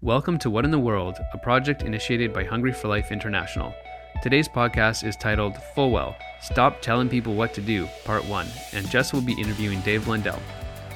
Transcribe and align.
Welcome 0.00 0.38
to 0.38 0.50
What 0.50 0.64
in 0.64 0.70
the 0.70 0.78
World, 0.78 1.18
a 1.32 1.38
project 1.38 1.82
initiated 1.82 2.32
by 2.32 2.44
Hungry 2.44 2.72
for 2.72 2.86
Life 2.86 3.10
International. 3.10 3.74
Today's 4.22 4.48
podcast 4.48 5.04
is 5.04 5.16
titled 5.16 5.54
Fullwell 5.74 6.14
Stop 6.40 6.80
Telling 6.80 7.08
People 7.08 7.34
What 7.34 7.52
to 7.54 7.60
Do, 7.60 7.88
Part 8.04 8.24
1, 8.26 8.46
and 8.74 8.88
Jess 8.88 9.12
will 9.12 9.22
be 9.22 9.32
interviewing 9.32 9.80
Dave 9.80 10.04
Blundell. 10.04 10.38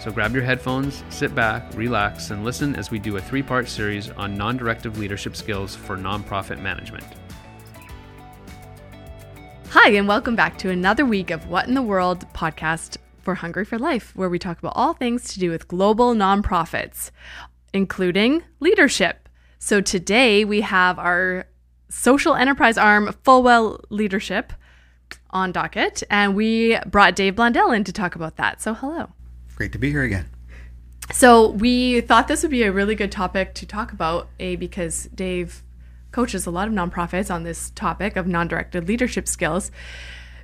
So 0.00 0.12
grab 0.12 0.34
your 0.34 0.44
headphones, 0.44 1.02
sit 1.08 1.34
back, 1.34 1.64
relax, 1.74 2.30
and 2.30 2.44
listen 2.44 2.76
as 2.76 2.92
we 2.92 3.00
do 3.00 3.16
a 3.16 3.20
three 3.20 3.42
part 3.42 3.68
series 3.68 4.08
on 4.10 4.36
non 4.36 4.56
directive 4.56 4.96
leadership 4.96 5.34
skills 5.34 5.74
for 5.74 5.96
nonprofit 5.96 6.62
management. 6.62 7.04
Hi, 9.70 9.90
and 9.94 10.06
welcome 10.06 10.36
back 10.36 10.58
to 10.58 10.70
another 10.70 11.04
week 11.04 11.32
of 11.32 11.48
What 11.48 11.66
in 11.66 11.74
the 11.74 11.82
World 11.82 12.24
podcast 12.34 12.98
for 13.22 13.34
Hungry 13.34 13.64
for 13.64 13.78
Life, 13.78 14.14
where 14.14 14.28
we 14.28 14.38
talk 14.38 14.58
about 14.58 14.74
all 14.76 14.92
things 14.92 15.32
to 15.32 15.40
do 15.40 15.50
with 15.50 15.68
global 15.68 16.14
nonprofits, 16.14 17.10
including 17.72 18.42
leadership. 18.60 19.28
So 19.58 19.80
today 19.80 20.44
we 20.44 20.62
have 20.62 20.98
our 20.98 21.46
social 21.88 22.34
enterprise 22.34 22.78
arm, 22.78 23.08
Fullwell 23.24 23.84
Leadership, 23.90 24.52
on 25.30 25.52
docket, 25.52 26.02
and 26.10 26.34
we 26.34 26.78
brought 26.86 27.16
Dave 27.16 27.36
Blundell 27.36 27.70
in 27.70 27.84
to 27.84 27.92
talk 27.92 28.14
about 28.14 28.36
that. 28.36 28.60
So, 28.60 28.74
hello. 28.74 29.10
Great 29.54 29.72
to 29.72 29.78
be 29.78 29.90
here 29.90 30.02
again. 30.02 30.28
So, 31.12 31.50
we 31.50 32.00
thought 32.02 32.28
this 32.28 32.42
would 32.42 32.50
be 32.50 32.62
a 32.62 32.72
really 32.72 32.94
good 32.94 33.12
topic 33.12 33.54
to 33.54 33.66
talk 33.66 33.92
about, 33.92 34.28
A, 34.40 34.56
because 34.56 35.08
Dave 35.14 35.62
coaches 36.10 36.46
a 36.46 36.50
lot 36.50 36.68
of 36.68 36.74
nonprofits 36.74 37.32
on 37.32 37.42
this 37.42 37.70
topic 37.70 38.16
of 38.16 38.26
non 38.26 38.48
directed 38.48 38.88
leadership 38.88 39.26
skills, 39.26 39.70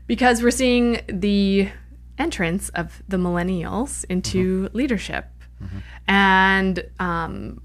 because 0.06 0.42
we're 0.42 0.50
seeing 0.50 1.00
the 1.06 1.70
entrance 2.18 2.68
of 2.70 3.02
the 3.08 3.16
millennials 3.16 4.04
into 4.08 4.64
mm-hmm. 4.64 4.76
leadership. 4.76 5.26
Mm-hmm. 5.62 5.78
And 6.06 6.84
um, 6.98 7.60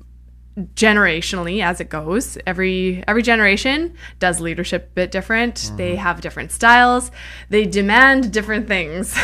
generationally 0.76 1.64
as 1.64 1.82
it 1.82 1.90
goes 1.90 2.38
every 2.46 3.04
every 3.08 3.24
generation 3.24 3.96
does 4.20 4.40
leadership 4.40 4.90
a 4.92 4.94
bit 4.94 5.12
different. 5.12 5.56
Mm-hmm. 5.56 5.78
they 5.78 5.96
have 5.96 6.22
different 6.22 6.52
styles. 6.52 7.12
They 7.50 7.66
demand 7.66 8.32
different 8.32 8.68
things. 8.68 9.18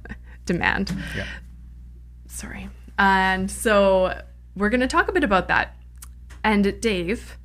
Demand. 0.44 0.92
Yeah. 1.16 1.26
sorry. 2.26 2.68
And 2.98 3.48
so 3.48 4.20
we're 4.56 4.70
going 4.70 4.80
to 4.80 4.88
talk 4.88 5.06
a 5.06 5.12
bit 5.12 5.22
about 5.22 5.46
that. 5.48 5.76
And 6.42 6.80
dave 6.80 7.38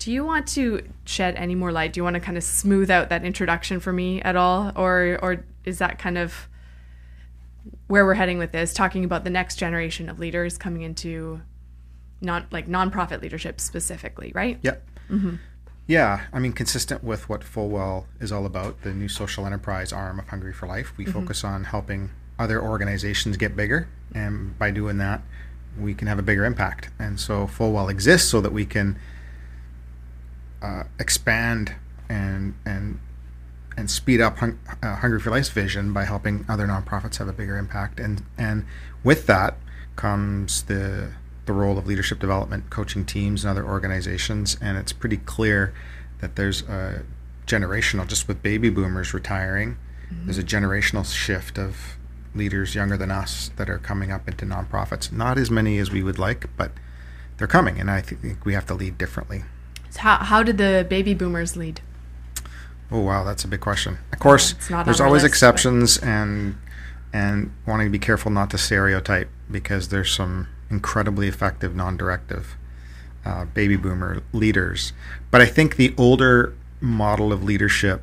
do 0.00 0.10
you 0.10 0.24
want 0.24 0.46
to 0.48 0.80
shed 1.04 1.36
any 1.36 1.54
more 1.54 1.70
light? 1.70 1.92
Do 1.92 2.00
you 2.00 2.04
want 2.04 2.14
to 2.14 2.20
kind 2.20 2.38
of 2.38 2.42
smooth 2.42 2.90
out 2.90 3.10
that 3.10 3.22
introduction 3.22 3.80
for 3.80 3.92
me 3.92 4.22
at 4.22 4.34
all? 4.34 4.72
Or 4.74 5.18
or 5.22 5.44
is 5.64 5.78
that 5.78 5.98
kind 5.98 6.16
of 6.16 6.48
where 7.90 8.06
we're 8.06 8.14
heading 8.14 8.38
with 8.38 8.52
this, 8.52 8.72
talking 8.72 9.04
about 9.04 9.24
the 9.24 9.30
next 9.30 9.56
generation 9.56 10.08
of 10.08 10.20
leaders 10.20 10.56
coming 10.56 10.82
into 10.82 11.40
non 12.20 12.46
like 12.52 12.68
nonprofit 12.68 13.20
leadership 13.20 13.60
specifically, 13.60 14.30
right? 14.32 14.60
Yep. 14.62 14.86
Mm-hmm. 15.10 15.34
Yeah, 15.88 16.26
I 16.32 16.38
mean, 16.38 16.52
consistent 16.52 17.02
with 17.02 17.28
what 17.28 17.40
Fullwell 17.40 18.06
is 18.20 18.30
all 18.30 18.46
about, 18.46 18.82
the 18.82 18.94
new 18.94 19.08
social 19.08 19.44
enterprise 19.44 19.92
arm 19.92 20.20
of 20.20 20.28
Hungry 20.28 20.52
for 20.52 20.68
Life, 20.68 20.92
we 20.96 21.04
mm-hmm. 21.04 21.14
focus 21.14 21.42
on 21.42 21.64
helping 21.64 22.10
other 22.38 22.62
organizations 22.62 23.36
get 23.36 23.56
bigger, 23.56 23.88
and 24.14 24.56
by 24.56 24.70
doing 24.70 24.98
that, 24.98 25.22
we 25.76 25.92
can 25.92 26.06
have 26.06 26.20
a 26.20 26.22
bigger 26.22 26.44
impact. 26.44 26.90
And 27.00 27.18
so 27.18 27.48
Fullwell 27.48 27.90
exists 27.90 28.30
so 28.30 28.40
that 28.40 28.52
we 28.52 28.66
can 28.66 29.00
uh, 30.62 30.84
expand 31.00 31.74
and 32.08 32.54
and 32.64 33.00
and 33.76 33.90
speed 33.90 34.20
up 34.20 34.38
hung, 34.38 34.58
uh, 34.82 34.96
Hungry 34.96 35.20
for 35.20 35.30
Life's 35.30 35.48
vision 35.48 35.92
by 35.92 36.04
helping 36.04 36.44
other 36.48 36.66
nonprofits 36.66 37.18
have 37.18 37.28
a 37.28 37.32
bigger 37.32 37.56
impact. 37.56 38.00
And 38.00 38.22
and 38.36 38.64
with 39.04 39.26
that 39.26 39.56
comes 39.96 40.62
the 40.62 41.12
the 41.46 41.52
role 41.52 41.78
of 41.78 41.86
leadership 41.86 42.18
development, 42.20 42.70
coaching 42.70 43.04
teams 43.04 43.44
and 43.44 43.50
other 43.50 43.66
organizations. 43.66 44.56
And 44.60 44.78
it's 44.78 44.92
pretty 44.92 45.16
clear 45.16 45.74
that 46.20 46.36
there's 46.36 46.62
a 46.62 47.02
generational, 47.46 48.06
just 48.06 48.28
with 48.28 48.42
baby 48.42 48.70
boomers 48.70 49.12
retiring, 49.12 49.76
mm-hmm. 50.12 50.26
there's 50.26 50.38
a 50.38 50.44
generational 50.44 51.04
shift 51.04 51.58
of 51.58 51.96
leaders 52.34 52.74
younger 52.74 52.96
than 52.96 53.10
us 53.10 53.50
that 53.56 53.68
are 53.68 53.78
coming 53.78 54.12
up 54.12 54.28
into 54.28 54.44
nonprofits. 54.46 55.10
Not 55.10 55.38
as 55.38 55.50
many 55.50 55.78
as 55.78 55.90
we 55.90 56.02
would 56.02 56.18
like, 56.18 56.46
but 56.56 56.70
they're 57.38 57.48
coming, 57.48 57.80
and 57.80 57.90
I 57.90 58.00
think 58.00 58.44
we 58.44 58.52
have 58.54 58.66
to 58.66 58.74
lead 58.74 58.98
differently. 58.98 59.44
So 59.90 60.00
how 60.00 60.16
how 60.18 60.42
did 60.42 60.58
the 60.58 60.86
baby 60.88 61.14
boomers 61.14 61.56
lead? 61.56 61.80
Oh 62.92 63.00
wow, 63.00 63.24
that's 63.24 63.44
a 63.44 63.48
big 63.48 63.60
question. 63.60 63.98
Of 64.12 64.18
course, 64.18 64.54
there's 64.68 65.00
always 65.00 65.22
list, 65.22 65.32
exceptions, 65.32 65.98
but... 65.98 66.08
and 66.08 66.58
and 67.12 67.52
wanting 67.66 67.86
to 67.86 67.90
be 67.90 67.98
careful 67.98 68.30
not 68.30 68.50
to 68.50 68.58
stereotype 68.58 69.28
because 69.50 69.88
there's 69.88 70.12
some 70.12 70.48
incredibly 70.70 71.26
effective 71.26 71.74
non-directive 71.74 72.56
uh, 73.24 73.44
baby 73.46 73.76
boomer 73.76 74.22
leaders. 74.32 74.92
But 75.30 75.40
I 75.40 75.46
think 75.46 75.76
the 75.76 75.94
older 75.96 76.54
model 76.80 77.32
of 77.32 77.42
leadership 77.42 78.02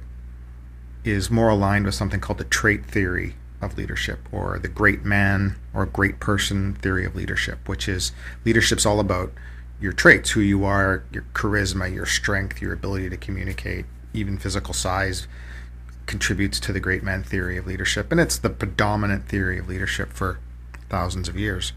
is 1.03 1.31
more 1.31 1.49
aligned 1.49 1.85
with 1.85 1.95
something 1.95 2.19
called 2.19 2.37
the 2.37 2.43
trait 2.43 2.85
theory 2.85 3.35
of 3.61 3.77
leadership 3.77 4.19
or 4.31 4.59
the 4.59 4.67
great 4.67 5.03
man 5.03 5.55
or 5.73 5.85
great 5.85 6.19
person 6.19 6.75
theory 6.75 7.05
of 7.05 7.15
leadership, 7.15 7.67
which 7.67 7.87
is 7.87 8.11
leadership's 8.45 8.85
all 8.85 8.99
about 8.99 9.31
your 9.79 9.93
traits, 9.93 10.31
who 10.31 10.41
you 10.41 10.65
are, 10.65 11.03
your 11.11 11.23
charisma, 11.33 11.91
your 11.93 12.05
strength, 12.05 12.61
your 12.61 12.73
ability 12.73 13.09
to 13.09 13.17
communicate, 13.17 13.85
even 14.17 14.37
physical 14.37 14.73
size 14.73 15.27
contributes 16.05 16.59
to 16.61 16.73
the 16.73 16.79
great 16.79 17.03
man 17.03 17.23
theory 17.23 17.57
of 17.57 17.67
leadership, 17.67 18.11
and 18.11 18.19
it's 18.19 18.37
the 18.37 18.49
predominant 18.49 19.27
theory 19.27 19.59
of 19.59 19.67
leadership 19.67 20.13
for 20.13 20.39
thousands 20.89 21.27
of 21.27 21.37
years. 21.37 21.73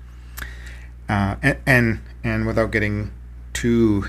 Uh, 1.08 1.36
and, 1.42 1.58
and 1.66 2.00
and 2.22 2.46
without 2.46 2.70
getting 2.70 3.10
too 3.52 4.06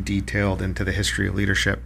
detailed 0.00 0.60
into 0.60 0.84
the 0.84 0.92
history 0.92 1.26
of 1.26 1.34
leadership, 1.34 1.82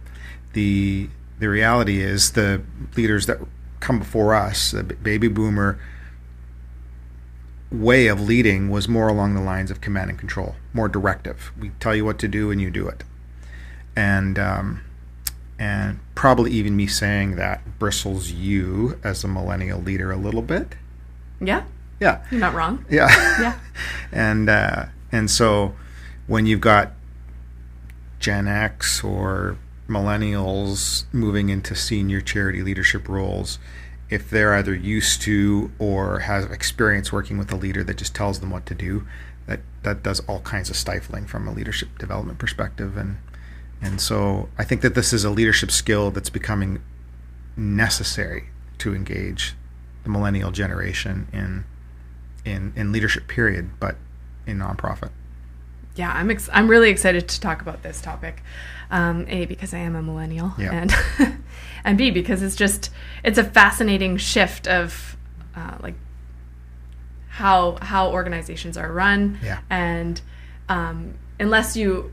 the 0.53 1.09
the 1.39 1.47
reality 1.47 2.01
is 2.01 2.31
the 2.31 2.61
leaders 2.95 3.25
that 3.27 3.39
come 3.79 3.99
before 3.99 4.33
us, 4.33 4.71
the 4.71 4.83
baby 4.83 5.27
boomer 5.27 5.79
way 7.71 8.07
of 8.07 8.21
leading 8.21 8.69
was 8.69 8.87
more 8.87 9.07
along 9.07 9.33
the 9.35 9.41
lines 9.41 9.69
of 9.69 9.81
command 9.81 10.09
and 10.09 10.17
control, 10.19 10.55
more 10.73 10.87
directive. 10.87 11.51
We 11.59 11.69
tell 11.79 11.95
you 11.95 12.05
what 12.05 12.17
to 12.19 12.27
do 12.27 12.49
and 12.49 12.61
you 12.61 12.71
do 12.71 12.87
it. 12.87 13.03
And 13.95 14.39
um, 14.39 14.81
and 15.59 15.99
probably 16.15 16.51
even 16.51 16.75
me 16.75 16.87
saying 16.87 17.35
that 17.35 17.79
bristles 17.79 18.31
you 18.31 18.99
as 19.03 19.23
a 19.23 19.27
millennial 19.27 19.79
leader 19.79 20.11
a 20.11 20.17
little 20.17 20.41
bit. 20.41 20.75
Yeah. 21.39 21.63
Yeah. 21.99 22.23
You're 22.31 22.41
not 22.41 22.53
wrong. 22.53 22.85
Yeah. 22.89 23.07
Yeah. 23.39 23.59
and 24.11 24.49
uh, 24.49 24.85
and 25.11 25.31
so 25.31 25.73
when 26.27 26.45
you've 26.45 26.61
got 26.61 26.91
Gen 28.19 28.47
X 28.47 29.03
or 29.03 29.57
millennials 29.87 31.05
moving 31.13 31.49
into 31.49 31.75
senior 31.75 32.21
charity 32.21 32.61
leadership 32.61 33.07
roles, 33.07 33.57
if 34.09 34.29
they're 34.29 34.53
either 34.53 34.75
used 34.75 35.21
to 35.23 35.71
or 35.79 36.19
have 36.19 36.51
experience 36.51 37.11
working 37.11 37.37
with 37.37 37.51
a 37.51 37.55
leader 37.55 37.83
that 37.83 37.97
just 37.97 38.13
tells 38.13 38.39
them 38.39 38.49
what 38.51 38.65
to 38.65 38.75
do, 38.75 39.07
that 39.47 39.61
that 39.83 40.03
does 40.03 40.19
all 40.21 40.41
kinds 40.41 40.69
of 40.69 40.75
stifling 40.75 41.25
from 41.25 41.47
a 41.47 41.51
leadership 41.51 41.97
development 41.97 42.37
perspective 42.37 42.97
and 42.97 43.17
and 43.81 44.01
so 44.01 44.49
I 44.57 44.63
think 44.63 44.81
that 44.81 44.95
this 44.95 45.13
is 45.13 45.23
a 45.23 45.29
leadership 45.29 45.71
skill 45.71 46.11
that's 46.11 46.29
becoming 46.29 46.81
necessary 47.55 48.45
to 48.79 48.93
engage 48.93 49.55
the 50.03 50.09
millennial 50.09 50.51
generation 50.51 51.27
in 51.33 51.65
in 52.45 52.73
in 52.75 52.91
leadership 52.91 53.27
period, 53.27 53.79
but 53.79 53.95
in 54.45 54.59
nonprofit. 54.59 55.09
Yeah, 55.95 56.11
I'm 56.13 56.31
ex- 56.31 56.49
I'm 56.53 56.67
really 56.67 56.89
excited 56.89 57.27
to 57.27 57.41
talk 57.41 57.61
about 57.61 57.83
this 57.83 58.01
topic. 58.01 58.41
Um, 58.89 59.25
a 59.27 59.45
because 59.45 59.73
I 59.73 59.79
am 59.79 59.95
a 59.95 60.01
millennial, 60.01 60.53
yeah. 60.57 60.71
and 60.71 60.95
and 61.83 61.97
B 61.97 62.11
because 62.11 62.41
it's 62.41 62.55
just 62.55 62.89
it's 63.23 63.37
a 63.37 63.43
fascinating 63.43 64.17
shift 64.17 64.67
of 64.67 65.17
uh, 65.55 65.77
like 65.81 65.95
how 67.29 67.77
how 67.81 68.11
organizations 68.11 68.77
are 68.77 68.91
run, 68.91 69.39
yeah. 69.43 69.59
and 69.69 70.21
um, 70.69 71.15
unless 71.39 71.75
you 71.75 72.11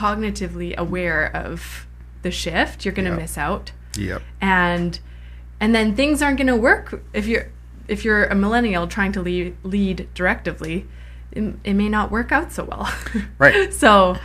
cognitively 0.00 0.74
aware 0.76 1.34
of 1.36 1.86
the 2.22 2.30
shift, 2.30 2.84
you're 2.84 2.94
going 2.94 3.04
to 3.04 3.12
yep. 3.12 3.20
miss 3.20 3.36
out. 3.36 3.72
Yep. 3.98 4.22
And 4.40 4.98
and 5.60 5.74
then 5.74 5.94
things 5.94 6.22
aren't 6.22 6.38
going 6.38 6.46
to 6.46 6.56
work 6.56 7.02
if 7.12 7.26
you're 7.26 7.50
if 7.86 8.04
you're 8.04 8.24
a 8.24 8.34
millennial 8.34 8.86
trying 8.86 9.12
to 9.12 9.20
lead 9.20 9.56
lead 9.62 10.08
directively. 10.14 10.86
It, 11.32 11.54
it 11.62 11.74
may 11.74 11.88
not 11.88 12.10
work 12.10 12.32
out 12.32 12.50
so 12.50 12.64
well. 12.64 12.92
right. 13.38 13.72
so, 13.72 14.16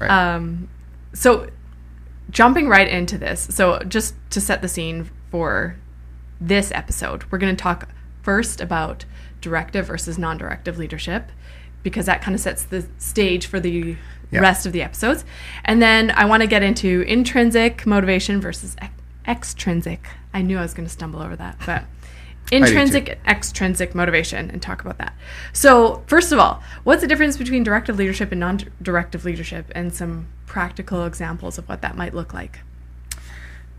right. 0.00 0.10
um, 0.10 0.70
so 1.12 1.50
jumping 2.30 2.68
right 2.68 2.88
into 2.88 3.18
this. 3.18 3.48
So 3.50 3.80
just 3.80 4.14
to 4.30 4.40
set 4.40 4.62
the 4.62 4.68
scene 4.68 5.10
for 5.30 5.76
this 6.40 6.72
episode, 6.72 7.24
we're 7.30 7.36
going 7.36 7.54
to 7.54 7.62
talk 7.62 7.90
first 8.22 8.62
about 8.62 9.04
directive 9.42 9.86
versus 9.86 10.16
non-directive 10.16 10.78
leadership 10.78 11.30
because 11.84 12.06
that 12.06 12.20
kind 12.20 12.34
of 12.34 12.40
sets 12.40 12.64
the 12.64 12.84
stage 12.98 13.46
for 13.46 13.60
the 13.60 13.96
yeah. 14.32 14.40
rest 14.40 14.66
of 14.66 14.72
the 14.72 14.82
episodes. 14.82 15.24
And 15.64 15.80
then 15.80 16.10
I 16.10 16.24
want 16.24 16.40
to 16.40 16.48
get 16.48 16.64
into 16.64 17.02
intrinsic 17.02 17.86
motivation 17.86 18.40
versus 18.40 18.74
ex- 18.80 18.92
extrinsic. 19.28 20.08
I 20.32 20.42
knew 20.42 20.58
I 20.58 20.62
was 20.62 20.74
going 20.74 20.86
to 20.86 20.92
stumble 20.92 21.22
over 21.22 21.36
that, 21.36 21.58
but 21.64 21.84
intrinsic 22.52 23.18
extrinsic 23.26 23.94
motivation 23.94 24.50
and 24.50 24.60
talk 24.60 24.82
about 24.82 24.98
that 24.98 25.14
so 25.54 26.02
first 26.06 26.30
of 26.30 26.38
all 26.38 26.62
what's 26.84 27.00
the 27.00 27.08
difference 27.08 27.38
between 27.38 27.62
directive 27.62 27.96
leadership 27.96 28.30
and 28.32 28.40
non-directive 28.40 29.24
leadership 29.24 29.72
and 29.74 29.94
some 29.94 30.26
practical 30.44 31.06
examples 31.06 31.56
of 31.56 31.66
what 31.70 31.80
that 31.80 31.96
might 31.96 32.12
look 32.12 32.34
like 32.34 32.60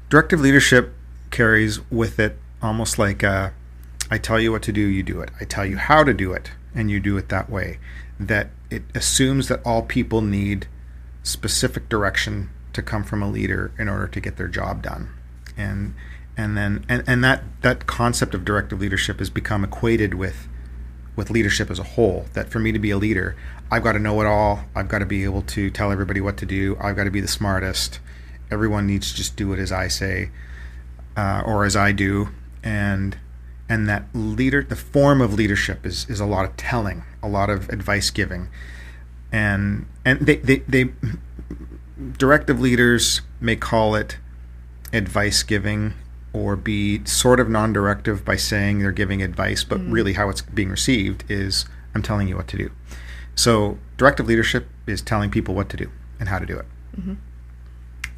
directive 0.10 0.40
leadership 0.40 0.96
carries 1.30 1.80
with 1.92 2.20
it 2.20 2.40
almost 2.62 2.98
like 2.98 3.24
uh, 3.24 3.52
I 4.10 4.18
tell 4.18 4.40
you 4.40 4.52
what 4.52 4.64
to 4.64 4.72
do 4.72 4.82
you 4.82 5.04
do 5.04 5.22
it 5.22 5.30
i 5.40 5.46
tell 5.46 5.66
you 5.66 5.78
how 5.78 6.04
to 6.04 6.14
do 6.14 6.34
it 6.34 6.52
and 6.76 6.92
you 6.92 7.00
do 7.00 7.18
it 7.18 7.30
that 7.30 7.50
way 7.50 7.80
that 8.20 8.50
it 8.70 8.84
assumes 8.94 9.48
that 9.48 9.62
all 9.66 9.82
people 9.82 10.22
need 10.22 10.68
specific 11.24 11.90
direction 11.90 12.50
to 12.74 12.82
come 12.82 13.04
from 13.04 13.24
a 13.24 13.30
leader 13.30 13.72
in 13.80 13.90
order 13.90 14.08
to 14.08 14.20
get 14.20 14.38
their 14.38 14.48
job 14.48 14.84
done. 14.84 15.10
And 15.58 15.96
and 16.38 16.58
then 16.58 16.86
and, 16.90 17.04
and 17.08 17.24
that 17.24 17.44
that 17.62 17.88
concept 17.88 18.34
of 18.34 18.44
directive 18.46 18.80
leadership 18.80 19.20
has 19.20 19.30
become 19.30 19.64
equated 19.64 20.14
with 20.14 20.48
with 21.16 21.30
leadership 21.30 21.72
as 21.72 21.80
a 21.80 21.84
whole 21.84 22.26
that 22.34 22.50
for 22.50 22.60
me 22.60 22.74
to 22.74 22.80
be 22.80 22.92
a 22.92 22.98
leader 22.98 23.38
i've 23.72 23.84
got 23.84 23.94
to 23.94 24.00
know 24.00 24.20
it 24.22 24.28
all. 24.28 24.62
I've 24.76 24.88
got 24.88 25.00
to 25.00 25.06
be 25.06 25.24
able 25.24 25.42
to 25.42 25.70
tell 25.70 25.92
everybody 25.92 26.22
what 26.22 26.38
to 26.38 26.46
do. 26.46 26.78
I've 26.80 26.96
got 26.96 27.06
to 27.06 27.12
be 27.12 27.22
the 27.22 27.28
smartest. 27.28 28.00
Everyone 28.52 28.86
needs 28.86 29.12
to 29.12 29.18
just 29.18 29.36
do 29.36 29.54
it 29.54 29.60
as 29.60 29.72
i 29.72 29.88
say 29.88 30.30
uh, 31.18 31.42
or 31.46 31.66
as 31.66 31.76
i 31.76 31.92
do. 31.92 32.30
And 32.64 33.18
and 33.68 33.90
that 33.90 34.04
leader 34.14 34.64
the 34.64 34.76
form 34.76 35.22
of 35.22 35.34
leadership 35.34 35.86
is 35.86 36.10
is 36.10 36.20
a 36.20 36.26
lot 36.26 36.46
of 36.46 36.56
telling 36.58 37.04
a 37.24 37.28
lot 37.28 37.50
of 37.50 37.70
advice 37.70 38.10
giving 38.10 38.48
and 39.32 39.86
and 40.04 40.20
they 40.20 40.38
they, 40.38 40.58
they 40.68 40.90
directive 42.18 42.60
leaders 42.60 43.22
may 43.40 43.56
call 43.56 43.96
it 43.96 44.18
advice 44.94 45.44
giving 45.44 45.94
or 46.34 46.56
be 46.56 47.04
sort 47.06 47.40
of 47.40 47.50
non 47.50 47.72
directive 47.72 48.26
by 48.26 48.36
saying 48.36 48.80
they're 48.80 48.92
giving 48.92 49.22
advice, 49.22 49.64
but 49.64 49.80
mm. 49.80 49.92
really 49.92 50.14
how 50.14 50.30
it's 50.30 50.42
being 50.42 50.70
received 50.70 51.24
is 51.30 51.66
I'm 51.94 52.02
telling 52.02 52.28
you 52.28 52.36
what 52.36 52.48
to 52.50 52.58
do. 52.58 52.72
So, 53.36 53.78
directive 53.98 54.28
leadership 54.28 54.68
is 54.86 55.02
telling 55.02 55.30
people 55.30 55.56
what 55.56 55.70
to 55.70 55.78
do 55.78 55.90
and 56.20 56.30
how 56.30 56.40
to 56.40 56.46
do 56.46 56.58
it. 56.58 56.66
Mm-hmm. 56.98 57.14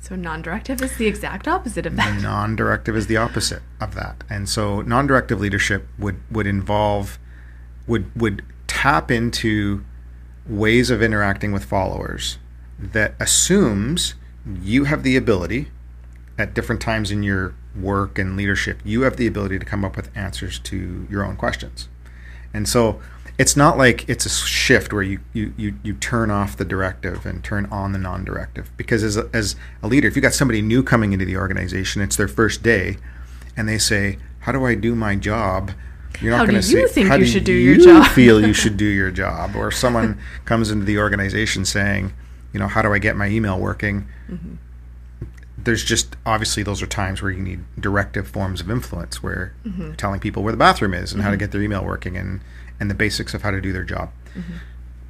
So, 0.07 0.15
non 0.15 0.42
directive 0.42 0.81
is 0.81 0.95
the 0.95 1.06
exact 1.06 1.50
opposite 1.50 1.86
of 1.86 1.98
that. 1.98 2.21
Non 2.21 2.56
directive 2.56 2.95
is 2.95 3.07
the 3.07 3.18
opposite 3.18 3.62
of 3.81 3.94
that. 3.95 4.24
And 4.30 4.48
so, 4.48 4.81
non 4.81 5.06
directive 5.06 5.42
leadership 5.42 5.86
would, 6.00 6.15
would 6.31 6.48
involve, 6.48 7.19
would, 7.88 8.15
would 8.15 8.42
tap 8.68 9.12
into 9.12 9.83
ways 10.48 10.89
of 10.89 11.01
interacting 11.01 11.51
with 11.51 11.65
followers 11.65 12.38
that 12.80 13.15
assumes 13.19 14.15
you 14.62 14.86
have 14.86 15.04
the 15.04 15.18
ability 15.18 15.68
at 16.38 16.53
different 16.53 16.81
times 16.81 17.12
in 17.12 17.21
your 17.21 17.53
work 17.75 18.18
and 18.18 18.38
leadership, 18.38 18.80
you 18.86 19.01
have 19.01 19.18
the 19.18 19.27
ability 19.27 19.60
to 19.60 19.65
come 19.65 19.83
up 19.83 19.98
with 19.98 20.10
answers 20.15 20.57
to 20.60 21.06
your 21.10 21.25
own 21.25 21.36
questions. 21.36 21.89
And 22.53 22.65
so 22.69 23.01
it's 23.38 23.56
not 23.56 23.78
like 23.78 24.07
it's 24.10 24.25
a 24.25 24.30
shift 24.30 24.92
where 24.92 25.04
you, 25.04 25.19
you, 25.31 25.54
you, 25.57 25.75
you 25.84 25.94
turn 25.94 26.31
off 26.31 26.57
the 26.57 26.66
directive 26.66 27.25
and 27.25 27.44
turn 27.44 27.68
on 27.68 27.92
the 27.92 28.00
non 28.00 28.24
directive. 28.24 28.72
Because 28.78 29.04
as 29.04 29.16
a, 29.16 29.30
as 29.31 29.56
a 29.84 29.88
leader, 29.88 30.07
if 30.07 30.16
you've 30.16 30.24
got 30.24 30.34
somebody 30.34 30.62
new 30.62 30.81
coming 30.81 31.13
into 31.13 31.25
the 31.25 31.38
organization, 31.38 32.01
it's 32.01 32.16
their 32.16 32.28
first 32.28 32.63
day, 32.63 32.98
and 33.56 33.69
they 33.69 33.78
say, 33.78 34.18
How 34.39 34.51
do 34.51 34.66
I 34.66 34.74
do 34.74 34.95
my 34.95 35.16
job? 35.16 35.72
You're 36.19 36.36
not 36.36 36.48
going 36.48 36.60
to 36.60 36.63
say, 36.63 36.88
think 36.88 37.10
How 37.10 37.16
you 37.16 37.25
do 37.25 37.31
should 37.31 37.44
do 37.44 37.54
you 37.54 37.74
your 37.74 37.84
job? 37.84 38.04
You 38.04 38.10
feel 38.10 38.45
you 38.45 38.54
should 38.56 38.75
do 38.75 38.86
your 38.86 39.12
job? 39.12 39.56
Or 39.56 39.69
someone 39.69 40.19
comes 40.45 40.72
into 40.72 40.86
the 40.86 40.98
organization 40.98 41.63
saying, 41.63 42.13
You 42.54 42.60
know, 42.60 42.68
how 42.68 42.81
do 42.81 42.92
I 42.92 42.98
get 42.98 43.16
my 43.16 43.28
email 43.28 43.60
working? 43.60 44.07
Mm-hmm 44.30 44.56
there's 45.60 45.84
just 45.84 46.16
obviously 46.25 46.63
those 46.63 46.81
are 46.81 46.88
times 46.88 47.22
where 47.22 47.30
you 47.30 47.42
need 47.42 47.60
directive 47.78 48.25
forms 48.25 48.62
of 48.62 48.69
influence 48.72 49.22
where 49.22 49.54
mm-hmm. 49.66 49.92
telling 49.95 50.18
people 50.18 50.42
where 50.42 50.54
the 50.54 50.57
bathroom 50.57 50.94
is 50.94 51.12
and 51.12 51.19
mm-hmm. 51.19 51.24
how 51.24 51.30
to 51.30 51.36
mm-hmm. 51.36 51.39
get 51.42 51.51
their 51.51 51.62
email 51.62 51.84
working 51.84 52.16
and 52.16 52.39
and 52.79 52.89
the 52.89 52.95
basics 52.95 53.33
of 53.33 53.41
how 53.41 53.51
to 53.51 53.62
do 53.62 53.74
their 53.74 53.83
job. 53.83 54.12
Mm-hmm. 54.35 54.53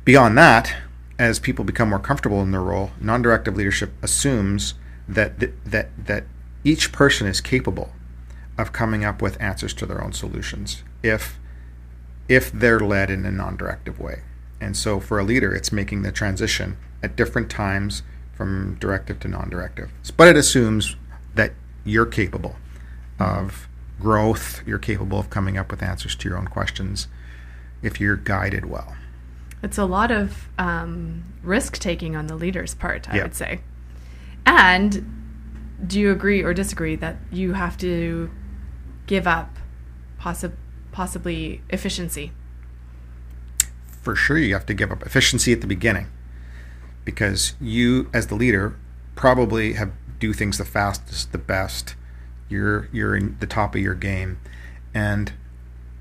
Beyond 0.05 0.37
that, 0.37 0.75
as 1.19 1.39
people 1.39 1.65
become 1.65 1.89
more 1.89 1.99
comfortable 1.99 2.41
in 2.41 2.51
their 2.51 2.61
role, 2.61 2.91
non-directive 3.01 3.55
leadership 3.55 3.91
assumes 4.01 4.75
that 5.07 5.39
th- 5.39 5.53
that 5.65 5.89
that 6.05 6.25
each 6.63 6.91
person 6.91 7.27
is 7.27 7.41
capable 7.41 7.91
of 8.57 8.73
coming 8.73 9.03
up 9.03 9.21
with 9.21 9.41
answers 9.41 9.73
to 9.73 9.85
their 9.85 10.03
own 10.03 10.13
solutions 10.13 10.83
if 11.03 11.39
if 12.27 12.51
they're 12.51 12.79
led 12.79 13.09
in 13.09 13.25
a 13.25 13.31
non-directive 13.31 13.99
way. 13.99 14.21
And 14.59 14.75
so 14.75 14.99
for 14.99 15.19
a 15.19 15.23
leader, 15.23 15.53
it's 15.53 15.71
making 15.71 16.01
the 16.01 16.11
transition 16.11 16.77
at 17.01 17.15
different 17.15 17.49
times 17.49 18.03
from 18.33 18.75
directive 18.79 19.19
to 19.21 19.27
non-directive. 19.27 19.91
But 20.17 20.27
it 20.27 20.35
assumes 20.35 20.95
that 21.35 21.53
you're 21.85 22.05
capable 22.05 22.57
of 23.19 23.67
growth, 23.99 24.61
you're 24.67 24.77
capable 24.77 25.19
of 25.19 25.29
coming 25.29 25.57
up 25.57 25.71
with 25.71 25.81
answers 25.81 26.15
to 26.15 26.29
your 26.29 26.37
own 26.37 26.47
questions 26.47 27.07
if 27.81 27.99
you're 27.99 28.15
guided 28.15 28.65
well. 28.65 28.95
It's 29.63 29.77
a 29.77 29.85
lot 29.85 30.11
of 30.11 30.47
um, 30.57 31.23
risk 31.43 31.77
taking 31.77 32.15
on 32.15 32.27
the 32.27 32.35
leader's 32.35 32.75
part, 32.75 33.09
I 33.09 33.21
would 33.21 33.35
say. 33.35 33.61
And 34.45 35.17
do 35.85 35.99
you 35.99 36.11
agree 36.11 36.43
or 36.43 36.53
disagree 36.53 36.95
that 36.95 37.17
you 37.31 37.53
have 37.53 37.77
to 37.79 38.29
give 39.05 39.27
up 39.27 39.57
possi- 40.19 40.53
possibly 40.91 41.61
efficiency? 41.69 42.31
For 44.01 44.15
sure, 44.15 44.37
you 44.37 44.53
have 44.53 44.65
to 44.67 44.73
give 44.73 44.91
up 44.91 45.05
efficiency 45.05 45.51
at 45.53 45.61
the 45.61 45.67
beginning 45.67 46.07
because 47.03 47.53
you 47.59 48.09
as 48.13 48.27
the 48.27 48.35
leader 48.35 48.75
probably 49.15 49.73
have 49.73 49.91
do 50.19 50.33
things 50.33 50.57
the 50.57 50.65
fastest, 50.65 51.31
the 51.31 51.37
best. 51.37 51.95
You're 52.49 52.89
you're 52.91 53.15
in 53.15 53.37
the 53.39 53.47
top 53.47 53.75
of 53.75 53.81
your 53.81 53.93
game, 53.93 54.39
and 54.93 55.33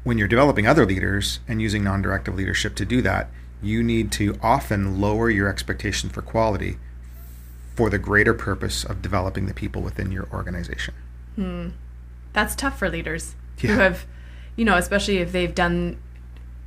when 0.06 0.18
you're 0.18 0.28
developing 0.28 0.68
other 0.68 0.86
leaders 0.86 1.40
and 1.48 1.60
using 1.60 1.82
non-directive 1.82 2.32
leadership 2.32 2.76
to 2.76 2.84
do 2.84 3.02
that, 3.02 3.28
you 3.60 3.82
need 3.82 4.12
to 4.12 4.38
often 4.40 5.00
lower 5.00 5.28
your 5.28 5.48
expectation 5.48 6.08
for 6.08 6.22
quality 6.22 6.78
for 7.74 7.90
the 7.90 7.98
greater 7.98 8.32
purpose 8.32 8.84
of 8.84 9.02
developing 9.02 9.46
the 9.46 9.52
people 9.52 9.82
within 9.82 10.12
your 10.12 10.28
organization. 10.32 10.94
Hmm. 11.34 11.70
That's 12.32 12.54
tough 12.54 12.78
for 12.78 12.88
leaders 12.88 13.34
yeah. 13.58 13.72
who 13.72 13.80
have, 13.80 14.06
you 14.54 14.64
know, 14.64 14.76
especially 14.76 15.16
if 15.16 15.32
they've 15.32 15.52
done 15.52 15.98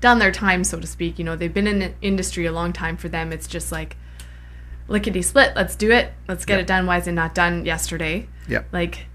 done 0.02 0.20
their 0.20 0.34
time, 0.34 0.66
so 0.66 0.78
to 0.78 0.88
speak. 0.88 1.18
You 1.18 1.24
know, 1.24 1.38
they've 1.38 1.54
been 1.54 1.68
in 1.68 1.80
the 1.80 1.94
industry 2.02 2.46
a 2.46 2.52
long 2.52 2.74
time. 2.74 2.98
For 2.98 3.08
them, 3.08 3.32
it's 3.32 3.48
just 3.48 3.72
like 3.72 3.96
lickety 4.90 5.22
split. 5.22 5.54
Let's 5.56 5.78
do 5.78 5.92
it. 5.92 6.12
Let's 6.28 6.44
get 6.44 6.56
yep. 6.56 6.64
it 6.64 6.68
done. 6.68 6.86
Why 6.86 6.98
is 6.98 7.08
it 7.08 7.14
not 7.14 7.34
done 7.34 7.64
yesterday? 7.66 8.28
Yeah. 8.50 8.64
Like, 8.74 9.06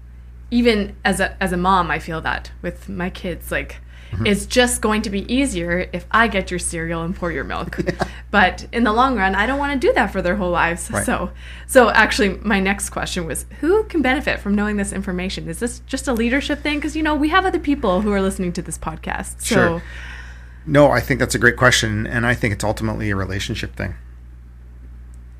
even 0.49 0.95
as 1.05 1.19
a 1.19 1.37
as 1.43 1.51
a 1.51 1.57
mom, 1.57 1.91
I 1.91 1.99
feel 1.99 2.21
that 2.21 2.51
with 2.63 2.89
my 2.89 3.11
kids, 3.11 3.51
like. 3.51 3.81
Mm-hmm. 4.11 4.27
It's 4.27 4.45
just 4.45 4.81
going 4.81 5.01
to 5.01 5.09
be 5.09 5.31
easier 5.33 5.89
if 5.91 6.05
I 6.11 6.27
get 6.27 6.49
your 6.49 6.59
cereal 6.59 7.03
and 7.03 7.15
pour 7.15 7.31
your 7.31 7.43
milk. 7.43 7.77
but 8.31 8.65
in 8.71 8.83
the 8.83 8.93
long 8.93 9.17
run, 9.17 9.35
I 9.35 9.45
don't 9.45 9.59
want 9.59 9.79
to 9.79 9.87
do 9.87 9.93
that 9.93 10.11
for 10.11 10.21
their 10.21 10.35
whole 10.35 10.51
lives. 10.51 10.89
Right. 10.89 11.05
So, 11.05 11.31
so 11.67 11.89
actually, 11.89 12.37
my 12.37 12.59
next 12.59 12.91
question 12.91 13.25
was, 13.25 13.45
who 13.59 13.83
can 13.85 14.01
benefit 14.01 14.39
from 14.39 14.55
knowing 14.55 14.77
this 14.77 14.93
information? 14.93 15.49
Is 15.49 15.59
this 15.59 15.79
just 15.87 16.07
a 16.07 16.13
leadership 16.13 16.61
thing? 16.61 16.77
Because 16.77 16.95
you 16.95 17.03
know 17.03 17.15
we 17.15 17.29
have 17.29 17.45
other 17.45 17.59
people 17.59 18.01
who 18.01 18.11
are 18.11 18.21
listening 18.21 18.53
to 18.53 18.61
this 18.61 18.77
podcast. 18.77 19.41
So, 19.41 19.55
sure. 19.55 19.83
No, 20.65 20.89
I 20.91 20.99
think 20.99 21.19
that's 21.19 21.35
a 21.35 21.39
great 21.39 21.57
question, 21.57 22.07
and 22.07 22.25
I 22.25 22.33
think 22.33 22.53
it's 22.53 22.63
ultimately 22.63 23.11
a 23.11 23.15
relationship 23.15 23.75
thing 23.75 23.95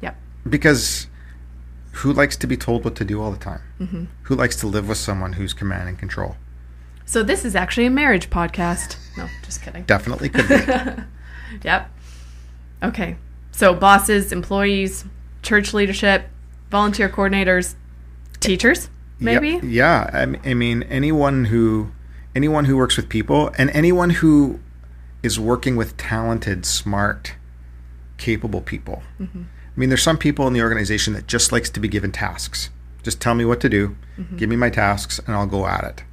Yep. 0.01 0.15
because 0.48 1.07
who 1.93 2.13
likes 2.13 2.36
to 2.38 2.45
be 2.48 2.57
told 2.57 2.84
what 2.84 2.95
to 2.98 3.05
do 3.05 3.22
all 3.22 3.31
the 3.31 3.38
time? 3.38 3.62
Mm-hmm. 3.79 4.03
Who 4.24 4.36
likes 4.36 4.55
to 4.57 4.67
live 4.67 4.88
with 4.88 4.98
someone 4.98 5.34
who's 5.34 5.53
command 5.53 5.89
and 5.89 5.98
control? 5.98 6.36
So 7.05 7.24
this 7.24 7.45
is 7.45 7.55
actually 7.55 7.85
a 7.85 7.91
marriage 7.91 8.29
podcast. 8.29 8.97
No, 9.17 9.27
just 9.43 9.62
kidding. 9.62 9.83
Definitely 9.83 10.29
could 10.29 10.47
be. 10.47 11.03
yep. 11.63 11.91
Okay. 12.83 13.15
So 13.51 13.74
bosses, 13.74 14.31
employees, 14.31 15.05
church 15.41 15.74
leadership, 15.74 16.27
volunteer 16.69 17.07
coordinators, 17.07 17.75
teachers, 18.39 18.89
maybe. 19.19 19.59
Yeah. 19.63 20.09
yeah. 20.13 20.35
I 20.43 20.53
mean, 20.53 20.83
anyone 20.83 21.45
who 21.45 21.91
anyone 22.35 22.65
who 22.65 22.75
works 22.75 22.97
with 22.97 23.07
people 23.07 23.51
and 23.57 23.69
anyone 23.69 24.09
who 24.09 24.59
is 25.24 25.39
working 25.39 25.75
with 25.75 25.95
talented, 25.97 26.65
smart, 26.65 27.35
capable 28.17 28.62
people. 28.62 29.01
Mm-hmm. 29.19 29.43
I 29.43 29.79
mean, 29.79 29.89
there's 29.89 30.03
some 30.03 30.17
people 30.17 30.47
in 30.47 30.53
the 30.53 30.62
organization 30.62 31.13
that 31.13 31.27
just 31.27 31.51
likes 31.51 31.69
to 31.71 31.79
be 31.79 31.88
given 31.88 32.12
tasks. 32.12 32.69
Just 33.03 33.21
tell 33.21 33.35
me 33.35 33.45
what 33.45 33.59
to 33.62 33.69
do, 33.69 33.95
mm-hmm. 34.17 34.38
give 34.38 34.50
me 34.50 34.55
my 34.55 34.69
tasks, 34.69 35.19
and 35.19 35.35
I'll 35.35 35.47
go 35.47 35.65
at 35.67 35.83
it. 35.83 36.03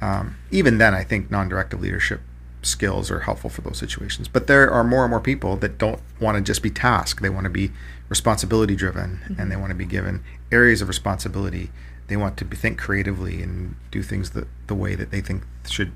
Um, 0.00 0.36
even 0.50 0.78
then, 0.78 0.94
I 0.94 1.04
think 1.04 1.30
non-directive 1.30 1.80
leadership 1.80 2.20
skills 2.62 3.10
are 3.10 3.20
helpful 3.20 3.50
for 3.50 3.62
those 3.62 3.78
situations. 3.78 4.28
But 4.28 4.46
there 4.46 4.70
are 4.70 4.84
more 4.84 5.04
and 5.04 5.10
more 5.10 5.20
people 5.20 5.56
that 5.56 5.78
don't 5.78 6.00
want 6.20 6.36
to 6.36 6.42
just 6.42 6.62
be 6.62 6.70
tasked; 6.70 7.22
they 7.22 7.30
want 7.30 7.44
to 7.44 7.50
be 7.50 7.72
responsibility 8.08 8.76
driven, 8.76 9.20
mm-hmm. 9.24 9.40
and 9.40 9.50
they 9.50 9.56
want 9.56 9.70
to 9.70 9.76
be 9.76 9.84
given 9.84 10.22
areas 10.50 10.80
of 10.80 10.88
responsibility. 10.88 11.70
They 12.06 12.16
want 12.16 12.36
to 12.38 12.44
be, 12.44 12.56
think 12.56 12.78
creatively 12.78 13.42
and 13.42 13.76
do 13.90 14.02
things 14.02 14.30
the, 14.30 14.46
the 14.66 14.74
way 14.74 14.94
that 14.94 15.10
they 15.10 15.20
think 15.20 15.44
should 15.68 15.92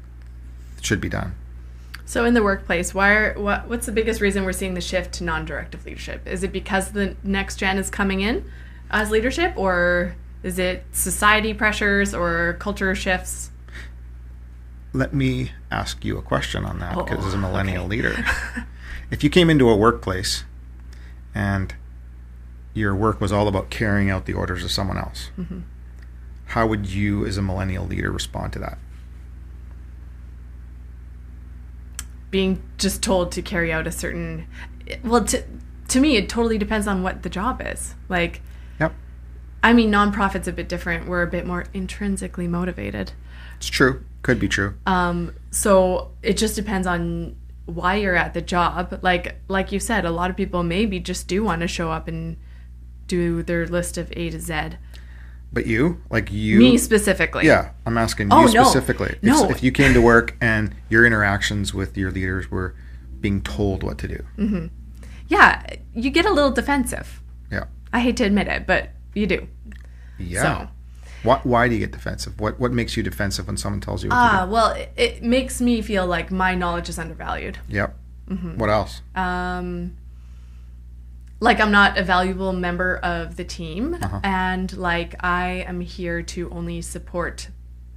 should 0.80 1.00
be 1.00 1.08
done. 1.08 1.34
So 2.04 2.24
in 2.24 2.34
the 2.34 2.42
workplace, 2.42 2.92
why 2.92 3.12
are 3.12 3.34
what 3.34 3.68
what's 3.68 3.86
the 3.86 3.92
biggest 3.92 4.20
reason 4.20 4.44
we're 4.44 4.52
seeing 4.52 4.74
the 4.74 4.80
shift 4.80 5.14
to 5.14 5.24
non-directive 5.24 5.86
leadership? 5.86 6.26
Is 6.26 6.42
it 6.42 6.52
because 6.52 6.92
the 6.92 7.16
next 7.22 7.56
gen 7.56 7.78
is 7.78 7.88
coming 7.88 8.20
in 8.20 8.44
as 8.90 9.10
leadership 9.10 9.54
or 9.56 10.14
is 10.42 10.58
it 10.58 10.84
society 10.92 11.54
pressures 11.54 12.12
or 12.12 12.56
culture 12.58 12.94
shifts? 12.94 13.51
Let 14.92 15.14
me 15.14 15.52
ask 15.70 16.04
you 16.04 16.18
a 16.18 16.22
question 16.22 16.64
on 16.64 16.78
that 16.80 16.96
because 16.96 17.24
oh, 17.24 17.28
as 17.28 17.34
a 17.34 17.38
millennial 17.38 17.84
okay. 17.86 17.96
leader, 17.96 18.24
if 19.10 19.24
you 19.24 19.30
came 19.30 19.48
into 19.48 19.68
a 19.70 19.76
workplace 19.76 20.44
and 21.34 21.74
your 22.74 22.94
work 22.94 23.20
was 23.20 23.32
all 23.32 23.48
about 23.48 23.70
carrying 23.70 24.10
out 24.10 24.26
the 24.26 24.34
orders 24.34 24.62
of 24.64 24.70
someone 24.70 24.98
else, 24.98 25.30
mm-hmm. 25.38 25.60
how 26.46 26.66
would 26.66 26.86
you, 26.86 27.24
as 27.24 27.36
a 27.36 27.42
millennial 27.42 27.86
leader, 27.86 28.10
respond 28.10 28.52
to 28.52 28.58
that? 28.58 28.78
Being 32.30 32.62
just 32.78 33.02
told 33.02 33.32
to 33.32 33.42
carry 33.42 33.72
out 33.72 33.86
a 33.86 33.92
certain, 33.92 34.46
well, 35.04 35.24
to 35.24 35.44
to 35.88 36.00
me, 36.00 36.16
it 36.16 36.28
totally 36.28 36.56
depends 36.56 36.86
on 36.86 37.02
what 37.02 37.22
the 37.22 37.28
job 37.28 37.60
is. 37.62 37.94
Like, 38.08 38.40
yep. 38.80 38.94
I 39.62 39.74
mean, 39.74 39.90
nonprofit's 39.90 40.48
a 40.48 40.52
bit 40.52 40.66
different. 40.66 41.06
We're 41.06 41.22
a 41.22 41.26
bit 41.26 41.46
more 41.46 41.66
intrinsically 41.74 42.48
motivated. 42.48 43.12
It's 43.58 43.66
true. 43.66 44.02
Could 44.22 44.38
be 44.38 44.48
true. 44.48 44.74
Um, 44.86 45.34
so 45.50 46.12
it 46.22 46.36
just 46.36 46.54
depends 46.56 46.86
on 46.86 47.36
why 47.66 47.96
you're 47.96 48.16
at 48.16 48.34
the 48.34 48.42
job. 48.42 48.98
Like 49.02 49.36
like 49.48 49.72
you 49.72 49.80
said, 49.80 50.04
a 50.04 50.10
lot 50.10 50.30
of 50.30 50.36
people 50.36 50.62
maybe 50.62 51.00
just 51.00 51.28
do 51.28 51.42
want 51.42 51.60
to 51.62 51.68
show 51.68 51.90
up 51.90 52.08
and 52.08 52.36
do 53.06 53.42
their 53.42 53.66
list 53.66 53.98
of 53.98 54.12
A 54.16 54.30
to 54.30 54.40
Z. 54.40 54.76
But 55.52 55.66
you, 55.66 56.00
like 56.08 56.32
you, 56.32 56.58
me 56.58 56.78
specifically. 56.78 57.46
Yeah, 57.46 57.72
I'm 57.84 57.98
asking 57.98 58.32
oh, 58.32 58.42
you 58.42 58.48
specifically. 58.48 59.18
No. 59.20 59.34
If, 59.34 59.42
no. 59.42 59.50
if 59.50 59.62
you 59.62 59.70
came 59.70 59.92
to 59.92 60.00
work 60.00 60.34
and 60.40 60.74
your 60.88 61.04
interactions 61.04 61.74
with 61.74 61.96
your 61.96 62.10
leaders 62.10 62.50
were 62.50 62.74
being 63.20 63.42
told 63.42 63.82
what 63.82 63.98
to 63.98 64.08
do. 64.08 64.24
Mm-hmm. 64.38 64.66
Yeah, 65.28 65.62
you 65.94 66.10
get 66.10 66.24
a 66.24 66.32
little 66.32 66.50
defensive. 66.50 67.20
Yeah. 67.50 67.64
I 67.92 68.00
hate 68.00 68.16
to 68.18 68.24
admit 68.24 68.48
it, 68.48 68.66
but 68.66 68.90
you 69.14 69.26
do. 69.26 69.46
Yeah. 70.18 70.42
So. 70.42 70.68
Why, 71.22 71.40
why 71.44 71.68
do 71.68 71.74
you 71.74 71.80
get 71.80 71.92
defensive? 71.92 72.40
What 72.40 72.58
what 72.58 72.72
makes 72.72 72.96
you 72.96 73.02
defensive 73.02 73.46
when 73.46 73.56
someone 73.56 73.80
tells 73.80 74.02
you? 74.02 74.10
Ah, 74.12 74.46
well, 74.50 74.70
it, 74.70 74.92
it, 74.96 75.22
makes 75.22 75.60
me 75.60 75.80
feel 75.82 76.06
like 76.06 76.30
my 76.30 76.54
knowledge 76.54 76.88
is 76.88 76.98
undervalued. 76.98 77.58
Yep. 77.68 77.96
Mm-hmm. 78.28 78.58
What 78.58 78.70
else? 78.70 79.02
Um, 79.14 79.96
like 81.40 81.60
I'm 81.60 81.70
not 81.70 81.98
a 81.98 82.02
valuable 82.02 82.52
member 82.52 82.96
of 82.98 83.36
the 83.36 83.44
team, 83.44 83.94
uh-huh. 83.94 84.20
and 84.24 84.76
like 84.76 85.14
I 85.24 85.64
am 85.66 85.80
here 85.80 86.22
to 86.22 86.50
only 86.50 86.80
support 86.82 87.48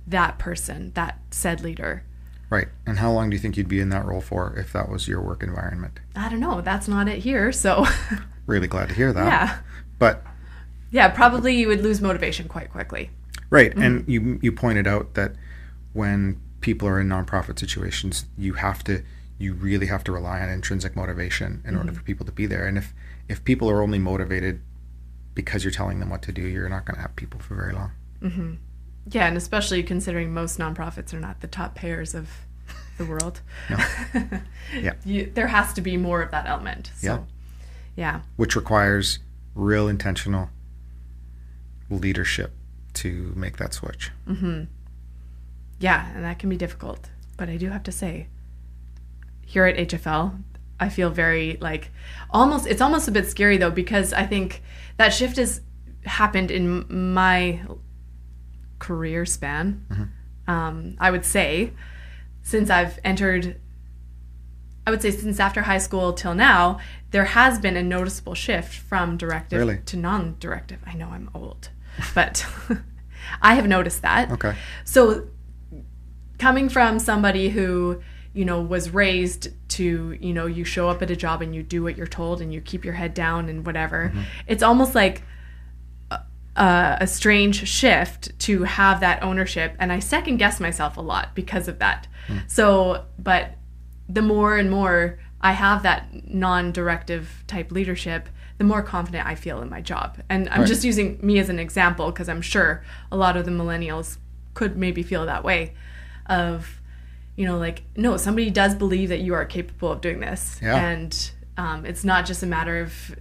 that 0.08 0.38
person, 0.38 0.92
that 0.94 1.20
said 1.32 1.62
leader. 1.62 2.04
Right. 2.50 2.68
And 2.86 3.00
how 3.00 3.12
long 3.12 3.30
do 3.30 3.36
you 3.36 3.40
think 3.40 3.58
you'd 3.58 3.68
be 3.68 3.80
in 3.80 3.90
that 3.90 4.06
role 4.06 4.22
for 4.22 4.56
if 4.58 4.72
that 4.74 4.90
was 4.90 5.08
your 5.08 5.22
work 5.22 5.42
environment? 5.42 6.00
I 6.16 6.30
don't 6.30 6.40
know. 6.40 6.62
That's 6.62 6.88
not 6.88 7.08
it 7.08 7.20
here. 7.20 7.52
So. 7.52 7.86
really 8.46 8.68
glad 8.68 8.90
to 8.90 8.96
hear 8.96 9.12
that. 9.12 9.26
Yeah. 9.26 9.58
But 9.98 10.24
yeah, 10.96 11.10
probably 11.10 11.54
you 11.54 11.68
would 11.68 11.82
lose 11.82 12.00
motivation 12.00 12.48
quite 12.48 12.72
quickly. 12.72 13.10
Right, 13.50 13.72
mm-hmm. 13.72 13.82
and 13.82 14.08
you 14.08 14.40
you 14.42 14.54
pointed 14.54 14.88
out 14.88 15.14
that 15.16 15.34
when 15.92 16.40
people 16.62 16.88
are 16.88 17.02
in 17.02 17.10
nonprofit 17.10 17.60
situations, 17.60 18.26
you 18.38 18.54
have 18.54 18.82
to 18.86 19.04
you 19.38 19.54
really 19.54 19.88
have 19.88 20.06
to 20.06 20.14
rely 20.14 20.40
on 20.40 20.48
intrinsic 20.48 20.96
motivation 20.96 21.62
in 21.66 21.72
mm-hmm. 21.72 21.80
order 21.80 21.92
for 21.92 22.02
people 22.02 22.26
to 22.26 22.32
be 22.32 22.46
there. 22.46 22.66
And 22.66 22.78
if 22.78 22.94
if 23.28 23.44
people 23.44 23.70
are 23.70 23.82
only 23.82 24.00
motivated 24.00 24.62
because 25.34 25.66
you're 25.66 25.72
telling 25.72 26.00
them 26.00 26.10
what 26.10 26.22
to 26.22 26.32
do, 26.32 26.44
you're 26.44 26.70
not 26.70 26.86
going 26.86 26.96
to 26.96 27.02
have 27.02 27.14
people 27.18 27.42
for 27.42 27.56
very 27.56 27.74
long. 27.74 27.92
Mm-hmm. 28.22 28.54
Yeah, 29.10 29.28
and 29.28 29.36
especially 29.36 29.84
considering 29.84 30.34
most 30.34 30.58
nonprofits 30.58 31.14
are 31.14 31.20
not 31.20 31.42
the 31.42 31.48
top 31.48 31.76
payers 31.76 32.16
of 32.16 32.30
the 32.98 33.04
world. 33.04 33.42
no. 33.70 33.78
yeah. 34.80 34.94
You, 35.04 35.30
there 35.34 35.48
has 35.48 35.74
to 35.74 35.82
be 35.82 35.98
more 35.98 36.22
of 36.22 36.32
that 36.32 36.48
element. 36.48 36.92
So, 36.96 37.08
yeah. 37.08 37.20
Yeah. 37.98 38.22
Which 38.38 38.56
requires 38.56 39.20
real 39.56 39.90
intentional 39.90 40.50
leadership 41.90 42.54
to 42.94 43.34
make 43.36 43.58
that 43.58 43.74
switch. 43.74 44.12
Mm-hmm. 44.28 44.64
Yeah, 45.80 46.10
and 46.16 46.24
that 46.24 46.40
can 46.40 46.50
be 46.50 46.58
difficult. 46.58 47.10
But 47.38 47.50
I 47.50 47.58
do 47.58 47.70
have 47.70 47.84
to 47.84 47.92
say, 47.92 48.28
here 49.46 49.66
at 49.66 49.76
HFL, 49.76 50.42
I 50.80 50.90
feel 50.90 51.10
very 51.10 51.58
like 51.62 51.92
almost, 52.30 52.68
it's 52.68 52.82
almost 52.82 53.08
a 53.08 53.12
bit 53.12 53.28
scary 53.28 53.58
though, 53.58 53.72
because 53.72 54.14
I 54.14 54.26
think 54.26 54.62
that 54.98 55.10
shift 55.10 55.38
has 55.38 55.62
happened 56.06 56.52
in 56.52 57.14
my 57.14 57.62
career 58.80 59.26
span. 59.26 59.86
Mm-hmm. 59.90 60.52
Um, 60.52 60.96
I 61.00 61.12
would 61.12 61.26
say, 61.26 61.74
since 62.44 62.70
I've 62.70 63.00
entered 63.04 63.60
I 64.88 64.92
would 64.92 65.02
say 65.02 65.12
since 65.12 65.40
after 65.40 65.64
high 65.64 65.80
school 65.80 66.14
till 66.14 66.36
now, 66.36 66.80
there 67.12 67.26
has 67.26 67.60
been 67.60 67.76
a 67.76 67.84
noticeable 67.84 68.36
shift 68.36 68.76
from 68.76 69.18
directive 69.18 69.60
really? 69.60 69.80
to 69.86 69.98
non-directive. 69.98 70.80
I 70.86 70.94
know 70.94 71.10
I'm 71.10 71.30
old, 71.34 71.70
but 72.14 72.46
I 73.42 73.56
have 73.56 73.68
noticed 73.68 74.02
that. 74.04 74.32
Okay. 74.32 74.56
So 74.84 75.28
coming 76.38 76.70
from 76.70 77.00
somebody 77.00 77.50
who, 77.50 78.02
you 78.34 78.46
know, 78.46 78.62
was 78.62 78.92
raised 78.92 79.50
to, 79.70 80.18
you 80.20 80.34
know, 80.34 80.46
you 80.46 80.64
show 80.64 80.90
up 80.90 81.02
at 81.02 81.10
a 81.10 81.16
job 81.16 81.42
and 81.42 81.56
you 81.56 81.64
do 81.64 81.82
what 81.82 81.98
you're 81.98 82.06
told 82.06 82.42
and 82.42 82.54
you 82.54 82.62
keep 82.62 82.86
your 82.86 82.94
head 82.94 83.14
down 83.14 83.50
and 83.50 83.66
whatever. 83.66 84.10
Mm-hmm. 84.10 84.22
It's 84.48 84.62
almost 84.62 84.94
like 84.94 85.24
a, 86.12 86.98
a 87.02 87.08
strange 87.08 87.68
shift 87.68 88.38
to 88.40 88.64
have 88.64 89.00
that 89.00 89.24
ownership 89.24 89.76
and 89.80 89.92
I 89.92 90.00
second 90.00 90.38
guess 90.38 90.60
myself 90.60 90.98
a 90.98 91.02
lot 91.02 91.34
because 91.34 91.68
of 91.68 91.80
that. 91.80 92.08
Mm. 92.28 92.50
So, 92.50 93.06
but 93.18 93.56
the 94.08 94.22
more 94.22 94.58
and 94.58 94.70
more 94.70 95.20
I 95.42 95.52
have 95.52 95.84
that 95.84 96.08
non 96.28 96.72
directive 96.72 97.44
type 97.48 97.72
leadership, 97.72 98.30
the 98.58 98.64
more 98.64 98.82
confident 98.82 99.28
I 99.28 99.36
feel 99.36 99.62
in 99.62 99.70
my 99.70 99.82
job. 99.82 100.18
And 100.30 100.50
I'm 100.50 100.62
right. 100.62 100.68
just 100.68 100.84
using 100.84 101.20
me 101.22 101.40
as 101.40 101.50
an 101.50 101.60
example 101.60 102.12
because 102.12 102.30
I'm 102.30 102.42
sure 102.42 102.84
a 103.12 103.18
lot 103.18 103.38
of 103.38 103.46
the 103.46 103.52
millennials 103.52 104.18
could 104.54 104.78
maybe 104.78 105.04
feel 105.04 105.26
that 105.26 105.44
way 105.44 105.74
of, 106.28 106.82
you 107.36 107.46
know, 107.46 107.58
like, 107.58 107.84
no, 107.96 108.18
somebody 108.18 108.50
does 108.50 108.74
believe 108.74 109.10
that 109.10 109.20
you 109.20 109.34
are 109.34 109.46
capable 109.46 109.92
of 109.92 110.02
doing 110.02 110.20
this. 110.20 110.60
Yeah. 110.62 110.76
And 110.76 111.32
um, 111.58 111.86
it's 111.86 112.04
not 112.04 112.26
just 112.26 112.42
a 112.42 112.48
matter 112.48 112.80
of 112.80 113.16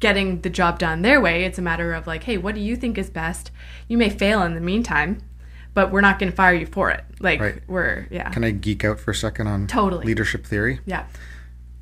getting 0.00 0.40
the 0.40 0.50
job 0.50 0.78
done 0.78 1.02
their 1.02 1.20
way. 1.20 1.44
It's 1.44 1.58
a 1.58 1.62
matter 1.62 1.94
of 1.94 2.06
like, 2.06 2.24
hey, 2.24 2.38
what 2.38 2.54
do 2.54 2.60
you 2.60 2.74
think 2.74 2.98
is 2.98 3.08
best? 3.08 3.50
You 3.86 3.96
may 3.96 4.10
fail 4.10 4.42
in 4.42 4.54
the 4.54 4.60
meantime, 4.60 5.18
but 5.74 5.90
we're 5.90 6.00
not 6.00 6.18
going 6.18 6.30
to 6.30 6.36
fire 6.36 6.54
you 6.54 6.66
for 6.66 6.90
it. 6.90 7.04
Like 7.20 7.40
right. 7.40 7.62
we're 7.66 8.06
yeah. 8.10 8.30
Can 8.30 8.44
I 8.44 8.50
geek 8.50 8.84
out 8.84 9.00
for 9.00 9.10
a 9.10 9.14
second 9.14 9.46
on 9.46 9.66
totally 9.66 10.04
leadership 10.04 10.46
theory? 10.46 10.80
Yeah. 10.86 11.06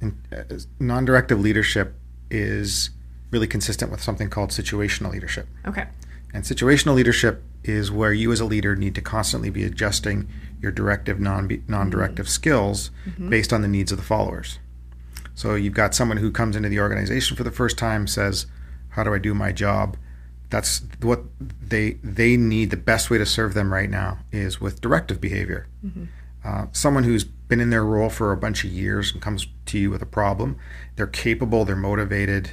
And, 0.01 0.19
uh, 0.33 0.57
non-directive 0.79 1.39
leadership 1.39 1.95
is 2.31 2.91
really 3.31 3.47
consistent 3.47 3.91
with 3.91 4.03
something 4.03 4.31
called 4.31 4.51
situational 4.51 5.13
leadership. 5.13 5.47
Okay. 5.67 5.87
And 6.33 6.45
situational 6.45 6.95
leadership 6.95 7.43
is 7.65 7.91
where 7.91 8.13
you 8.13 8.33
as 8.33 8.41
a 8.41 8.45
leader 8.45 8.77
need 8.77 8.95
to 8.95 9.03
constantly 9.03 9.51
be 9.51 9.65
adjusting 9.65 10.29
your 10.61 10.73
directive 10.73 11.21
non 11.21 11.63
non-directive 11.69 12.27
mm-hmm. 12.27 12.31
skills 12.31 12.91
mm-hmm. 13.07 13.29
based 13.29 13.53
on 13.53 13.63
the 13.63 13.69
needs 13.69 13.93
of 13.93 13.99
the 13.99 14.05
followers. 14.05 14.59
So 15.35 15.55
you've 15.55 15.75
got 15.75 15.95
someone 15.95 16.19
who 16.19 16.31
comes 16.31 16.57
into 16.57 16.69
the 16.69 16.81
organization 16.81 17.37
for 17.37 17.45
the 17.45 17.51
first 17.51 17.79
time 17.79 18.07
says, 18.07 18.47
"How 18.91 19.05
do 19.05 19.13
I 19.13 19.19
do 19.19 19.35
my 19.35 19.53
job?" 19.53 19.97
That's 20.51 20.83
what 21.01 21.23
they 21.39 21.93
they 22.03 22.37
need 22.37 22.71
the 22.71 22.77
best 22.77 23.09
way 23.11 23.19
to 23.19 23.27
serve 23.27 23.55
them 23.55 23.73
right 23.73 23.89
now 23.89 24.19
is 24.33 24.61
with 24.61 24.81
directive 24.81 25.21
behavior. 25.21 25.67
Mm-hmm. 25.85 26.05
uh, 26.45 26.67
someone 26.73 27.05
who's 27.05 27.25
been 27.25 27.61
in 27.61 27.71
their 27.71 27.85
role 27.85 28.11
for 28.11 28.33
a 28.33 28.37
bunch 28.37 28.65
of 28.65 28.71
years 28.71 29.13
and 29.13 29.23
comes 29.23 29.47
to 29.67 29.79
you 29.79 29.91
with 29.91 30.03
a 30.03 30.07
problem 30.07 30.57
they're 30.97 31.07
capable 31.07 31.65
they're 31.65 31.77
motivated 31.77 32.51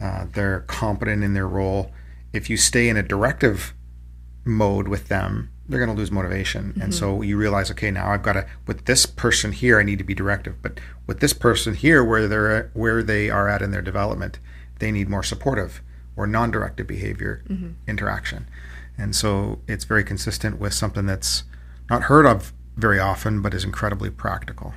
uh, 0.00 0.26
they're 0.32 0.60
competent 0.60 1.22
in 1.22 1.34
their 1.34 1.46
role. 1.46 1.92
If 2.32 2.50
you 2.50 2.56
stay 2.56 2.88
in 2.88 2.96
a 2.96 3.02
directive 3.02 3.74
mode 4.44 4.88
with 4.88 5.08
them 5.08 5.50
they're 5.66 5.78
going 5.78 5.94
to 5.94 5.98
lose 5.98 6.10
motivation. 6.10 6.72
Mm-hmm. 6.72 6.82
and 6.82 6.94
so 6.94 7.22
you 7.22 7.38
realize 7.38 7.70
okay 7.70 7.90
now 7.90 8.10
i've 8.10 8.22
got 8.22 8.34
to 8.34 8.46
with 8.66 8.84
this 8.84 9.06
person 9.06 9.52
here 9.52 9.80
i 9.80 9.82
need 9.82 9.98
to 9.98 10.04
be 10.04 10.14
directive. 10.14 10.60
But 10.62 10.80
with 11.06 11.20
this 11.20 11.32
person 11.32 11.74
here 11.74 12.04
where 12.04 12.28
they're 12.28 12.70
where 12.74 13.02
they 13.02 13.30
are 13.30 13.48
at 13.48 13.62
in 13.62 13.70
their 13.70 13.82
development 13.82 14.38
they 14.78 14.90
need 14.92 15.08
more 15.08 15.22
supportive 15.22 15.80
or 16.16 16.26
non-directed 16.26 16.86
behavior 16.86 17.42
mm-hmm. 17.48 17.72
interaction. 17.86 18.48
And 18.96 19.14
so 19.14 19.60
it's 19.66 19.84
very 19.84 20.04
consistent 20.04 20.60
with 20.60 20.72
something 20.72 21.06
that's 21.06 21.44
not 21.90 22.04
heard 22.04 22.26
of 22.26 22.52
very 22.76 22.98
often, 22.98 23.42
but 23.42 23.54
is 23.54 23.64
incredibly 23.64 24.10
practical. 24.10 24.74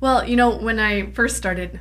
Well, 0.00 0.26
you 0.26 0.36
know, 0.36 0.56
when 0.56 0.78
I 0.78 1.10
first 1.10 1.36
started 1.36 1.80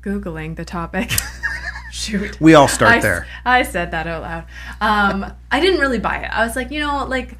Googling 0.00 0.56
the 0.56 0.64
topic, 0.64 1.10
shoot. 1.92 2.40
We 2.40 2.54
all 2.54 2.68
start 2.68 2.96
I, 2.96 3.00
there. 3.00 3.26
I 3.44 3.62
said 3.62 3.90
that 3.90 4.06
out 4.06 4.22
loud. 4.22 4.44
Um, 4.80 5.32
I 5.50 5.60
didn't 5.60 5.80
really 5.80 5.98
buy 5.98 6.18
it. 6.18 6.30
I 6.30 6.44
was 6.44 6.56
like, 6.56 6.70
you 6.70 6.80
know, 6.80 7.04
like, 7.06 7.36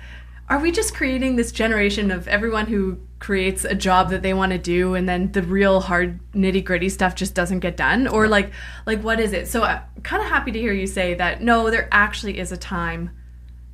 are 0.48 0.58
we 0.58 0.72
just 0.72 0.94
creating 0.94 1.36
this 1.36 1.52
generation 1.52 2.10
of 2.10 2.28
everyone 2.28 2.66
who 2.66 2.98
creates 3.20 3.66
a 3.66 3.74
job 3.74 4.08
that 4.10 4.22
they 4.22 4.32
want 4.32 4.50
to 4.50 4.58
do 4.58 4.94
and 4.94 5.06
then 5.06 5.30
the 5.32 5.42
real 5.42 5.80
hard 5.80 6.18
nitty 6.32 6.64
gritty 6.64 6.88
stuff 6.88 7.14
just 7.14 7.34
doesn't 7.34 7.60
get 7.60 7.76
done 7.76 8.08
or 8.08 8.26
like 8.26 8.50
like 8.86 9.00
what 9.02 9.20
is 9.20 9.34
it 9.34 9.46
so 9.46 9.62
i'm 9.62 9.82
kind 10.02 10.22
of 10.22 10.28
happy 10.28 10.50
to 10.50 10.58
hear 10.58 10.72
you 10.72 10.86
say 10.86 11.12
that 11.12 11.42
no 11.42 11.70
there 11.70 11.86
actually 11.92 12.38
is 12.38 12.50
a 12.50 12.56
time 12.56 13.10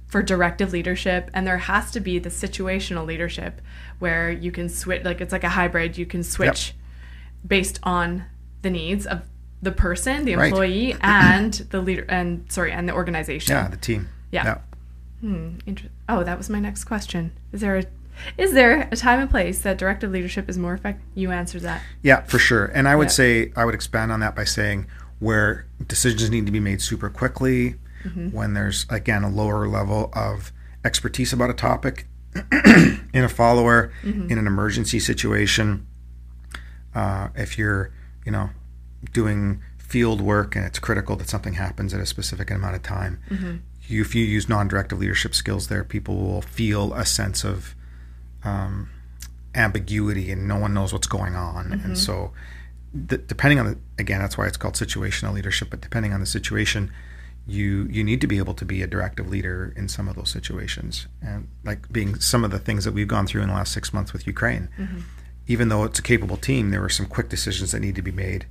for 0.09 0.21
directive 0.21 0.73
leadership 0.73 1.31
and 1.33 1.47
there 1.47 1.59
has 1.59 1.93
to 1.93 2.01
be 2.01 2.19
the 2.19 2.29
situational 2.29 3.07
leadership 3.07 3.61
where 4.01 4.33
you 4.33 4.51
can 4.51 4.69
switch 4.69 5.05
like 5.05 5.21
it's 5.21 5.33
like 5.33 5.45
a 5.45 5.49
hybrid 5.49 5.97
you 5.97 6.07
can 6.07 6.25
switch 6.25 6.75
yep. 6.75 7.49
based 7.49 7.79
on 7.85 8.25
the 8.63 8.71
needs 8.71 9.07
of 9.07 9.23
the 9.63 9.73
person 9.73 10.25
the 10.25 10.33
employee 10.33 10.93
right. 10.93 11.01
and 11.03 11.55
the 11.71 11.81
leader 11.81 12.05
and 12.09 12.45
sorry 12.51 12.73
and 12.73 12.89
the 12.89 12.93
organization 12.93 13.55
yeah 13.55 13.69
the 13.69 13.77
team 13.77 14.09
yeah, 14.33 14.45
yeah. 14.45 14.59
Hmm, 15.21 15.59
inter- 15.67 15.89
oh 16.09 16.25
that 16.25 16.37
was 16.37 16.51
my 16.51 16.59
next 16.59 16.85
question 16.85 17.31
is 17.53 17.61
there 17.61 17.77
a 17.77 17.85
Is 18.37 18.53
there 18.53 18.89
a 18.91 18.97
time 18.97 19.21
and 19.21 19.31
place 19.31 19.61
that 19.63 19.79
directive 19.79 20.11
leadership 20.11 20.49
is 20.49 20.59
more 20.59 20.75
effective? 20.75 21.05
You 21.15 21.31
answered 21.31 21.63
that. 21.63 21.83
Yeah, 22.03 22.23
for 22.23 22.39
sure. 22.39 22.67
And 22.67 22.89
I 22.89 22.97
would 22.97 23.05
yeah. 23.05 23.11
say 23.11 23.53
I 23.57 23.65
would 23.65 23.75
expand 23.75 24.13
on 24.13 24.21
that 24.21 24.35
by 24.35 24.45
saying 24.45 24.87
where 25.19 25.67
decisions 25.87 26.31
need 26.31 26.47
to 26.47 26.53
be 26.53 26.61
made 26.61 26.83
super 26.83 27.09
quickly, 27.09 27.77
mm-hmm. 28.05 28.31
when 28.31 28.55
there's 28.55 28.87
again 28.91 29.23
a 29.23 29.31
lower 29.31 29.67
level 29.67 30.11
of 30.15 30.53
expertise 30.85 31.33
about 31.33 31.51
a 31.51 31.55
topic 31.55 32.07
in 33.15 33.25
a 33.25 33.29
follower 33.29 33.93
mm-hmm. 34.03 34.31
in 34.31 34.39
an 34.39 34.47
emergency 34.47 34.99
situation. 34.99 35.87
Uh, 36.95 37.29
if 37.35 37.59
you're, 37.59 37.93
you 38.25 38.33
know, 38.33 38.51
doing 39.13 39.63
field 39.79 40.21
work 40.21 40.57
and 40.57 40.65
it's 40.65 40.79
critical 40.79 41.15
that 41.17 41.29
something 41.29 41.55
happens 41.55 41.93
at 41.93 42.01
a 42.01 42.07
specific 42.07 42.51
amount 42.51 42.75
of 42.75 42.83
time, 42.83 43.21
mm-hmm. 43.31 43.57
you, 43.87 44.01
if 44.01 44.15
you 44.15 44.25
use 44.25 44.49
non-directive 44.49 44.99
leadership 44.99 45.35
skills, 45.35 45.69
there 45.69 45.85
people 45.85 46.17
will 46.17 46.43
feel 46.43 46.95
a 46.95 47.05
sense 47.05 47.45
of 47.45 47.75
um, 48.47 48.89
ambiguity 49.55 50.31
and 50.31 50.47
no 50.47 50.57
one 50.57 50.73
knows 50.73 50.93
what's 50.93 51.07
going 51.07 51.35
on, 51.35 51.67
mm-hmm. 51.67 51.85
and 51.85 51.99
so 51.99 52.33
depending 53.07 53.59
on 53.59 53.67
the 53.67 53.79
again, 53.99 54.21
that's 54.21 54.39
why 54.39 54.47
it's 54.47 54.57
called 54.57 54.75
situational 54.75 55.35
leadership. 55.35 55.69
But 55.71 55.81
depending 55.81 56.13
on 56.13 56.21
the 56.21 56.27
situation, 56.27 56.91
you 57.47 57.87
you 57.91 58.03
need 58.03 58.21
to 58.21 58.27
be 58.27 58.39
able 58.39 58.55
to 58.55 58.65
be 58.65 58.83
a 58.83 58.87
directive 58.87 59.29
leader 59.29 59.73
in 59.77 59.89
some 59.89 60.09
of 60.09 60.17
those 60.17 60.31
situations 60.31 61.07
and 61.23 61.49
like 61.65 61.91
being 61.93 62.19
some 62.19 62.45
of 62.45 62.51
the 62.51 62.59
things 62.59 62.85
that 62.85 62.93
we've 62.93 63.09
gone 63.09 63.27
through 63.27 63.43
in 63.43 63.49
the 63.49 63.55
last 63.55 63.73
six 63.73 63.93
months 63.93 64.13
with 64.13 64.27
ukraine 64.27 64.69
mm-hmm. 64.77 64.99
even 65.47 65.69
though 65.69 65.85
it's 65.85 65.99
a 65.99 66.03
capable 66.03 66.37
team 66.37 66.71
there 66.71 66.81
were 66.81 66.89
some 66.89 67.07
quick 67.07 67.29
decisions 67.29 67.71
that 67.71 67.81
need 67.81 67.95
to 67.95 68.03
be 68.03 68.11
made 68.11 68.47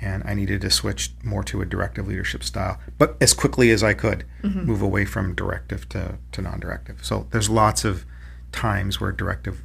and 0.00 0.22
i 0.24 0.32
needed 0.32 0.62
to 0.62 0.70
switch 0.70 1.12
more 1.22 1.44
to 1.44 1.60
a 1.60 1.66
directive 1.66 2.08
leadership 2.08 2.42
style 2.42 2.78
but 2.96 3.16
as 3.20 3.34
quickly 3.34 3.70
as 3.70 3.82
i 3.82 3.92
could 3.92 4.24
mm-hmm. 4.42 4.64
move 4.64 4.80
away 4.80 5.04
from 5.04 5.34
directive 5.34 5.86
to, 5.90 6.16
to 6.32 6.40
non-directive 6.40 7.04
so 7.04 7.26
there's 7.30 7.50
lots 7.50 7.84
of 7.84 8.06
times 8.52 9.00
where 9.00 9.12
directive 9.12 9.62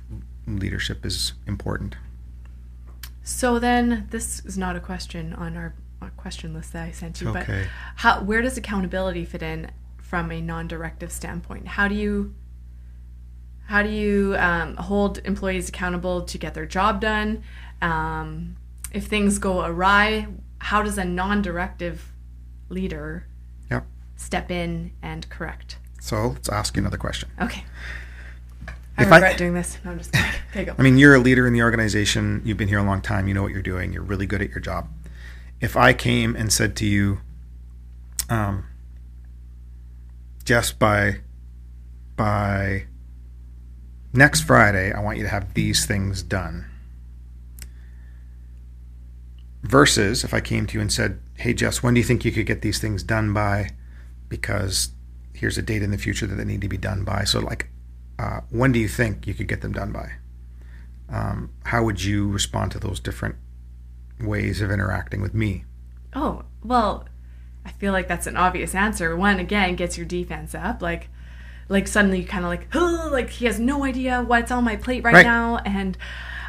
leadership 0.47 1.05
is 1.05 1.33
important 1.47 1.95
so 3.23 3.57
then 3.57 4.07
this 4.11 4.43
is 4.45 4.57
not 4.57 4.75
a 4.75 4.81
question 4.81 5.33
on 5.33 5.55
our 5.55 5.73
question 6.17 6.53
list 6.53 6.73
that 6.73 6.87
I 6.87 6.91
sent 6.91 7.21
you, 7.21 7.29
okay. 7.29 7.45
but 7.47 7.67
how 7.95 8.21
where 8.21 8.41
does 8.41 8.57
accountability 8.57 9.25
fit 9.25 9.41
in 9.41 9.71
from 9.97 10.31
a 10.31 10.41
non-directive 10.41 11.11
standpoint? 11.11 11.67
How 11.67 11.87
do 11.87 11.95
you 11.95 12.35
how 13.65 13.81
do 13.81 13.89
you 13.89 14.35
um, 14.37 14.75
hold 14.75 15.19
employees 15.23 15.69
accountable 15.69 16.23
to 16.23 16.37
get 16.37 16.53
their 16.53 16.65
job 16.65 16.99
done? 16.99 17.43
Um, 17.81 18.57
if 18.91 19.07
things 19.07 19.39
go 19.39 19.65
awry, 19.65 20.27
how 20.59 20.83
does 20.83 20.97
a 20.97 21.05
non-directive 21.05 22.11
leader 22.69 23.25
yep. 23.71 23.85
step 24.17 24.51
in 24.51 24.91
and 25.01 25.27
correct? 25.29 25.77
So 26.01 26.27
let's 26.27 26.49
ask 26.49 26.75
you 26.75 26.81
another 26.81 26.97
question. 26.97 27.29
Okay. 27.41 27.63
I 28.97 29.03
if 29.03 29.11
regret 29.11 29.33
I, 29.33 29.37
doing 29.37 29.53
this. 29.53 29.77
No, 29.83 29.91
I'm 29.91 29.97
just 29.97 30.11
kidding. 30.11 30.31
Okay, 30.51 30.65
go. 30.65 30.75
I 30.79 30.81
mean, 30.81 30.97
you're 30.97 31.15
a 31.15 31.19
leader 31.19 31.47
in 31.47 31.53
the 31.53 31.61
organization. 31.61 32.41
You've 32.45 32.57
been 32.57 32.67
here 32.67 32.79
a 32.79 32.83
long 32.83 33.01
time. 33.01 33.27
You 33.27 33.33
know 33.33 33.41
what 33.41 33.51
you're 33.51 33.61
doing. 33.61 33.93
You're 33.93 34.03
really 34.03 34.25
good 34.25 34.41
at 34.41 34.49
your 34.49 34.59
job 34.59 34.87
if 35.63 35.77
I 35.77 35.93
came 35.93 36.35
and 36.35 36.51
said 36.51 36.75
to 36.75 36.85
you, 36.85 37.21
um, 38.29 38.65
just 40.43 40.77
by 40.77 41.21
by 42.17 42.83
next 44.11 44.41
Friday, 44.41 44.91
I 44.91 44.99
want 44.99 45.17
you 45.17 45.23
to 45.23 45.29
have 45.29 45.53
these 45.53 45.85
things 45.85 46.21
done. 46.21 46.65
Versus 49.61 50.25
if 50.25 50.33
I 50.33 50.41
came 50.41 50.67
to 50.67 50.73
you 50.73 50.81
and 50.81 50.91
said, 50.91 51.21
Hey, 51.35 51.53
Jess, 51.53 51.81
when 51.81 51.93
do 51.93 52.01
you 52.01 52.03
think 52.03 52.25
you 52.25 52.33
could 52.33 52.45
get 52.45 52.61
these 52.61 52.79
things 52.79 53.01
done 53.01 53.31
by? 53.31 53.69
Because 54.27 54.89
here's 55.33 55.57
a 55.57 55.61
date 55.61 55.81
in 55.81 55.91
the 55.91 55.97
future 55.97 56.27
that 56.27 56.35
they 56.35 56.43
need 56.43 56.59
to 56.59 56.67
be 56.67 56.77
done 56.77 57.05
by. 57.05 57.23
So, 57.23 57.39
like, 57.39 57.69
uh, 58.23 58.41
when 58.49 58.71
do 58.71 58.79
you 58.79 58.87
think 58.87 59.27
you 59.27 59.33
could 59.33 59.47
get 59.47 59.61
them 59.61 59.73
done 59.73 59.91
by? 59.91 60.13
Um, 61.09 61.51
how 61.65 61.83
would 61.83 62.03
you 62.03 62.29
respond 62.29 62.71
to 62.71 62.79
those 62.79 62.99
different 62.99 63.35
ways 64.19 64.61
of 64.61 64.71
interacting 64.71 65.21
with 65.21 65.33
me. 65.33 65.65
Oh, 66.15 66.43
well, 66.63 67.07
I 67.65 67.71
feel 67.71 67.91
like 67.91 68.07
that's 68.07 68.27
an 68.27 68.37
obvious 68.37 68.75
answer. 68.75 69.15
One 69.15 69.39
again 69.39 69.75
gets 69.75 69.97
your 69.97 70.05
defense 70.05 70.55
up, 70.55 70.81
like 70.81 71.09
like 71.69 71.87
suddenly 71.87 72.19
you 72.19 72.25
kind 72.25 72.43
of 72.43 72.49
like, 72.49 72.67
oh, 72.73 73.09
like 73.11 73.29
he 73.29 73.45
has 73.45 73.59
no 73.59 73.83
idea 73.85 74.21
what's 74.21 74.51
on 74.51 74.63
my 74.63 74.75
plate 74.75 75.03
right, 75.03 75.13
right, 75.13 75.25
now 75.25 75.57
and 75.65 75.97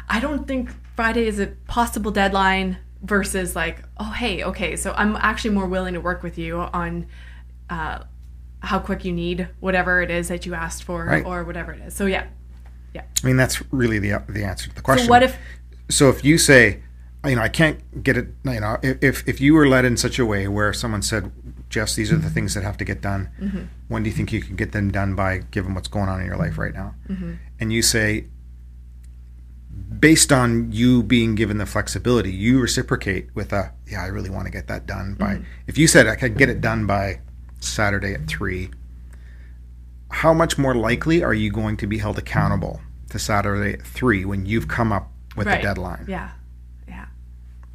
I 0.09 0.19
don't 0.19 0.45
think 0.47 0.69
Friday 0.95 1.25
is 1.25 1.39
a 1.39 1.47
possible 1.67 2.11
deadline 2.11 2.77
versus 3.01 3.55
like, 3.55 3.83
oh, 3.97 4.11
hey, 4.11 4.43
okay, 4.43 4.75
so 4.75 4.93
I'm 4.95 5.15
actually 5.15 5.51
more 5.51 5.67
willing 5.67 5.93
to 5.93 6.01
work 6.01 6.21
with 6.21 6.37
you 6.37 6.59
on 6.59 7.07
uh, 7.69 8.03
how 8.65 8.79
quick 8.79 9.05
you 9.05 9.13
need 9.13 9.47
whatever 9.59 10.01
it 10.01 10.11
is 10.11 10.27
that 10.27 10.45
you 10.45 10.53
asked 10.53 10.83
for 10.83 11.05
right. 11.05 11.25
or 11.25 11.43
whatever 11.43 11.71
it 11.71 11.81
is. 11.81 11.93
So 11.93 12.05
yeah. 12.05 12.27
Yeah. 12.93 13.03
I 13.23 13.27
mean, 13.27 13.37
that's 13.37 13.61
really 13.71 13.99
the 13.99 14.23
the 14.27 14.43
answer 14.43 14.69
to 14.69 14.75
the 14.75 14.81
question. 14.81 15.05
So 15.05 15.09
what 15.09 15.23
if 15.23 15.37
So 15.89 16.09
if 16.09 16.23
you 16.23 16.37
say, 16.37 16.81
you 17.25 17.35
know, 17.35 17.41
I 17.41 17.49
can't 17.49 18.03
get 18.03 18.17
it. 18.17 18.27
You 18.43 18.59
know, 18.59 18.77
if 18.81 19.27
if 19.27 19.41
you 19.41 19.53
were 19.53 19.67
led 19.67 19.85
in 19.85 19.97
such 19.97 20.19
a 20.19 20.25
way 20.25 20.47
where 20.47 20.73
someone 20.73 21.01
said, 21.01 21.31
"Jess, 21.69 21.95
these 21.95 22.11
are 22.11 22.17
the 22.17 22.29
things 22.29 22.53
that 22.53 22.63
have 22.63 22.77
to 22.77 22.85
get 22.85 23.01
done. 23.01 23.29
Mm-hmm. 23.41 23.63
When 23.87 24.03
do 24.03 24.09
you 24.09 24.15
think 24.15 24.31
you 24.31 24.41
can 24.41 24.55
get 24.55 24.71
them 24.71 24.91
done 24.91 25.15
by, 25.15 25.39
given 25.51 25.73
what's 25.73 25.87
going 25.87 26.09
on 26.09 26.19
in 26.21 26.25
your 26.25 26.37
life 26.37 26.57
right 26.57 26.73
now?" 26.73 26.95
Mm-hmm. 27.09 27.33
And 27.59 27.73
you 27.73 27.81
say, 27.81 28.27
based 29.99 30.31
on 30.31 30.71
you 30.71 31.03
being 31.03 31.35
given 31.35 31.57
the 31.57 31.65
flexibility, 31.65 32.31
you 32.31 32.59
reciprocate 32.59 33.29
with 33.35 33.51
a, 33.53 33.73
"Yeah, 33.87 34.03
I 34.03 34.07
really 34.07 34.29
want 34.29 34.45
to 34.45 34.51
get 34.51 34.67
that 34.67 34.85
done 34.85 35.15
by." 35.15 35.35
Mm-hmm. 35.35 35.43
If 35.67 35.77
you 35.77 35.87
said, 35.87 36.07
"I 36.07 36.15
could 36.15 36.37
get 36.37 36.49
it 36.49 36.61
done 36.61 36.85
by 36.85 37.21
Saturday 37.67 38.13
at 38.13 38.27
three, 38.27 38.71
how 40.11 40.33
much 40.33 40.57
more 40.57 40.75
likely 40.75 41.23
are 41.23 41.33
you 41.33 41.51
going 41.51 41.77
to 41.77 41.87
be 41.87 41.97
held 41.97 42.17
accountable 42.17 42.79
to 43.09 43.19
Saturday 43.19 43.73
at 43.73 43.81
three 43.81 44.25
when 44.25 44.45
you've 44.45 44.67
come 44.67 44.91
up 44.91 45.11
with 45.35 45.47
right. 45.47 45.59
a 45.59 45.61
deadline? 45.61 46.05
Yeah. 46.07 46.31
Yeah. 46.87 47.07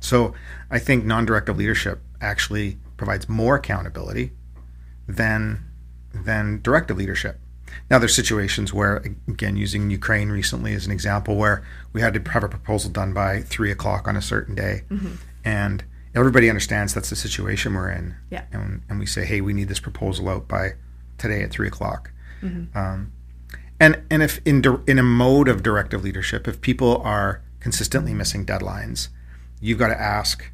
So 0.01 0.35
I 0.71 0.79
think 0.79 1.05
non 1.05 1.27
directive 1.27 1.57
leadership 1.57 2.01
actually 2.21 2.79
provides 2.97 3.29
more 3.29 3.57
accountability 3.57 4.33
than 5.07 5.65
than 6.13 6.61
directive 6.63 6.97
leadership. 6.97 7.39
Now 7.91 7.99
there's 7.99 8.15
situations 8.15 8.73
where 8.73 8.97
again 9.29 9.57
using 9.57 9.91
Ukraine 9.91 10.31
recently 10.31 10.75
as 10.75 10.87
an 10.87 10.93
example 10.93 11.37
where 11.37 11.65
we 11.93 12.01
had 12.01 12.15
to 12.15 12.31
have 12.31 12.45
a 12.45 12.49
proposal 12.49 12.91
done 12.91 13.13
by 13.13 13.43
three 13.43 13.71
o'clock 13.71 14.09
on 14.09 14.17
a 14.17 14.23
certain 14.23 14.55
day. 14.55 14.83
Mm-hmm. 14.91 15.15
And 15.45 15.85
everybody 16.15 16.49
understands 16.49 16.95
that's 16.95 17.11
the 17.11 17.17
situation 17.17 17.75
we're 17.75 17.91
in. 17.91 18.17
Yeah. 18.31 18.45
And, 18.53 18.83
and 18.89 18.99
we 18.99 19.07
say, 19.07 19.25
hey, 19.25 19.41
we 19.41 19.53
need 19.53 19.69
this 19.69 19.81
proposal 19.81 20.29
out 20.29 20.49
by 20.49 20.71
today 21.19 21.43
at 21.43 21.51
three 21.51 21.69
o'clock. 21.69 22.11
Mm-hmm. 22.43 22.77
Um, 22.77 23.13
and 23.79 24.03
and 24.11 24.23
if 24.23 24.41
in 24.45 24.63
in 24.87 24.99
a 24.99 25.03
mode 25.03 25.49
of 25.49 25.63
directive 25.63 26.05
leadership, 26.05 26.47
if 26.47 26.61
people 26.61 27.01
are 27.03 27.43
consistently 27.61 28.13
missing 28.15 28.45
deadlines, 28.45 29.09
you've 29.61 29.79
got 29.79 29.89
to 29.89 30.01
ask 30.01 30.51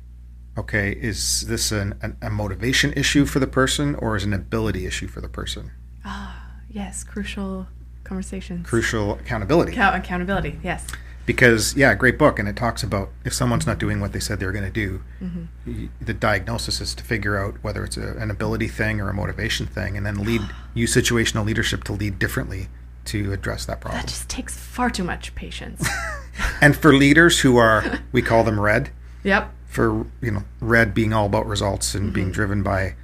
okay 0.59 0.93
is 0.93 1.47
this 1.47 1.71
an, 1.71 1.99
an, 2.03 2.17
a 2.23 2.31
motivation 2.31 2.93
issue 2.95 3.25
for 3.25 3.39
the 3.39 3.47
person 3.47 3.95
or 3.97 4.17
is 4.17 4.25
an 4.25 4.33
ability 4.33 4.87
issue 4.87 5.07
for 5.07 5.21
the 5.21 5.29
person 5.29 5.71
ah 6.05 6.51
yes 6.71 7.05
crucial 7.05 7.67
conversations 8.05 8.67
crucial 8.67 9.15
accountability 9.15 9.73
accountability 9.73 10.59
yes 10.63 10.87
because 11.27 11.77
yeah 11.77 11.95
great 11.95 12.19
book 12.19 12.39
and 12.39 12.49
it 12.49 12.57
talks 12.57 12.83
about 12.83 13.11
if 13.25 13.35
someone's 13.35 13.67
not 13.67 13.79
doing 13.79 14.01
what 14.01 14.13
they 14.13 14.21
said 14.21 14.41
they 14.41 14.47
were 14.47 14.53
going 14.53 14.65
to 14.65 14.71
do 14.71 15.03
mm-hmm. 15.21 15.87
the 16.01 16.15
diagnosis 16.15 16.81
is 16.81 16.95
to 16.95 17.03
figure 17.05 17.37
out 17.37 17.63
whether 17.63 17.85
it's 17.85 17.97
a, 17.97 18.17
an 18.17 18.31
ability 18.31 18.69
thing 18.69 19.01
or 19.01 19.09
a 19.09 19.15
motivation 19.15 19.67
thing 19.67 19.97
and 19.97 20.07
then 20.07 20.25
lead 20.25 20.41
use 20.75 20.95
situational 20.95 21.45
leadership 21.45 21.85
to 21.85 21.93
lead 21.93 22.19
differently 22.19 22.69
to 23.05 23.33
address 23.33 23.67
that 23.67 23.81
problem 23.81 24.01
that 24.01 24.09
just 24.09 24.29
takes 24.29 24.57
far 24.57 24.89
too 24.89 25.05
much 25.05 25.35
patience 25.35 25.87
and 26.61 26.77
for 26.77 26.95
leaders 26.95 27.41
who 27.41 27.57
are 27.57 28.01
we 28.13 28.23
call 28.23 28.45
them 28.45 28.59
red 28.59 28.91
Yep. 29.27 29.53
For 29.67 30.07
you 30.23 30.31
know, 30.31 30.45
red 30.61 30.95
being 30.95 31.13
all 31.13 31.27
about 31.27 31.47
results 31.47 31.95
and 31.95 32.07
mm-hmm. 32.07 32.15
being 32.15 32.31
driven 32.31 32.63
by 32.63 32.95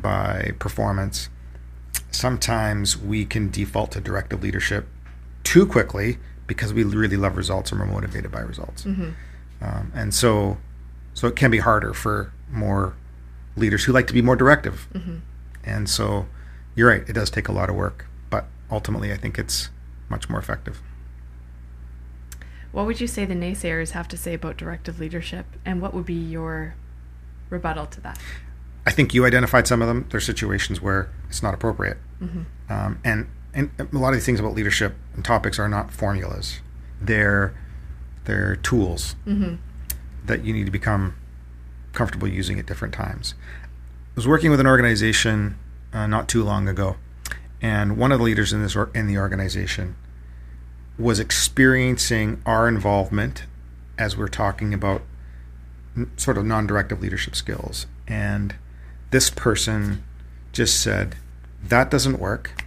by 0.00 0.52
performance. 0.58 1.30
Sometimes 2.10 2.98
we 2.98 3.24
can 3.24 3.50
default 3.50 3.92
to 3.92 4.00
directive 4.00 4.42
leadership 4.42 4.86
too 5.42 5.66
quickly 5.66 6.18
because 6.46 6.72
we 6.72 6.84
really 6.84 7.16
love 7.16 7.36
results 7.36 7.72
and 7.72 7.80
we're 7.80 7.86
motivated 7.86 8.30
by 8.30 8.40
results. 8.40 8.84
Mm-hmm. 8.84 9.10
Um, 9.62 9.92
and 9.94 10.12
so, 10.12 10.58
so 11.14 11.26
it 11.26 11.36
can 11.36 11.50
be 11.50 11.58
harder 11.58 11.94
for 11.94 12.32
more 12.50 12.94
leaders 13.56 13.84
who 13.84 13.92
like 13.92 14.06
to 14.08 14.12
be 14.12 14.22
more 14.22 14.36
directive. 14.36 14.88
Mm-hmm. 14.92 15.16
And 15.64 15.88
so, 15.88 16.26
you're 16.74 16.88
right; 16.88 17.08
it 17.08 17.14
does 17.14 17.30
take 17.30 17.48
a 17.48 17.52
lot 17.52 17.70
of 17.70 17.76
work, 17.76 18.06
but 18.28 18.46
ultimately, 18.70 19.12
I 19.12 19.16
think 19.16 19.38
it's 19.38 19.70
much 20.08 20.28
more 20.28 20.38
effective. 20.38 20.82
What 22.72 22.86
would 22.86 23.00
you 23.00 23.06
say 23.06 23.24
the 23.24 23.34
naysayers 23.34 23.92
have 23.92 24.08
to 24.08 24.16
say 24.16 24.34
about 24.34 24.56
directive 24.56 24.98
leadership, 24.98 25.46
and 25.64 25.80
what 25.80 25.94
would 25.94 26.04
be 26.04 26.14
your 26.14 26.74
rebuttal 27.48 27.86
to 27.86 28.00
that? 28.02 28.18
I 28.84 28.90
think 28.90 29.14
you 29.14 29.24
identified 29.24 29.66
some 29.66 29.80
of 29.80 29.88
them. 29.88 30.06
There's 30.10 30.26
situations 30.26 30.82
where 30.82 31.08
it's 31.28 31.42
not 31.42 31.54
appropriate, 31.54 31.96
mm-hmm. 32.20 32.42
um, 32.70 32.98
and 33.04 33.28
and 33.54 33.70
a 33.78 33.96
lot 33.96 34.08
of 34.08 34.14
these 34.14 34.26
things 34.26 34.40
about 34.40 34.54
leadership 34.54 34.94
and 35.14 35.24
topics 35.24 35.58
are 35.58 35.68
not 35.68 35.92
formulas. 35.92 36.60
They're 37.00 37.54
they're 38.24 38.56
tools 38.56 39.16
mm-hmm. 39.26 39.56
that 40.24 40.44
you 40.44 40.52
need 40.52 40.64
to 40.64 40.72
become 40.72 41.14
comfortable 41.92 42.26
using 42.26 42.58
at 42.58 42.66
different 42.66 42.94
times. 42.94 43.34
I 43.62 44.16
was 44.16 44.26
working 44.26 44.50
with 44.50 44.60
an 44.60 44.66
organization 44.66 45.58
uh, 45.92 46.06
not 46.06 46.28
too 46.28 46.42
long 46.42 46.68
ago, 46.68 46.96
and 47.60 47.96
one 47.96 48.12
of 48.12 48.18
the 48.18 48.24
leaders 48.24 48.52
in 48.52 48.62
this 48.62 48.74
or, 48.74 48.90
in 48.94 49.06
the 49.06 49.18
organization 49.18 49.96
was 50.98 51.18
experiencing 51.18 52.40
our 52.46 52.68
involvement 52.68 53.44
as 53.98 54.16
we're 54.16 54.28
talking 54.28 54.72
about 54.72 55.02
sort 56.16 56.36
of 56.36 56.44
non-directive 56.44 57.00
leadership 57.00 57.36
skills 57.36 57.86
and 58.08 58.54
this 59.10 59.30
person 59.30 60.02
just 60.52 60.80
said 60.80 61.14
that 61.62 61.90
doesn't 61.90 62.18
work 62.18 62.63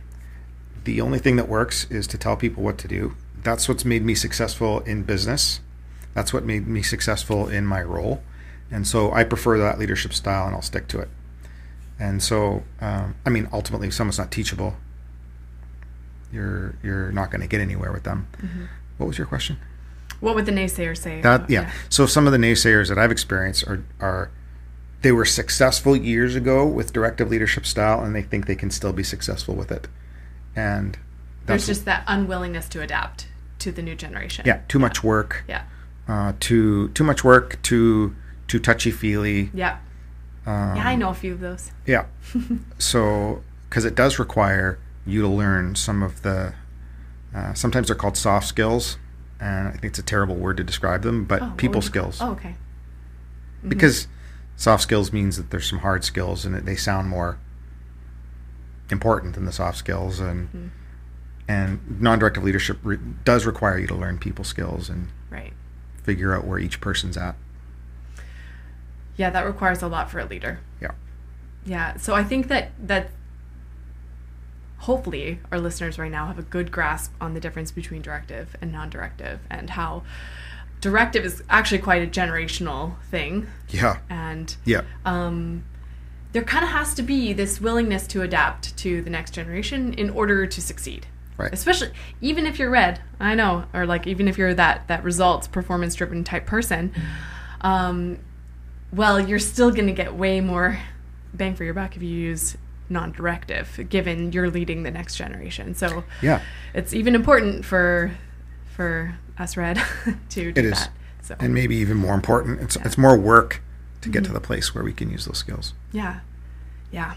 the 0.87 1.01
only 1.01 1.19
thing 1.19 1.35
that 1.35 1.47
works 1.47 1.85
is 1.91 2.07
to 2.07 2.17
tell 2.17 2.35
people 2.35 2.63
what 2.63 2.77
to 2.77 2.87
do 2.87 3.13
that's 3.43 3.67
what's 3.69 3.85
made 3.85 4.03
me 4.03 4.15
successful 4.15 4.79
in 4.81 5.03
business 5.03 5.59
that's 6.13 6.33
what 6.33 6.43
made 6.43 6.67
me 6.67 6.81
successful 6.81 7.47
in 7.47 7.65
my 7.65 7.81
role 7.81 8.23
and 8.71 8.87
so 8.87 9.11
i 9.11 9.23
prefer 9.23 9.57
that 9.57 9.77
leadership 9.77 10.13
style 10.13 10.47
and 10.47 10.55
i'll 10.55 10.61
stick 10.61 10.87
to 10.87 10.99
it 10.99 11.09
and 11.99 12.23
so 12.23 12.63
um, 12.81 13.15
i 13.25 13.29
mean 13.29 13.47
ultimately 13.51 13.87
if 13.87 13.93
someone's 13.93 14.17
not 14.17 14.31
teachable 14.31 14.75
you're 16.31 16.75
you're 16.81 17.11
not 17.11 17.29
going 17.29 17.41
to 17.41 17.47
get 17.47 17.61
anywhere 17.61 17.91
with 17.91 18.03
them 18.03 18.27
mm-hmm. 18.41 18.65
what 18.97 19.07
was 19.07 19.17
your 19.17 19.27
question 19.27 19.57
what 20.19 20.35
would 20.35 20.45
the 20.45 20.51
naysayers 20.51 20.97
say? 20.97 21.21
That 21.21 21.49
yeah. 21.49 21.61
yeah. 21.61 21.71
So 21.89 22.05
some 22.05 22.25
of 22.25 22.33
the 22.33 22.39
naysayers 22.39 22.89
that 22.89 22.97
I've 22.97 23.11
experienced 23.11 23.67
are 23.67 23.83
are 23.99 24.31
they 25.01 25.11
were 25.11 25.25
successful 25.25 25.95
years 25.95 26.35
ago 26.35 26.65
with 26.65 26.91
directive 26.91 27.29
leadership 27.29 27.65
style, 27.65 28.03
and 28.03 28.15
they 28.15 28.23
think 28.23 28.47
they 28.47 28.55
can 28.55 28.71
still 28.71 28.93
be 28.93 29.03
successful 29.03 29.53
with 29.53 29.71
it. 29.71 29.87
And 30.57 30.97
there's 31.45 31.67
just 31.67 31.85
that 31.85 32.03
unwillingness 32.07 32.67
to 32.69 32.81
adapt 32.81 33.27
to 33.59 33.71
the 33.71 33.81
new 33.81 33.95
generation. 33.95 34.43
Yeah, 34.45 34.61
too 34.67 34.79
yeah. 34.79 34.81
much 34.81 35.03
work. 35.03 35.43
Yeah. 35.47 35.63
Uh, 36.07 36.33
too 36.39 36.89
too 36.89 37.03
much 37.03 37.23
work. 37.23 37.61
Too 37.61 38.15
too 38.47 38.59
touchy 38.59 38.91
feely. 38.91 39.49
Yeah. 39.53 39.77
Um, 40.45 40.77
yeah, 40.77 40.87
I 40.87 40.95
know 40.95 41.09
a 41.09 41.13
few 41.13 41.33
of 41.33 41.39
those. 41.39 41.71
Yeah. 41.85 42.05
so 42.77 43.43
because 43.69 43.85
it 43.85 43.95
does 43.95 44.19
require 44.19 44.79
you 45.05 45.21
to 45.21 45.27
learn 45.27 45.75
some 45.75 46.03
of 46.03 46.21
the. 46.23 46.53
Uh, 47.35 47.53
sometimes 47.53 47.87
they're 47.87 47.95
called 47.95 48.17
soft 48.17 48.47
skills 48.47 48.97
and 49.39 49.67
I 49.67 49.71
think 49.71 49.85
it's 49.85 49.99
a 49.99 50.03
terrible 50.03 50.35
word 50.35 50.57
to 50.57 50.63
describe 50.63 51.03
them, 51.03 51.25
but 51.25 51.41
oh, 51.41 51.53
people 51.57 51.81
skills. 51.81 52.19
Oh, 52.21 52.31
okay. 52.31 52.55
Mm-hmm. 53.59 53.69
Because 53.69 54.07
soft 54.55 54.83
skills 54.83 55.13
means 55.13 55.37
that 55.37 55.51
there's 55.51 55.69
some 55.69 55.79
hard 55.79 56.03
skills, 56.03 56.45
and 56.45 56.55
they 56.55 56.75
sound 56.75 57.09
more 57.09 57.37
important 58.91 59.35
than 59.35 59.45
the 59.45 59.51
soft 59.51 59.77
skills, 59.77 60.19
and 60.19 60.47
mm-hmm. 60.47 60.67
and 61.47 62.01
non-directive 62.01 62.43
leadership 62.43 62.79
re- 62.83 62.97
does 63.23 63.45
require 63.45 63.77
you 63.77 63.87
to 63.87 63.95
learn 63.95 64.17
people 64.17 64.45
skills 64.45 64.89
and 64.89 65.09
right. 65.29 65.53
figure 66.03 66.35
out 66.35 66.45
where 66.45 66.59
each 66.59 66.81
person's 66.81 67.17
at. 67.17 67.35
Yeah, 69.15 69.29
that 69.31 69.45
requires 69.45 69.81
a 69.81 69.87
lot 69.87 70.11
for 70.11 70.19
a 70.19 70.25
leader. 70.25 70.59
Yeah. 70.81 70.91
Yeah. 71.65 71.97
So 71.97 72.13
I 72.13 72.23
think 72.23 72.47
that 72.47 72.71
that 72.79 73.09
hopefully 74.79 75.39
our 75.51 75.59
listeners 75.59 75.97
right 75.97 76.11
now 76.11 76.27
have 76.27 76.37
a 76.37 76.43
good 76.43 76.71
grasp 76.71 77.11
on 77.19 77.33
the 77.33 77.39
difference 77.39 77.71
between 77.71 78.01
directive 78.01 78.55
and 78.61 78.71
non-directive 78.71 79.39
and 79.49 79.71
how 79.71 80.03
directive 80.81 81.25
is 81.25 81.43
actually 81.49 81.79
quite 81.79 82.03
a 82.03 82.07
generational 82.07 82.99
thing. 83.09 83.47
Yeah. 83.69 83.97
And 84.09 84.55
yeah. 84.65 84.81
Um, 85.03 85.65
there 86.37 86.45
kind 86.45 86.63
of 86.63 86.69
has 86.69 86.93
to 86.93 87.01
be 87.01 87.33
this 87.33 87.59
willingness 87.59 88.05
to 88.05 88.21
adapt 88.21 88.77
to 88.77 89.01
the 89.01 89.09
next 89.09 89.31
generation 89.31 89.91
in 89.95 90.11
order 90.11 90.45
to 90.45 90.61
succeed. 90.61 91.07
Right. 91.35 91.51
Especially 91.51 91.89
even 92.21 92.45
if 92.45 92.59
you're 92.59 92.69
red, 92.69 93.01
I 93.19 93.33
know, 93.33 93.65
or 93.73 93.87
like 93.87 94.05
even 94.05 94.27
if 94.27 94.37
you're 94.37 94.53
that 94.53 94.87
that 94.87 95.03
results 95.03 95.47
performance 95.47 95.95
driven 95.95 96.23
type 96.23 96.45
person, 96.45 96.93
um, 97.61 98.19
well, 98.93 99.19
you're 99.19 99.39
still 99.39 99.71
going 99.71 99.87
to 99.87 99.93
get 99.93 100.13
way 100.13 100.39
more 100.39 100.77
bang 101.33 101.55
for 101.55 101.63
your 101.63 101.73
buck 101.73 101.95
if 101.95 102.03
you 102.03 102.09
use 102.09 102.55
non-directive 102.87 103.87
given 103.89 104.31
you're 104.31 104.49
leading 104.49 104.83
the 104.83 104.89
next 104.89 105.17
generation 105.17 105.75
so 105.75 106.05
yeah 106.21 106.41
it's 106.73 106.93
even 106.93 107.15
important 107.15 107.65
for 107.65 108.11
for 108.73 109.13
us 109.37 109.57
red 109.57 109.77
to 110.29 110.53
do 110.53 110.61
it 110.61 110.65
is. 110.65 110.71
that 110.71 110.89
so 111.21 111.35
and 111.39 111.53
maybe 111.53 111.75
even 111.75 111.97
more 111.97 112.13
important 112.13 112.61
it's, 112.61 112.77
yeah. 112.77 112.83
it's 112.85 112.97
more 112.97 113.17
work 113.17 113.61
to 114.01 114.09
get 114.09 114.23
mm-hmm. 114.23 114.33
to 114.33 114.33
the 114.33 114.45
place 114.45 114.73
where 114.73 114.83
we 114.83 114.93
can 114.93 115.09
use 115.09 115.25
those 115.25 115.37
skills 115.37 115.73
yeah 115.91 116.19
yeah 116.91 117.15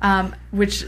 um, 0.00 0.34
which 0.50 0.84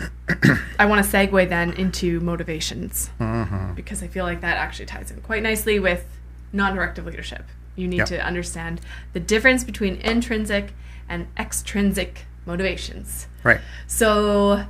I 0.78 0.86
want 0.86 1.04
to 1.04 1.10
segue 1.10 1.48
then 1.48 1.72
into 1.72 2.20
motivations 2.20 3.10
mm-hmm. 3.18 3.74
because 3.74 4.02
I 4.02 4.06
feel 4.06 4.24
like 4.24 4.40
that 4.42 4.56
actually 4.56 4.86
ties 4.86 5.10
in 5.10 5.20
quite 5.20 5.42
nicely 5.42 5.80
with 5.80 6.06
non-directive 6.52 7.06
leadership. 7.06 7.44
You 7.76 7.88
need 7.88 7.98
yep. 7.98 8.08
to 8.08 8.24
understand 8.24 8.80
the 9.12 9.20
difference 9.20 9.64
between 9.64 9.96
intrinsic 9.96 10.72
and 11.08 11.26
extrinsic 11.36 12.26
motivations. 12.46 13.26
Right. 13.42 13.60
So, 13.86 14.64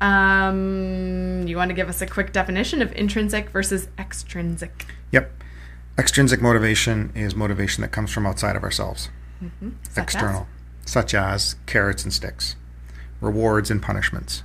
um, 0.00 1.46
you 1.46 1.56
want 1.56 1.70
to 1.70 1.74
give 1.74 1.88
us 1.88 2.02
a 2.02 2.06
quick 2.06 2.32
definition 2.32 2.82
of 2.82 2.92
intrinsic 2.92 3.50
versus 3.50 3.88
extrinsic? 3.98 4.86
Yep. 5.12 5.37
Extrinsic 5.98 6.40
motivation 6.40 7.12
is 7.14 7.34
motivation 7.34 7.82
that 7.82 7.90
comes 7.90 8.12
from 8.12 8.26
outside 8.26 8.54
of 8.54 8.62
ourselves. 8.62 9.10
Mm-hmm. 9.42 9.70
Such 9.90 10.02
External, 10.02 10.46
as? 10.84 10.90
such 10.90 11.14
as 11.14 11.56
carrots 11.66 12.04
and 12.04 12.12
sticks, 12.12 12.54
rewards 13.20 13.70
and 13.70 13.82
punishments. 13.82 14.42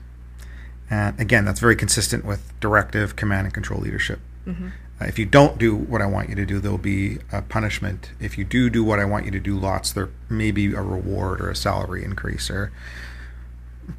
And 0.89 1.19
again, 1.19 1.45
that's 1.45 1.59
very 1.59 1.75
consistent 1.75 2.25
with 2.25 2.59
directive, 2.59 3.15
command, 3.15 3.45
and 3.45 3.53
control 3.53 3.79
leadership. 3.79 4.19
Mm-hmm. 4.47 4.69
Uh, 5.01 5.05
if 5.05 5.17
you 5.17 5.25
don't 5.25 5.57
do 5.57 5.75
what 5.75 6.01
I 6.01 6.05
want 6.05 6.29
you 6.29 6.35
to 6.35 6.45
do, 6.45 6.59
there'll 6.59 6.77
be 6.77 7.19
a 7.31 7.41
punishment. 7.41 8.11
If 8.19 8.37
you 8.37 8.43
do 8.43 8.69
do 8.69 8.83
what 8.83 8.99
I 8.99 9.05
want 9.05 9.25
you 9.25 9.31
to 9.31 9.39
do, 9.39 9.57
lots, 9.57 9.91
there 9.91 10.09
may 10.29 10.51
be 10.51 10.73
a 10.73 10.81
reward 10.81 11.41
or 11.41 11.49
a 11.49 11.55
salary 11.55 12.03
increase 12.03 12.49
or 12.49 12.71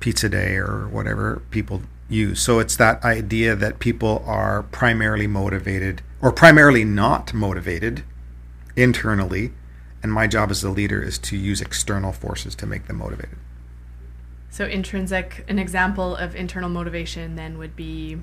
pizza 0.01 0.29
day 0.29 0.57
or 0.57 0.88
whatever 0.88 1.43
people 1.51 1.83
use. 2.14 2.40
So 2.40 2.59
it's 2.59 2.77
that 2.77 3.05
idea 3.05 3.55
that 3.57 3.79
people 3.79 4.22
are 4.27 4.62
primarily 4.62 5.27
motivated 5.27 6.03
or 6.22 6.33
primarily 6.33 6.85
not 6.85 7.35
motivated 7.35 8.05
internally. 8.77 9.53
And 10.03 10.12
my 10.12 10.27
job 10.27 10.50
as 10.50 10.61
the 10.61 10.70
leader 10.70 11.03
is 11.03 11.18
to 11.18 11.37
use 11.37 11.61
external 11.61 12.12
forces 12.12 12.55
to 12.57 12.66
make 12.66 12.87
them 12.87 12.96
motivated. 12.96 13.38
So, 14.50 14.66
intrinsic, 14.66 15.44
an 15.48 15.59
example 15.59 16.14
of 16.14 16.37
internal 16.37 16.68
motivation 16.68 17.35
then 17.35 17.59
would 17.59 17.74
be 17.74 18.20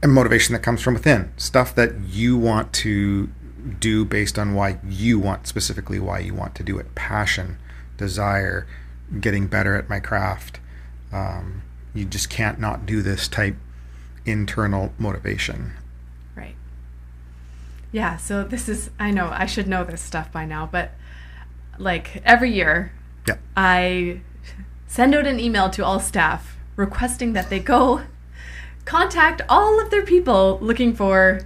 and 0.00 0.12
motivation 0.12 0.52
that 0.52 0.60
comes 0.60 0.82
from 0.82 0.94
within 0.94 1.32
stuff 1.36 1.74
that 1.74 1.98
you 2.00 2.36
want 2.36 2.72
to 2.74 3.28
do 3.80 4.04
based 4.04 4.38
on 4.38 4.54
why 4.54 4.78
you 4.86 5.18
want 5.18 5.46
specifically 5.46 5.98
why 5.98 6.18
you 6.18 6.34
want 6.34 6.54
to 6.54 6.62
do 6.62 6.78
it 6.78 6.94
passion 6.94 7.56
desire 7.96 8.66
getting 9.18 9.46
better 9.46 9.74
at 9.74 9.88
my 9.88 9.98
craft 9.98 10.60
um, 11.10 11.62
you 11.94 12.04
just 12.04 12.28
can't 12.28 12.58
not 12.58 12.86
do 12.86 13.02
this 13.02 13.28
type 13.28 13.56
internal 14.26 14.92
motivation 14.98 15.72
right 16.34 16.54
yeah 17.92 18.16
so 18.16 18.42
this 18.44 18.68
is 18.68 18.90
i 18.98 19.10
know 19.10 19.28
i 19.32 19.46
should 19.46 19.68
know 19.68 19.84
this 19.84 20.00
stuff 20.00 20.32
by 20.32 20.44
now 20.44 20.68
but 20.70 20.92
like 21.78 22.22
every 22.24 22.52
year 22.52 22.92
yeah. 23.26 23.36
i 23.56 24.20
send 24.86 25.14
out 25.14 25.26
an 25.26 25.38
email 25.38 25.70
to 25.70 25.84
all 25.84 26.00
staff 26.00 26.56
requesting 26.76 27.32
that 27.32 27.50
they 27.50 27.60
go 27.60 28.02
contact 28.84 29.40
all 29.48 29.80
of 29.80 29.90
their 29.90 30.04
people 30.04 30.58
looking 30.60 30.94
for 30.94 31.40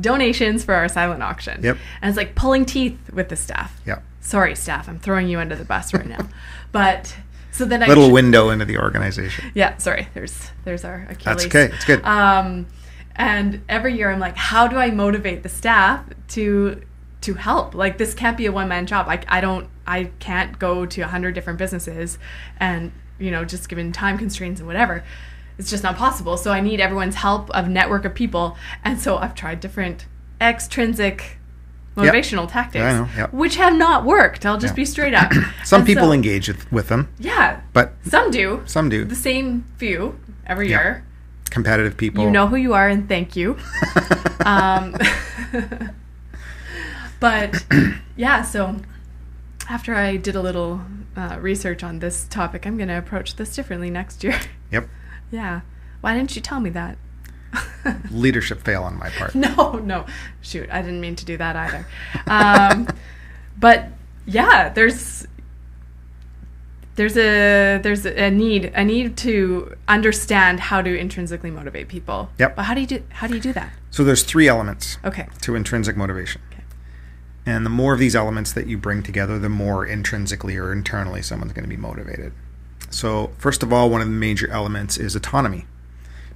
donations 0.00 0.64
for 0.64 0.74
our 0.74 0.88
silent 0.88 1.22
auction. 1.22 1.62
Yep. 1.62 1.76
And 2.02 2.08
it's 2.08 2.16
like 2.16 2.34
pulling 2.34 2.64
teeth 2.64 2.98
with 3.12 3.28
the 3.28 3.36
staff. 3.36 3.80
Yep. 3.86 4.02
Sorry, 4.20 4.54
staff, 4.54 4.88
I'm 4.88 4.98
throwing 4.98 5.28
you 5.28 5.38
under 5.38 5.54
the 5.54 5.64
bus 5.64 5.92
right 5.92 6.06
now. 6.06 6.28
but 6.72 7.16
so 7.54 7.64
then 7.64 7.82
I 7.82 7.86
little 7.86 8.10
window 8.10 8.50
into 8.50 8.64
the 8.64 8.78
organization. 8.78 9.50
Yeah, 9.54 9.76
sorry. 9.76 10.08
There's 10.12 10.50
there's 10.64 10.84
our 10.84 11.06
Achilles. 11.08 11.24
That's 11.24 11.46
okay. 11.46 11.74
It's 11.74 11.84
good. 11.84 12.04
Um, 12.04 12.66
and 13.14 13.62
every 13.68 13.96
year 13.96 14.10
I'm 14.10 14.18
like, 14.18 14.36
how 14.36 14.66
do 14.66 14.76
I 14.76 14.90
motivate 14.90 15.44
the 15.44 15.48
staff 15.48 16.04
to 16.30 16.82
to 17.20 17.34
help? 17.34 17.74
Like 17.74 17.96
this 17.96 18.12
can't 18.12 18.36
be 18.36 18.46
a 18.46 18.52
one 18.52 18.68
man 18.68 18.86
job. 18.86 19.06
Like 19.06 19.24
I 19.28 19.40
don't 19.40 19.68
I 19.86 20.10
can't 20.18 20.58
go 20.58 20.84
to 20.84 21.00
a 21.02 21.06
hundred 21.06 21.36
different 21.36 21.60
businesses 21.60 22.18
and 22.58 22.90
you 23.20 23.30
know 23.30 23.44
just 23.44 23.68
given 23.68 23.92
time 23.92 24.18
constraints 24.18 24.60
and 24.60 24.66
whatever 24.66 25.04
it's 25.56 25.70
just 25.70 25.84
not 25.84 25.96
possible. 25.96 26.36
So 26.36 26.50
I 26.50 26.60
need 26.60 26.80
everyone's 26.80 27.14
help 27.14 27.48
of 27.50 27.68
network 27.68 28.04
of 28.04 28.12
people. 28.12 28.56
And 28.82 29.00
so 29.00 29.18
I've 29.18 29.36
tried 29.36 29.60
different 29.60 30.06
extrinsic 30.40 31.38
motivational 31.96 32.42
yep. 32.42 32.50
tactics, 32.52 32.84
know, 32.84 33.08
yep. 33.16 33.32
which 33.32 33.56
have 33.56 33.76
not 33.76 34.04
worked. 34.04 34.44
I'll 34.44 34.58
just 34.58 34.72
yep. 34.72 34.76
be 34.76 34.84
straight 34.84 35.14
up. 35.14 35.32
some 35.64 35.80
and 35.80 35.86
people 35.86 36.08
so, 36.08 36.12
engage 36.12 36.50
with 36.70 36.88
them. 36.88 37.08
Yeah. 37.18 37.60
But 37.72 37.92
some 38.04 38.30
do. 38.30 38.62
Some 38.66 38.88
do. 38.88 39.04
The 39.04 39.14
same 39.14 39.64
few 39.76 40.18
every 40.46 40.68
year. 40.68 41.04
Competitive 41.50 41.96
people. 41.96 42.24
You 42.24 42.30
know 42.30 42.48
who 42.48 42.56
you 42.56 42.74
are 42.74 42.88
and 42.88 43.08
thank 43.08 43.36
you. 43.36 43.56
um, 44.44 44.96
but 47.20 47.64
yeah, 48.16 48.42
so 48.42 48.76
after 49.68 49.94
I 49.94 50.16
did 50.16 50.36
a 50.36 50.42
little 50.42 50.80
uh, 51.16 51.38
research 51.40 51.82
on 51.82 52.00
this 52.00 52.26
topic, 52.28 52.66
I'm 52.66 52.76
going 52.76 52.88
to 52.88 52.98
approach 52.98 53.36
this 53.36 53.54
differently 53.54 53.90
next 53.90 54.24
year. 54.24 54.38
Yep. 54.70 54.88
Yeah. 55.30 55.62
Why 56.00 56.14
didn't 56.14 56.36
you 56.36 56.42
tell 56.42 56.60
me 56.60 56.70
that? 56.70 56.96
Leadership 58.10 58.62
fail 58.62 58.82
on 58.82 58.98
my 58.98 59.10
part. 59.10 59.34
No, 59.34 59.72
no. 59.72 60.06
Shoot, 60.42 60.68
I 60.70 60.82
didn't 60.82 61.00
mean 61.00 61.16
to 61.16 61.24
do 61.24 61.36
that 61.36 61.56
either. 61.56 61.86
Um, 62.26 62.88
but 63.58 63.88
yeah, 64.26 64.70
there's 64.70 65.26
there's 66.96 67.16
a 67.16 67.78
there's 67.82 68.06
a 68.06 68.30
need 68.30 68.72
a 68.74 68.84
need 68.84 69.16
to 69.18 69.76
understand 69.88 70.60
how 70.60 70.80
to 70.80 70.96
intrinsically 70.96 71.50
motivate 71.50 71.88
people. 71.88 72.30
Yep. 72.38 72.56
But 72.56 72.62
how 72.62 72.74
do 72.74 72.80
you 72.80 72.86
do 72.86 73.02
how 73.10 73.26
do 73.26 73.34
you 73.34 73.40
do 73.40 73.52
that? 73.52 73.72
So 73.90 74.04
there's 74.04 74.22
three 74.22 74.48
elements. 74.48 74.98
Okay. 75.04 75.28
To 75.42 75.54
intrinsic 75.54 75.96
motivation. 75.96 76.40
Okay. 76.52 76.62
And 77.46 77.66
the 77.66 77.70
more 77.70 77.92
of 77.92 77.98
these 77.98 78.16
elements 78.16 78.52
that 78.52 78.66
you 78.66 78.78
bring 78.78 79.02
together, 79.02 79.38
the 79.38 79.48
more 79.48 79.84
intrinsically 79.84 80.56
or 80.56 80.72
internally 80.72 81.22
someone's 81.22 81.52
going 81.52 81.64
to 81.64 81.68
be 81.68 81.76
motivated. 81.76 82.32
So 82.90 83.32
first 83.38 83.62
of 83.62 83.72
all, 83.72 83.90
one 83.90 84.00
of 84.00 84.06
the 84.06 84.14
major 84.14 84.48
elements 84.50 84.96
is 84.96 85.16
autonomy. 85.16 85.66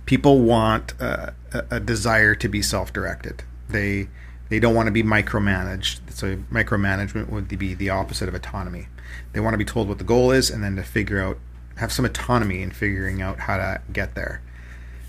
People 0.09 0.40
want 0.40 0.94
uh, 1.03 1.33
a, 1.53 1.79
desire 1.79 2.35
to 2.35 2.49
be 2.49 2.62
self-directed. 2.62 3.44
They 3.68 4.09
they 4.49 4.59
don't 4.59 4.75
want 4.75 4.87
to 4.87 4.90
be 4.90 5.03
micromanaged. 5.03 6.01
So 6.09 6.37
micromanagement 6.51 7.29
would 7.29 7.47
be 7.47 7.75
the 7.75 7.90
opposite 7.90 8.27
of 8.27 8.35
autonomy. 8.35 8.88
They 9.35 9.40
want 9.40 9.53
to 9.53 9.59
be 9.59 9.66
told 9.66 9.87
what 9.87 9.99
the 9.99 10.05
goal 10.05 10.31
is 10.31 10.49
and 10.49 10.64
then 10.64 10.77
to 10.77 10.83
figure 10.83 11.21
out, 11.21 11.38
have 11.77 11.92
some 11.92 12.07
autonomy 12.07 12.62
in 12.62 12.71
figuring 12.71 13.21
out 13.21 13.40
how 13.40 13.59
to 13.59 13.83
get 13.92 14.14
there. 14.14 14.40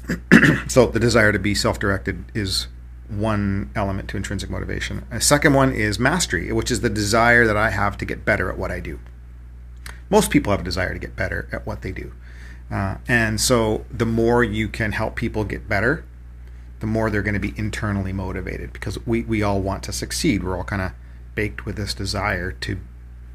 so 0.67 0.87
the 0.87 0.99
desire 0.99 1.31
to 1.31 1.39
be 1.39 1.55
self-directed 1.55 2.25
is 2.33 2.67
one 3.07 3.71
element 3.77 4.09
to 4.09 4.17
intrinsic 4.17 4.49
motivation. 4.49 5.05
A 5.11 5.21
second 5.21 5.53
one 5.53 5.71
is 5.71 5.97
mastery, 5.97 6.51
which 6.51 6.69
is 6.69 6.81
the 6.81 6.89
desire 6.89 7.47
that 7.47 7.55
I 7.55 7.69
have 7.69 7.97
to 7.99 8.05
get 8.05 8.25
better 8.25 8.51
at 8.51 8.57
what 8.57 8.69
I 8.69 8.81
do. 8.81 8.99
Most 10.09 10.29
people 10.29 10.51
have 10.51 10.59
a 10.59 10.65
desire 10.65 10.91
to 10.91 10.99
get 10.99 11.15
better 11.15 11.47
at 11.53 11.65
what 11.65 11.83
they 11.83 11.93
do. 11.93 12.11
Uh, 12.71 12.97
and 13.07 13.41
so 13.41 13.85
the 13.91 14.05
more 14.05 14.43
you 14.43 14.67
can 14.67 14.91
help 14.91 15.15
people 15.15 15.43
get 15.43 15.67
better, 15.67 16.05
the 16.79 16.87
more 16.87 17.09
they're 17.09 17.21
going 17.21 17.33
to 17.33 17.39
be 17.39 17.53
internally 17.57 18.13
motivated 18.13 18.71
because 18.71 19.03
we, 19.05 19.23
we 19.23 19.41
all 19.41 19.61
want 19.61 19.83
to 19.83 19.91
succeed. 19.91 20.43
We're 20.43 20.57
all 20.57 20.63
kind 20.63 20.81
of 20.81 20.91
baked 21.35 21.65
with 21.65 21.75
this 21.75 21.93
desire 21.93 22.51
to 22.51 22.79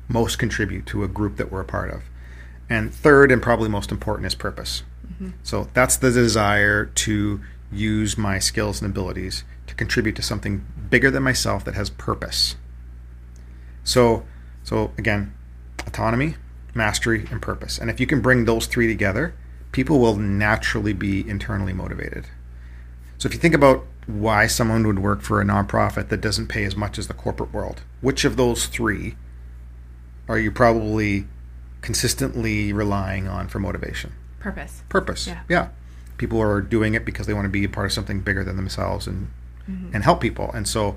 most 0.09 0.39
contribute 0.39 0.87
to 0.87 1.03
a 1.03 1.09
group 1.09 1.37
that 1.37 1.51
we're 1.51 1.61
a 1.61 1.65
part 1.65 1.91
of. 1.91 2.03
And 2.69 2.95
third, 2.95 3.31
and 3.31 3.43
probably 3.43 3.69
most 3.69 3.91
important, 3.91 4.27
is 4.27 4.35
purpose. 4.35 4.83
Mm-hmm. 5.07 5.31
So 5.43 5.69
that's 5.75 5.97
the 5.97 6.11
desire 6.11 6.87
to 6.87 7.41
use 7.71 8.17
my 8.17 8.39
skills 8.39 8.81
and 8.81 8.91
abilities 8.91 9.45
to 9.67 9.75
contribute 9.75 10.17
to 10.17 10.23
something 10.23 10.65
bigger 10.91 11.11
than 11.11 11.23
myself 11.23 11.65
that 11.65 11.75
has 11.75 11.91
purpose. 11.91 12.57
So, 13.83 14.25
so 14.63 14.93
again, 14.97 15.35
autonomy, 15.87 16.37
mastery, 16.75 17.27
and 17.31 17.41
purpose. 17.41 17.79
And 17.79 17.91
if 17.91 18.01
you 18.01 18.07
can 18.07 18.21
bring 18.21 18.45
those 18.45 18.67
three 18.67 18.87
together, 18.87 19.35
people 19.73 19.99
will 19.99 20.17
naturally 20.17 20.93
be 20.93 21.29
internally 21.29 21.73
motivated. 21.73 22.27
So 23.19 23.29
if 23.29 23.35
you 23.35 23.41
think 23.41 23.55
about 23.55 23.85
why 24.07 24.47
someone 24.47 24.87
would 24.87 24.99
work 24.99 25.23
for 25.23 25.41
a 25.41 25.45
nonprofit 25.45 26.09
that 26.09 26.21
doesn't 26.21 26.49
pay 26.49 26.65
as 26.65 26.77
much 26.77 26.99
as 26.99 27.07
the 27.07 27.15
corporate 27.15 27.53
world, 27.53 27.83
which 28.01 28.25
of 28.25 28.37
those 28.37 28.67
three 28.67 29.17
are 30.29 30.39
you 30.39 30.51
probably 30.51 31.27
consistently 31.81 32.73
relying 32.73 33.29
on 33.29 33.49
for 33.49 33.59
motivation? 33.59 34.13
Purpose. 34.41 34.83
Purpose. 34.89 35.27
Yeah. 35.27 35.43
yeah. 35.49 35.69
People 36.19 36.41
are 36.41 36.61
doing 36.61 36.95
it 36.95 37.05
because 37.05 37.27
they 37.27 37.35
want 37.35 37.45
to 37.45 37.51
be 37.51 37.65
a 37.65 37.69
part 37.69 37.87
of 37.87 37.93
something 37.93 38.21
bigger 38.21 38.45
than 38.45 38.57
themselves 38.57 39.07
and 39.07 39.31
mm-hmm. 39.69 39.95
and 39.95 40.05
help 40.05 40.21
people. 40.21 40.51
And 40.53 40.69
so 40.69 40.97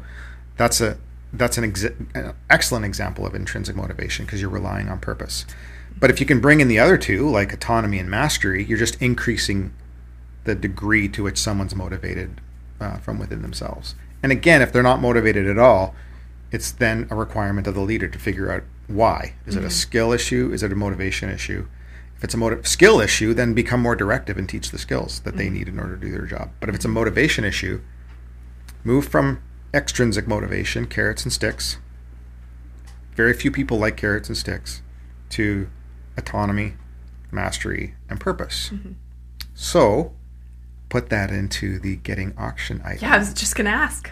that's 0.58 0.82
a 0.82 0.98
that's 1.38 1.58
an, 1.58 1.72
exi- 1.72 2.16
an 2.16 2.34
excellent 2.50 2.86
example 2.86 3.26
of 3.26 3.36
intrinsic 3.36 3.76
motivation 3.76 4.26
because 4.26 4.42
you're 4.42 4.50
relying 4.50 4.90
on 4.90 5.00
purpose. 5.00 5.46
But 6.00 6.10
if 6.10 6.20
you 6.20 6.26
can 6.26 6.40
bring 6.40 6.60
in 6.60 6.68
the 6.68 6.80
other 6.80 6.98
two, 6.98 7.30
like 7.30 7.54
autonomy 7.54 8.00
and 8.00 8.10
mastery, 8.10 8.64
you're 8.64 8.78
just 8.78 9.02
increasing 9.02 9.74
the 10.44 10.56
degree 10.56 11.10
to 11.10 11.24
which 11.24 11.38
someone's 11.38 11.76
motivated 11.76 12.40
uh, 12.80 12.98
from 12.98 13.20
within 13.20 13.42
themselves. 13.42 13.96
And 14.22 14.32
again, 14.32 14.62
if 14.62 14.72
they're 14.72 14.84
not 14.84 15.02
motivated 15.02 15.48
at 15.48 15.58
all, 15.58 15.96
it's 16.52 16.72
then 16.72 17.08
a 17.10 17.16
requirement 17.16 17.68
of 17.68 17.76
the 17.76 17.82
leader 17.82 18.08
to 18.08 18.20
figure 18.20 18.52
out 18.52 18.64
why. 18.88 19.36
Is 19.46 19.56
mm-hmm. 19.56 19.64
it 19.64 19.66
a 19.66 19.70
mm-hmm. 19.70 19.76
skill 19.76 20.12
issue? 20.12 20.52
Is 20.54 20.64
it 20.64 20.72
a 20.72 20.76
motivation 20.76 21.30
issue? 21.30 21.68
If 22.16 22.24
it's 22.24 22.34
a 22.34 22.38
motive 22.38 22.68
skill 22.68 23.00
issue, 23.00 23.34
then 23.34 23.54
become 23.54 23.82
more 23.82 23.96
directive 23.96 24.38
and 24.38 24.48
teach 24.48 24.72
the 24.72 24.78
skills 24.78 25.20
that 25.22 25.32
mm-hmm. 25.32 25.38
they 25.38 25.50
need 25.50 25.68
in 25.68 25.80
order 25.80 25.98
to 25.98 26.06
do 26.06 26.12
their 26.12 26.26
job. 26.26 26.52
But 26.60 26.70
if 26.70 26.76
it's 26.76 26.86
a 26.86 26.90
motivation 26.90 27.44
issue, 27.44 27.82
move 28.84 29.08
from 29.08 29.42
extrinsic 29.74 30.28
motivation, 30.28 30.86
carrots 30.88 31.24
and 31.24 31.34
sticks. 31.34 31.78
Very 33.16 33.34
few 33.34 33.52
people 33.52 33.78
like 33.78 33.98
carrots 33.98 34.30
and 34.30 34.38
sticks 34.38 34.82
to 35.32 35.70
autonomy, 36.18 36.74
mastery, 37.32 37.96
and 38.10 38.20
purpose. 38.20 38.70
Mm-hmm. 38.70 38.94
So, 39.54 40.14
put 40.90 41.10
that 41.10 41.32
into 41.32 41.80
the 41.80 41.98
getting 41.98 42.34
auction 42.38 42.82
item. 42.86 43.00
Yeah, 43.02 43.16
I 43.16 43.18
was 43.18 43.34
just 43.34 43.56
going 43.56 43.66
to 43.66 43.72
ask. 43.72 44.12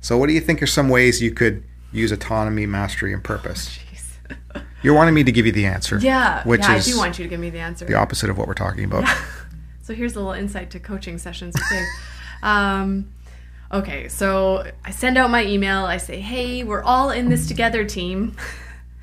So, 0.00 0.16
what 0.16 0.28
do 0.28 0.32
you 0.32 0.40
think 0.40 0.62
are 0.62 0.66
some 0.66 0.88
ways 0.88 1.20
you 1.20 1.32
could 1.32 1.64
use 1.92 2.12
autonomy, 2.12 2.66
mastery, 2.66 3.12
and 3.12 3.22
purpose? 3.22 3.78
Oh, 4.56 4.62
You're 4.82 4.94
wanting 4.94 5.14
me 5.14 5.22
to 5.22 5.32
give 5.32 5.44
you 5.44 5.52
the 5.52 5.66
answer. 5.66 5.98
Yeah, 5.98 6.42
which 6.44 6.62
yeah, 6.62 6.76
is 6.76 6.88
I 6.88 6.92
do 6.92 6.96
want 6.96 7.18
you 7.18 7.24
to 7.24 7.28
give 7.28 7.38
me 7.38 7.50
the 7.50 7.58
answer. 7.58 7.84
The 7.84 7.94
opposite 7.94 8.30
of 8.30 8.38
what 8.38 8.48
we're 8.48 8.54
talking 8.54 8.84
about. 8.84 9.02
Yeah. 9.02 9.22
So 9.82 9.92
here's 9.92 10.14
a 10.14 10.18
little 10.18 10.32
insight 10.32 10.70
to 10.70 10.80
coaching 10.80 11.18
sessions 11.18 11.54
um, 12.42 13.12
okay, 13.74 14.08
so 14.08 14.64
I 14.84 14.90
send 14.90 15.18
out 15.18 15.30
my 15.30 15.44
email. 15.44 15.84
I 15.84 15.98
say, 15.98 16.20
hey, 16.20 16.64
we're 16.64 16.82
all 16.82 17.10
in 17.10 17.28
this 17.28 17.46
together, 17.46 17.84
team. 17.84 18.36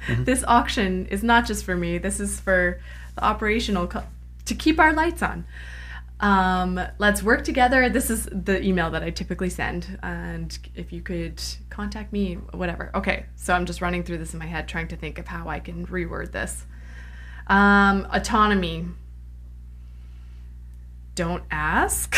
Mm-hmm. 0.08 0.24
this 0.24 0.44
auction 0.48 1.06
is 1.12 1.22
not 1.22 1.46
just 1.46 1.64
for 1.64 1.76
me. 1.76 2.00
This 2.00 2.20
is 2.20 2.40
for 2.40 2.82
the 3.14 3.24
operational 3.24 3.86
co- 3.86 4.02
to 4.46 4.56
keep 4.56 4.80
our 4.80 4.94
lights 4.94 5.22
on. 5.22 5.46
Um, 6.20 6.80
let's 6.98 7.22
work 7.22 7.44
together. 7.44 7.88
This 7.88 8.10
is 8.10 8.26
the 8.32 8.60
email 8.64 8.90
that 8.90 9.04
I 9.04 9.12
typically 9.12 9.52
send. 9.52 10.00
And 10.02 10.58
if 10.74 10.92
you 10.92 11.04
could 11.04 11.40
contact 11.70 12.12
me, 12.12 12.34
whatever. 12.52 12.90
Okay, 12.96 13.28
so 13.36 13.54
I'm 13.54 13.68
just 13.68 13.80
running 13.80 14.02
through 14.02 14.18
this 14.18 14.34
in 14.34 14.40
my 14.40 14.48
head, 14.48 14.68
trying 14.68 14.88
to 14.88 14.96
think 14.96 15.20
of 15.20 15.28
how 15.28 15.48
I 15.48 15.60
can 15.60 15.86
reword 15.86 16.32
this. 16.32 16.66
Um, 17.46 18.08
autonomy. 18.12 18.88
Don't 21.14 21.44
ask. 21.52 22.16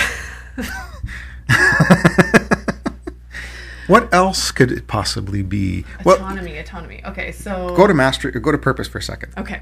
what 3.87 4.13
else 4.13 4.51
could 4.51 4.71
it 4.71 4.87
possibly 4.87 5.41
be? 5.41 5.85
Autonomy, 6.05 6.53
well, 6.53 6.61
autonomy. 6.61 7.01
Okay, 7.05 7.31
so 7.31 7.75
go 7.75 7.87
to 7.87 7.93
master 7.93 8.29
or 8.29 8.39
go 8.39 8.51
to 8.51 8.57
purpose 8.57 8.87
for 8.87 8.97
a 8.97 9.03
second. 9.03 9.33
Okay. 9.37 9.61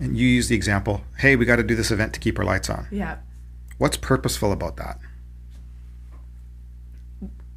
And 0.00 0.16
you 0.16 0.26
use 0.26 0.48
the 0.48 0.56
example, 0.56 1.02
hey, 1.18 1.36
we 1.36 1.44
got 1.44 1.56
to 1.56 1.62
do 1.62 1.74
this 1.74 1.90
event 1.90 2.12
to 2.14 2.20
keep 2.20 2.38
our 2.38 2.44
lights 2.44 2.68
on. 2.68 2.88
Yeah. 2.90 3.18
What's 3.78 3.96
purposeful 3.96 4.52
about 4.52 4.76
that? 4.76 4.98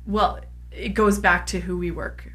Well, 0.06 0.40
it 0.72 0.90
goes 0.90 1.20
back 1.20 1.46
to 1.48 1.60
who 1.60 1.78
we 1.78 1.92
work 1.92 2.32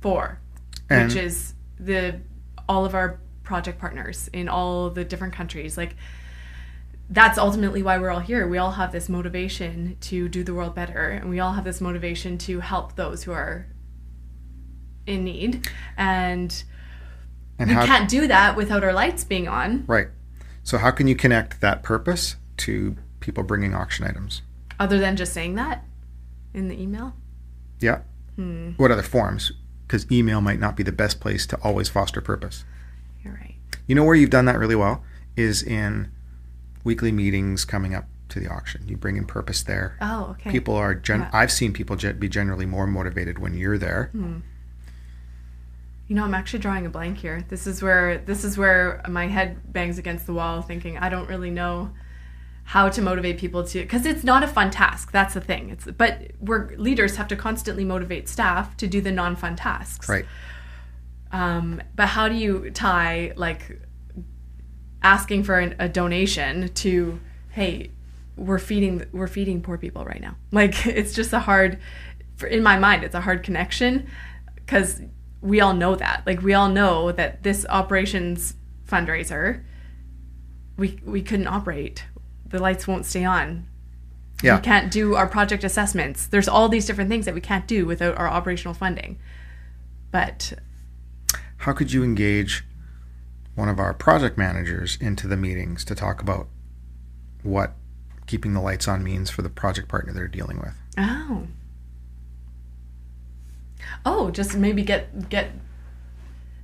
for, 0.00 0.40
and 0.88 1.08
which 1.08 1.16
is 1.16 1.54
the 1.78 2.20
all 2.68 2.84
of 2.84 2.94
our 2.94 3.20
project 3.42 3.78
partners 3.78 4.28
in 4.32 4.48
all 4.48 4.90
the 4.90 5.04
different 5.04 5.34
countries. 5.34 5.76
Like 5.76 5.96
that's 7.10 7.38
ultimately 7.38 7.82
why 7.82 7.98
we're 7.98 8.10
all 8.10 8.20
here. 8.20 8.46
We 8.46 8.56
all 8.58 8.70
have 8.72 8.92
this 8.92 9.08
motivation 9.08 9.96
to 10.02 10.28
do 10.28 10.44
the 10.44 10.54
world 10.54 10.76
better, 10.76 11.08
and 11.08 11.28
we 11.28 11.40
all 11.40 11.52
have 11.52 11.64
this 11.64 11.80
motivation 11.80 12.38
to 12.38 12.60
help 12.60 12.94
those 12.94 13.24
who 13.24 13.32
are 13.32 13.66
in 15.06 15.24
need. 15.24 15.68
And, 15.96 16.62
and 17.58 17.68
we 17.68 17.74
how, 17.74 17.84
can't 17.84 18.08
do 18.08 18.28
that 18.28 18.56
without 18.56 18.84
our 18.84 18.92
lights 18.92 19.24
being 19.24 19.48
on. 19.48 19.84
Right. 19.88 20.08
So, 20.62 20.78
how 20.78 20.92
can 20.92 21.08
you 21.08 21.16
connect 21.16 21.60
that 21.60 21.82
purpose 21.82 22.36
to 22.58 22.96
people 23.18 23.42
bringing 23.42 23.74
auction 23.74 24.06
items? 24.06 24.42
Other 24.78 24.98
than 24.98 25.16
just 25.16 25.32
saying 25.32 25.56
that 25.56 25.84
in 26.54 26.68
the 26.68 26.80
email? 26.80 27.14
Yeah. 27.80 28.02
Hmm. 28.36 28.70
What 28.76 28.92
other 28.92 29.02
forms? 29.02 29.50
Because 29.86 30.10
email 30.12 30.40
might 30.40 30.60
not 30.60 30.76
be 30.76 30.84
the 30.84 30.92
best 30.92 31.18
place 31.18 31.44
to 31.46 31.56
always 31.56 31.88
foster 31.88 32.20
purpose. 32.20 32.64
You're 33.24 33.34
right. 33.34 33.56
You 33.88 33.96
know 33.96 34.04
where 34.04 34.14
you've 34.14 34.30
done 34.30 34.44
that 34.44 34.58
really 34.58 34.76
well 34.76 35.02
is 35.36 35.62
in 35.62 36.12
weekly 36.84 37.12
meetings 37.12 37.64
coming 37.64 37.94
up 37.94 38.06
to 38.30 38.40
the 38.40 38.48
auction. 38.48 38.86
You 38.88 38.96
bring 38.96 39.16
in 39.16 39.26
purpose 39.26 39.62
there. 39.62 39.96
Oh, 40.00 40.28
okay. 40.32 40.50
People 40.50 40.74
are 40.74 40.94
gen- 40.94 41.20
yeah. 41.20 41.30
I've 41.32 41.52
seen 41.52 41.72
people 41.72 41.96
be 41.96 42.28
generally 42.28 42.66
more 42.66 42.86
motivated 42.86 43.38
when 43.38 43.54
you're 43.54 43.78
there. 43.78 44.10
Hmm. 44.12 44.38
You 46.08 46.16
know, 46.16 46.24
I'm 46.24 46.34
actually 46.34 46.58
drawing 46.58 46.86
a 46.86 46.90
blank 46.90 47.18
here. 47.18 47.44
This 47.48 47.66
is 47.66 47.82
where 47.82 48.18
this 48.18 48.44
is 48.44 48.58
where 48.58 49.00
my 49.08 49.28
head 49.28 49.72
bangs 49.72 49.96
against 49.96 50.26
the 50.26 50.32
wall, 50.32 50.60
thinking 50.60 50.98
I 50.98 51.08
don't 51.08 51.28
really 51.28 51.50
know 51.50 51.92
how 52.64 52.88
to 52.88 53.02
motivate 53.02 53.38
people 53.38 53.64
to 53.64 53.80
because 53.80 54.06
it's 54.06 54.24
not 54.24 54.42
a 54.42 54.48
fun 54.48 54.70
task. 54.70 55.12
That's 55.12 55.34
the 55.34 55.40
thing. 55.40 55.70
It's 55.70 55.84
but 55.86 56.32
we're 56.40 56.76
leaders 56.76 57.16
have 57.16 57.28
to 57.28 57.36
constantly 57.36 57.84
motivate 57.84 58.28
staff 58.28 58.76
to 58.78 58.86
do 58.86 59.00
the 59.00 59.12
non-fun 59.12 59.56
tasks. 59.56 60.08
Right. 60.08 60.26
Um, 61.32 61.80
but 61.94 62.08
how 62.08 62.28
do 62.28 62.34
you 62.34 62.70
tie 62.70 63.32
like 63.36 63.80
asking 65.02 65.42
for 65.42 65.58
an, 65.58 65.74
a 65.78 65.88
donation 65.88 66.68
to 66.74 67.18
hey 67.50 67.90
we're 68.36 68.58
feeding 68.58 69.04
we're 69.12 69.26
feeding 69.26 69.60
poor 69.60 69.76
people 69.76 70.04
right 70.04 70.20
now 70.20 70.36
like 70.52 70.86
it's 70.86 71.12
just 71.12 71.32
a 71.32 71.40
hard 71.40 71.78
in 72.48 72.62
my 72.62 72.78
mind 72.78 73.04
it's 73.04 73.14
a 73.14 73.20
hard 73.20 73.42
connection 73.42 74.06
because 74.54 75.02
we 75.42 75.60
all 75.60 75.74
know 75.74 75.96
that. 75.96 76.22
Like 76.26 76.42
we 76.42 76.54
all 76.54 76.68
know 76.68 77.12
that 77.12 77.42
this 77.42 77.66
operations 77.68 78.54
fundraiser, 78.86 79.62
we 80.76 81.00
we 81.04 81.22
couldn't 81.22 81.46
operate. 81.46 82.04
The 82.46 82.58
lights 82.58 82.86
won't 82.86 83.06
stay 83.06 83.24
on. 83.24 83.66
Yeah. 84.42 84.56
We 84.56 84.62
can't 84.62 84.90
do 84.90 85.14
our 85.16 85.26
project 85.26 85.64
assessments. 85.64 86.26
There's 86.26 86.48
all 86.48 86.68
these 86.68 86.86
different 86.86 87.10
things 87.10 87.26
that 87.26 87.34
we 87.34 87.40
can't 87.40 87.66
do 87.66 87.84
without 87.84 88.16
our 88.16 88.28
operational 88.28 88.74
funding. 88.74 89.18
But 90.10 90.54
how 91.58 91.72
could 91.72 91.92
you 91.92 92.02
engage 92.02 92.64
one 93.60 93.68
of 93.68 93.78
our 93.78 93.92
project 93.92 94.38
managers 94.38 94.96
into 95.02 95.28
the 95.28 95.36
meetings 95.36 95.84
to 95.84 95.94
talk 95.94 96.22
about 96.22 96.48
what 97.42 97.74
keeping 98.26 98.54
the 98.54 98.60
lights 98.60 98.88
on 98.88 99.04
means 99.04 99.28
for 99.28 99.42
the 99.42 99.50
project 99.50 99.86
partner 99.86 100.14
they're 100.14 100.26
dealing 100.26 100.58
with. 100.58 100.74
Oh. 100.96 101.46
Oh, 104.06 104.30
just 104.30 104.56
maybe 104.56 104.82
get 104.82 105.28
get 105.28 105.50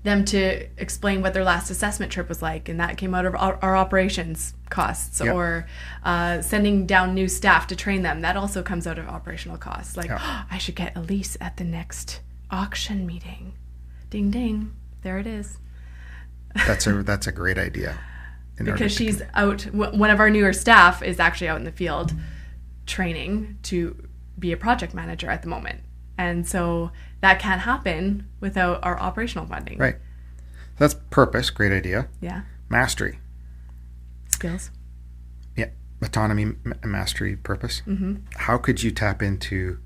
them 0.05 0.25
to 0.25 0.67
explain 0.79 1.21
what 1.21 1.35
their 1.35 1.45
last 1.45 1.69
assessment 1.69 2.13
trip 2.13 2.31
was 2.31 2.41
like, 2.41 2.67
and 2.69 2.81
that 2.81 2.97
came 2.97 3.15
out 3.15 3.27
of 3.27 3.35
our, 3.35 3.59
our 3.61 3.77
operations 3.77 4.55
costs, 4.71 5.21
yep. 5.21 5.35
or 5.35 5.67
uh, 6.03 6.41
sending 6.41 6.87
down 6.87 7.13
new 7.13 7.29
staff 7.29 7.67
to 7.67 7.77
train 7.77 8.03
them. 8.03 8.23
That 8.23 8.37
also 8.39 8.63
comes 8.63 8.87
out 8.87 8.99
of 8.99 9.07
operational 9.07 9.59
costs. 9.59 9.99
Like, 9.99 10.09
yep. 10.09 10.21
oh, 10.23 10.45
I 10.51 10.57
should 10.57 10.77
get 10.77 10.97
Elise 10.97 11.37
at 11.43 11.59
the 11.59 11.65
next 11.65 12.21
auction 12.51 13.05
meeting. 13.05 13.53
Ding 14.09 14.31
ding, 14.31 14.75
there 15.03 15.19
it 15.19 15.27
is. 15.27 15.59
That's 16.67 16.87
a 16.87 17.03
that's 17.03 17.27
a 17.27 17.33
great 17.33 17.59
idea. 17.59 17.99
because 18.63 18.93
she's 18.93 19.23
out. 19.35 19.63
One 19.73 20.11
of 20.11 20.21
our 20.21 20.31
newer 20.31 20.53
staff 20.53 21.03
is 21.03 21.19
actually 21.21 21.49
out 21.49 21.59
in 21.59 21.65
the 21.65 21.73
field 21.73 22.13
training 22.87 23.59
to 23.65 23.97
be 24.39 24.53
a 24.53 24.57
project 24.57 24.95
manager 24.95 25.31
at 25.31 25.43
the 25.43 25.49
moment, 25.49 25.81
and 26.19 26.47
so 26.47 26.91
that 27.21 27.39
can't 27.39 27.63
happen 27.63 28.29
without 28.41 28.85
our 28.85 28.99
operational 28.99 29.47
funding. 29.47 29.79
Right. 29.79 29.97
That's 30.79 30.95
purpose. 31.11 31.51
Great 31.51 31.73
idea. 31.73 32.09
Yeah. 32.21 32.43
Mastery. 32.69 33.19
Skills. 34.29 34.71
Yeah. 35.57 35.71
Autonomy, 36.03 36.53
mastery, 36.85 37.37
purpose. 37.37 37.83
Mm-hmm. 37.87 38.17
How 38.35 38.59
could 38.59 38.83
you 38.83 38.91
tap 38.91 39.23
into 39.23 39.79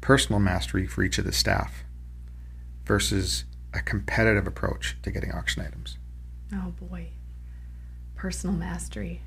personal 0.00 0.38
mastery 0.38 0.86
for 0.86 1.02
each 1.02 1.18
of 1.18 1.24
the 1.24 1.32
staff 1.32 1.82
versus 2.84 3.44
a 3.74 3.80
competitive 3.80 4.46
approach 4.46 4.96
to 5.02 5.10
getting 5.10 5.32
auction 5.32 5.62
items? 5.64 5.98
Oh 6.54 6.72
boy. 6.80 7.08
Personal 8.14 8.56
mastery. 8.56 9.22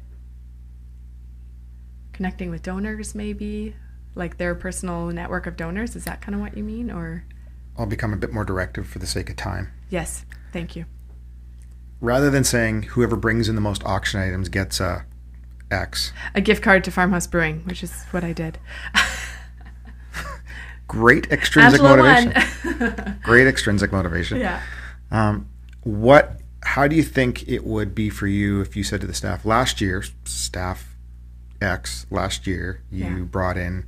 Connecting 2.11 2.49
with 2.49 2.61
donors, 2.61 3.15
maybe 3.15 3.75
like 4.15 4.37
their 4.37 4.53
personal 4.53 5.07
network 5.07 5.47
of 5.47 5.57
donors. 5.57 5.95
Is 5.95 6.05
that 6.05 6.21
kind 6.21 6.35
of 6.35 6.41
what 6.41 6.55
you 6.55 6.63
mean, 6.63 6.91
or? 6.91 7.25
I'll 7.77 7.85
become 7.85 8.13
a 8.13 8.17
bit 8.17 8.31
more 8.31 8.45
directive 8.45 8.87
for 8.87 8.99
the 8.99 9.07
sake 9.07 9.29
of 9.29 9.35
time. 9.35 9.71
Yes, 9.89 10.25
thank 10.51 10.75
you. 10.75 10.85
Rather 11.99 12.29
than 12.29 12.43
saying 12.43 12.83
whoever 12.83 13.15
brings 13.15 13.49
in 13.49 13.55
the 13.55 13.61
most 13.61 13.83
auction 13.85 14.19
items 14.19 14.49
gets 14.49 14.79
a 14.79 15.05
X. 15.71 16.13
A 16.35 16.41
gift 16.41 16.61
card 16.61 16.83
to 16.83 16.91
Farmhouse 16.91 17.27
Brewing, 17.27 17.61
which 17.61 17.83
is 17.83 18.03
what 18.11 18.23
I 18.23 18.33
did. 18.33 18.59
Great 20.87 21.31
extrinsic 21.31 21.81
Angela 21.81 22.03
motivation. 22.03 23.19
Great 23.23 23.47
extrinsic 23.47 23.91
motivation. 23.91 24.39
Yeah. 24.39 24.61
Um, 25.09 25.49
what? 25.81 26.39
How 26.73 26.87
do 26.87 26.95
you 26.95 27.03
think 27.03 27.47
it 27.47 27.65
would 27.65 27.93
be 27.93 28.09
for 28.09 28.27
you 28.27 28.61
if 28.61 28.75
you 28.75 28.83
said 28.83 29.01
to 29.01 29.07
the 29.07 29.13
staff 29.13 29.45
last 29.45 29.81
year, 29.81 30.03
staff 30.25 30.95
X, 31.61 32.05
last 32.09 32.47
year 32.47 32.81
you 32.91 33.05
yeah. 33.05 33.19
brought 33.19 33.57
in 33.57 33.85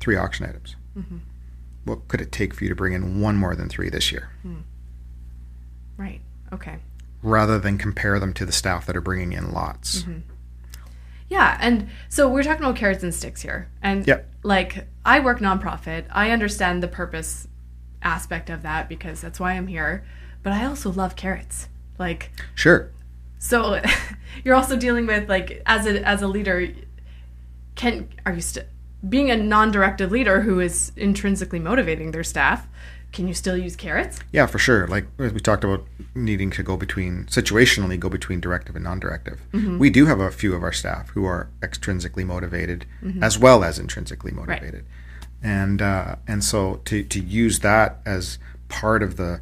three 0.00 0.16
auction 0.16 0.46
items? 0.46 0.76
Mm-hmm 0.96 1.18
what 1.88 2.06
could 2.06 2.20
it 2.20 2.30
take 2.30 2.54
for 2.54 2.64
you 2.64 2.70
to 2.70 2.76
bring 2.76 2.92
in 2.92 3.20
one 3.20 3.36
more 3.36 3.56
than 3.56 3.68
three 3.68 3.88
this 3.88 4.12
year? 4.12 4.30
Hmm. 4.42 4.60
Right. 5.96 6.20
Okay. 6.52 6.76
Rather 7.22 7.58
than 7.58 7.78
compare 7.78 8.20
them 8.20 8.32
to 8.34 8.46
the 8.46 8.52
staff 8.52 8.86
that 8.86 8.96
are 8.96 9.00
bringing 9.00 9.32
in 9.32 9.52
lots. 9.52 10.02
Mm-hmm. 10.02 10.18
Yeah, 11.28 11.58
and 11.60 11.90
so 12.08 12.28
we're 12.28 12.42
talking 12.42 12.64
about 12.64 12.76
carrots 12.76 13.02
and 13.02 13.14
sticks 13.14 13.42
here, 13.42 13.68
and 13.82 14.06
yep. 14.06 14.30
like 14.42 14.86
I 15.04 15.20
work 15.20 15.40
nonprofit, 15.40 16.06
I 16.10 16.30
understand 16.30 16.82
the 16.82 16.88
purpose 16.88 17.48
aspect 18.00 18.48
of 18.48 18.62
that 18.62 18.88
because 18.88 19.20
that's 19.20 19.38
why 19.38 19.52
I'm 19.52 19.66
here. 19.66 20.06
But 20.42 20.54
I 20.54 20.64
also 20.64 20.90
love 20.90 21.16
carrots. 21.16 21.68
Like 21.98 22.30
sure. 22.54 22.90
So 23.38 23.80
you're 24.44 24.54
also 24.54 24.76
dealing 24.76 25.06
with 25.06 25.28
like 25.28 25.62
as 25.66 25.86
a 25.86 26.06
as 26.06 26.22
a 26.22 26.28
leader, 26.28 26.68
can 27.74 28.08
are 28.26 28.32
you 28.32 28.40
still 28.40 28.64
being 29.08 29.30
a 29.30 29.36
non-directed 29.36 30.10
leader 30.10 30.42
who 30.42 30.60
is 30.60 30.92
intrinsically 30.96 31.60
motivating 31.60 32.10
their 32.10 32.24
staff 32.24 32.66
can 33.12 33.26
you 33.26 33.34
still 33.34 33.56
use 33.56 33.76
carrots 33.76 34.18
yeah 34.32 34.44
for 34.44 34.58
sure 34.58 34.86
like 34.88 35.06
we 35.16 35.30
talked 35.40 35.64
about 35.64 35.86
needing 36.14 36.50
to 36.50 36.62
go 36.62 36.76
between 36.76 37.24
situationally 37.26 37.98
go 37.98 38.08
between 38.08 38.40
directive 38.40 38.74
and 38.74 38.84
non-directive 38.84 39.40
mm-hmm. 39.52 39.78
we 39.78 39.88
do 39.88 40.06
have 40.06 40.20
a 40.20 40.30
few 40.30 40.54
of 40.54 40.62
our 40.62 40.72
staff 40.72 41.10
who 41.10 41.24
are 41.24 41.48
extrinsically 41.60 42.24
motivated 42.24 42.84
mm-hmm. 43.02 43.22
as 43.22 43.38
well 43.38 43.62
as 43.62 43.78
intrinsically 43.78 44.32
motivated 44.32 44.84
right. 44.84 45.50
and 45.50 45.80
uh, 45.80 46.16
and 46.26 46.42
so 46.42 46.80
to, 46.84 47.04
to 47.04 47.20
use 47.20 47.60
that 47.60 48.00
as 48.04 48.38
part 48.68 49.02
of 49.02 49.16
the 49.16 49.40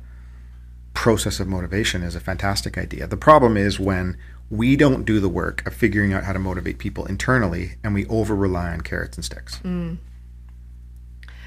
process 0.97 1.39
of 1.41 1.47
motivation 1.47 2.03
is 2.03 2.15
a 2.15 2.21
fantastic 2.21 2.77
idea 2.79 3.07
the 3.07 3.17
problem 3.17 3.57
is 3.57 3.79
when 3.79 4.17
we 4.51 4.77
don't 4.77 5.05
do 5.05 5.21
the 5.21 5.29
work 5.29 5.67
of 5.67 5.75
figuring 5.75 6.13
out 6.13 6.25
how 6.25 6.33
to 6.33 6.39
motivate 6.39 6.79
people 6.79 7.05
internally 7.07 7.73
and 7.83 7.95
we 7.95 8.07
over 8.07 8.35
rely 8.35 8.73
on 8.73 8.81
carrots 8.81 9.17
and 9.17 9.25
sticks. 9.25 9.59
Mm. 9.65 9.99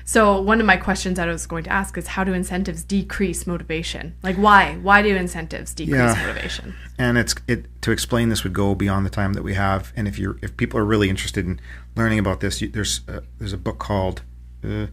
So 0.03 0.41
one 0.41 0.59
of 0.59 0.65
my 0.65 0.75
questions 0.75 1.17
that 1.17 1.29
I 1.29 1.31
was 1.31 1.45
going 1.45 1.63
to 1.65 1.69
ask 1.69 1.95
is 1.95 2.07
how 2.07 2.23
do 2.23 2.33
incentives 2.33 2.83
decrease 2.83 3.45
motivation? 3.45 4.15
Like 4.23 4.37
why? 4.37 4.75
Why 4.77 5.03
do 5.03 5.15
incentives 5.15 5.73
decrease 5.73 5.99
yeah. 5.99 6.25
motivation? 6.25 6.75
And 6.97 7.17
it's 7.17 7.35
it 7.47 7.65
to 7.83 7.91
explain 7.91 8.29
this 8.29 8.43
would 8.43 8.53
go 8.53 8.73
beyond 8.73 9.05
the 9.05 9.11
time 9.11 9.33
that 9.33 9.43
we 9.43 9.53
have. 9.53 9.93
And 9.95 10.07
if 10.07 10.17
you're 10.17 10.37
if 10.41 10.57
people 10.57 10.79
are 10.79 10.85
really 10.85 11.09
interested 11.09 11.45
in 11.45 11.61
learning 11.95 12.17
about 12.17 12.39
this, 12.39 12.59
you, 12.59 12.69
there's 12.69 13.01
a, 13.07 13.21
there's 13.37 13.53
a 13.53 13.57
book 13.57 13.77
called 13.77 14.23
uh, 14.63 14.87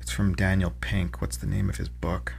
it's 0.00 0.10
from 0.10 0.34
Daniel 0.34 0.72
Pink. 0.80 1.20
What's 1.20 1.36
the 1.36 1.46
name 1.46 1.68
of 1.68 1.76
his 1.76 1.90
book? 1.90 2.32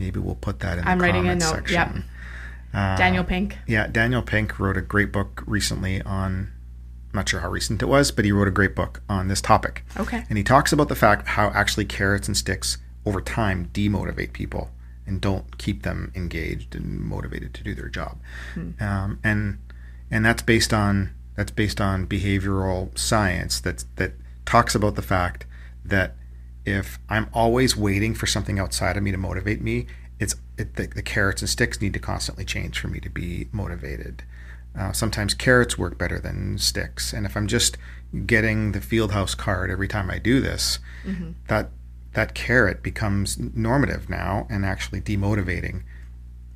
Maybe 0.00 0.18
we'll 0.18 0.34
put 0.34 0.60
that 0.60 0.78
in 0.78 0.88
I'm 0.88 0.98
the 0.98 1.04
writing 1.04 1.28
a 1.28 1.34
note. 1.34 1.42
Section. 1.42 1.74
Yep. 1.74 2.04
Uh, 2.72 2.96
Daniel 2.96 3.22
Pink. 3.22 3.58
Yeah, 3.66 3.86
Daniel 3.86 4.22
Pink 4.22 4.58
wrote 4.58 4.78
a 4.78 4.80
great 4.80 5.12
book 5.12 5.42
recently 5.46 6.00
on. 6.02 6.52
I'm 7.12 7.16
not 7.16 7.28
sure 7.28 7.40
how 7.40 7.50
recent 7.50 7.82
it 7.82 7.86
was, 7.86 8.10
but 8.10 8.24
he 8.24 8.32
wrote 8.32 8.48
a 8.48 8.52
great 8.52 8.74
book 8.74 9.02
on 9.08 9.28
this 9.28 9.40
topic. 9.40 9.84
Okay. 9.98 10.24
And 10.28 10.38
he 10.38 10.44
talks 10.44 10.72
about 10.72 10.88
the 10.88 10.94
fact 10.94 11.26
how 11.28 11.48
actually 11.50 11.84
carrots 11.84 12.28
and 12.28 12.36
sticks 12.36 12.78
over 13.04 13.20
time 13.20 13.68
demotivate 13.74 14.32
people 14.32 14.70
and 15.06 15.20
don't 15.20 15.58
keep 15.58 15.82
them 15.82 16.12
engaged 16.14 16.74
and 16.74 17.00
motivated 17.00 17.52
to 17.54 17.64
do 17.64 17.74
their 17.74 17.88
job. 17.88 18.16
Hmm. 18.54 18.70
Um, 18.80 19.18
and 19.22 19.58
and 20.10 20.24
that's 20.24 20.42
based 20.42 20.72
on 20.72 21.10
that's 21.36 21.50
based 21.50 21.80
on 21.80 22.06
behavioral 22.06 22.96
science 22.96 23.60
that 23.60 23.84
that 23.96 24.12
talks 24.46 24.74
about 24.74 24.94
the 24.94 25.02
fact 25.02 25.44
that 25.84 26.14
if 26.70 26.98
I'm 27.08 27.28
always 27.32 27.76
waiting 27.76 28.14
for 28.14 28.26
something 28.26 28.58
outside 28.58 28.96
of 28.96 29.02
me 29.02 29.10
to 29.10 29.18
motivate 29.18 29.60
me, 29.60 29.86
it's 30.18 30.36
it, 30.56 30.76
the, 30.76 30.86
the, 30.86 31.02
carrots 31.02 31.42
and 31.42 31.48
sticks 31.48 31.80
need 31.80 31.94
to 31.94 31.98
constantly 31.98 32.44
change 32.44 32.78
for 32.78 32.88
me 32.88 33.00
to 33.00 33.10
be 33.10 33.48
motivated. 33.52 34.22
Uh, 34.78 34.92
sometimes 34.92 35.34
carrots 35.34 35.76
work 35.76 35.98
better 35.98 36.18
than 36.18 36.58
sticks, 36.58 37.12
and 37.12 37.26
if 37.26 37.36
I'm 37.36 37.46
just 37.46 37.76
getting 38.26 38.72
the 38.72 38.78
Fieldhouse 38.78 39.36
card 39.36 39.70
every 39.70 39.88
time 39.88 40.10
I 40.10 40.18
do 40.18 40.40
this, 40.40 40.78
mm-hmm. 41.04 41.32
that 41.48 41.70
that 42.12 42.34
carrot 42.34 42.82
becomes 42.82 43.38
normative 43.38 44.10
now 44.10 44.46
and 44.50 44.66
actually 44.66 45.00
demotivating 45.00 45.82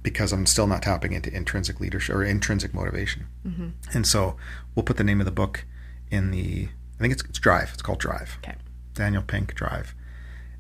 because 0.03 0.33
I'm 0.33 0.47
still 0.47 0.67
not 0.67 0.83
tapping 0.83 1.13
into 1.13 1.35
intrinsic 1.35 1.81
leadership 1.81 2.15
or 2.15 2.25
intrinsic 2.25 2.75
motivation. 2.75 3.27
Mm-hmm. 3.47 3.69
And 3.95 4.07
so 4.07 4.37
we'll 4.75 4.83
put 4.83 4.97
the 4.97 5.05
name 5.05 5.21
of 5.21 5.25
the 5.25 5.33
book 5.33 5.65
in 6.11 6.31
the 6.31 6.69
I 6.99 7.03
think 7.03 7.13
it's, 7.13 7.23
it's 7.25 7.39
Drive. 7.39 7.71
It's 7.73 7.83
called 7.83 7.99
Drive. 7.99 8.39
Okay. 8.45 8.57
Daniel 8.95 9.23
Pink 9.23 9.55
Drive, 9.55 9.95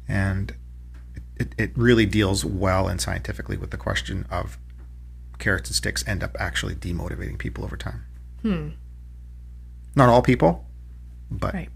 and 0.08 0.54
it, 1.36 1.54
it 1.58 1.72
really 1.76 2.06
deals 2.06 2.44
well 2.44 2.88
and 2.88 3.00
scientifically 3.00 3.56
with 3.56 3.70
the 3.70 3.76
question 3.76 4.26
of 4.30 4.58
carrots 5.38 5.68
and 5.68 5.76
sticks 5.76 6.06
end 6.06 6.22
up 6.22 6.36
actually 6.38 6.74
demotivating 6.74 7.38
people 7.38 7.64
over 7.64 7.76
time. 7.76 8.04
Hmm. 8.42 8.68
Not 9.96 10.08
all 10.08 10.22
people, 10.22 10.64
but 11.30 11.54
right. 11.54 11.68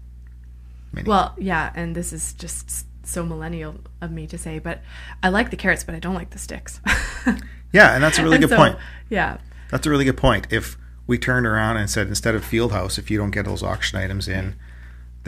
many. 0.91 1.07
Well, 1.07 1.35
yeah, 1.37 1.71
and 1.75 1.95
this 1.95 2.13
is 2.13 2.33
just 2.33 2.85
so 3.05 3.25
millennial 3.25 3.75
of 4.01 4.11
me 4.11 4.27
to 4.27 4.37
say, 4.37 4.59
but 4.59 4.81
I 5.23 5.29
like 5.29 5.49
the 5.49 5.57
carrots, 5.57 5.83
but 5.83 5.95
I 5.95 5.99
don't 5.99 6.15
like 6.15 6.29
the 6.29 6.39
sticks. 6.39 6.79
yeah, 7.73 7.95
and 7.95 8.03
that's 8.03 8.19
a 8.19 8.23
really 8.23 8.37
good 8.37 8.49
so, 8.49 8.57
point. 8.57 8.77
Yeah. 9.09 9.37
That's 9.71 9.85
a 9.87 9.89
really 9.89 10.05
good 10.05 10.17
point. 10.17 10.47
If 10.51 10.77
we 11.07 11.17
turned 11.17 11.45
around 11.45 11.77
and 11.77 11.89
said 11.89 12.07
instead 12.07 12.35
of 12.35 12.43
Fieldhouse, 12.43 12.97
if 12.99 13.09
you 13.09 13.17
don't 13.17 13.31
get 13.31 13.45
those 13.45 13.63
auction 13.63 13.97
items 13.97 14.27
in, 14.27 14.55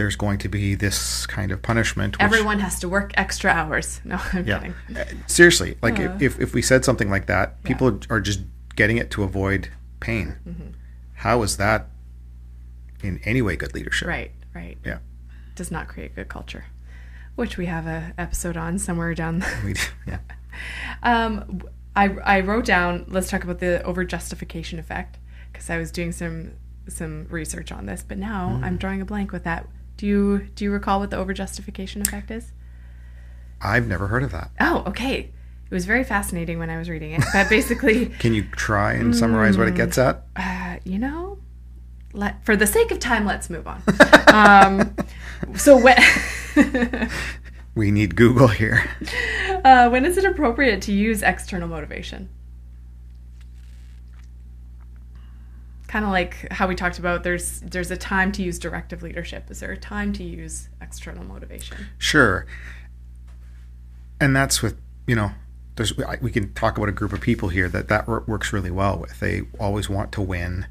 there's 0.02 0.16
going 0.16 0.40
to 0.40 0.50
be 0.50 0.74
this 0.74 1.28
kind 1.28 1.52
of 1.52 1.62
punishment. 1.62 2.18
Which, 2.18 2.24
Everyone 2.24 2.58
has 2.58 2.80
to 2.80 2.90
work 2.90 3.12
extra 3.16 3.52
hours. 3.52 4.02
No, 4.12 4.20
I'm 4.34 4.48
yeah. 4.48 4.58
kidding. 4.58 4.76
Uh, 4.98 5.06
seriously, 5.28 5.78
like 5.84 6.00
uh, 6.00 6.18
if, 6.20 6.40
if 6.40 6.56
we 6.56 6.64
said 6.64 6.84
something 6.84 7.10
like 7.12 7.28
that, 7.28 7.62
people 7.64 7.92
yeah. 7.92 8.00
are 8.10 8.20
just 8.20 8.42
getting 8.76 8.98
it 8.98 9.12
to 9.12 9.22
avoid 9.22 9.70
pain. 10.00 10.38
Mm-hmm. 10.46 10.70
How 11.14 11.44
is 11.44 11.58
that 11.58 11.88
in 13.04 13.22
any 13.26 13.44
way 13.44 13.56
good 13.56 13.76
leadership? 13.76 14.08
Right, 14.08 14.32
right. 14.56 14.78
Yeah. 14.84 14.98
Does 15.56 15.70
not 15.70 15.88
create 15.88 16.16
good 16.16 16.30
culture, 16.30 16.66
which 17.36 17.58
we 17.58 17.68
have 17.68 17.86
a 17.86 18.14
episode 18.18 18.58
on 18.58 18.80
somewhere 18.80 19.14
down. 19.14 19.46
we 19.64 19.74
do, 19.74 19.82
yeah. 20.08 20.20
um, 21.04 21.62
I 21.96 22.10
I 22.24 22.40
wrote 22.40 22.66
down. 22.66 23.06
Let's 23.08 23.30
talk 23.30 23.44
about 23.44 23.60
the 23.60 23.84
over 23.84 24.04
justification 24.04 24.80
effect 24.80 25.20
because 25.54 25.70
I 25.70 25.78
was 25.78 25.92
doing 25.92 26.12
some 26.12 26.54
some 26.88 27.28
research 27.30 27.72
on 27.72 27.86
this, 27.86 28.04
but 28.06 28.18
now 28.18 28.60
mm. 28.60 28.64
I'm 28.64 28.78
drawing 28.78 29.00
a 29.00 29.06
blank 29.06 29.32
with 29.32 29.44
that. 29.44 29.68
Do 30.02 30.08
you 30.08 30.48
do 30.56 30.64
you 30.64 30.72
recall 30.72 31.00
what 31.00 31.12
the 31.12 31.18
overjustification 31.18 32.02
effect 32.02 32.32
is? 32.32 32.54
I've 33.62 33.86
never 33.86 34.08
heard 34.08 34.24
of 34.24 34.32
that. 34.32 34.50
Oh, 34.60 34.84
okay. 34.88 35.20
It 35.20 35.72
was 35.72 35.86
very 35.86 36.04
fascinating 36.04 36.58
when 36.58 36.72
I 36.72 36.80
was 36.80 36.90
reading 36.90 37.12
it. 37.12 37.24
But 37.32 37.50
basically, 37.50 38.08
can 38.20 38.34
you 38.34 38.46
try 38.46 38.94
and 38.94 39.16
summarize 39.16 39.58
mm, 39.58 39.60
what 39.60 39.68
it 39.68 39.76
gets 39.76 40.00
at? 40.00 40.24
Uh, 40.36 40.78
you 40.86 40.98
know, 40.98 41.38
let 42.14 42.44
for 42.44 42.56
the 42.56 42.66
sake 42.66 42.90
of 42.90 42.98
time, 42.98 43.28
let's 43.28 43.48
move 43.48 43.68
on. 43.68 43.84
um, 44.34 44.96
so 45.56 45.78
when 45.80 46.00
we 47.76 47.92
need 47.92 48.16
Google 48.16 48.48
here. 48.48 48.90
Uh, 49.64 49.88
when 49.90 50.06
is 50.06 50.18
it 50.18 50.26
appropriate 50.26 50.82
to 50.82 50.92
use 50.92 51.22
external 51.22 51.68
motivation? 51.68 52.28
Kind 55.92 56.06
of 56.06 56.12
like 56.12 56.50
how 56.54 56.70
we 56.70 56.76
talked 56.76 57.00
about. 57.00 57.24
There's 57.24 57.60
there's 57.60 57.92
a 57.92 57.98
time 57.98 58.32
to 58.32 58.42
use 58.42 58.58
directive 58.58 59.04
leadership. 59.04 59.52
Is 59.52 59.60
there 59.60 59.74
a 59.74 59.78
time 59.78 60.14
to 60.14 60.24
use 60.24 60.70
external 60.80 61.26
motivation? 61.26 61.76
Sure. 61.98 62.46
And 64.18 64.34
that's 64.34 64.62
with 64.62 64.80
you 65.06 65.18
know 65.18 65.32
there's 65.76 65.94
we 66.22 66.32
can 66.32 66.54
talk 66.54 66.78
about 66.78 66.88
a 66.88 66.94
group 66.94 67.12
of 67.12 67.20
people 67.20 67.50
here 67.50 67.68
that 67.68 67.90
that 67.90 68.08
works 68.08 68.54
really 68.54 68.72
well 68.72 69.00
with. 69.00 69.20
They 69.20 69.42
always 69.60 69.90
want 69.90 70.14
to 70.14 70.22
win. 70.22 70.66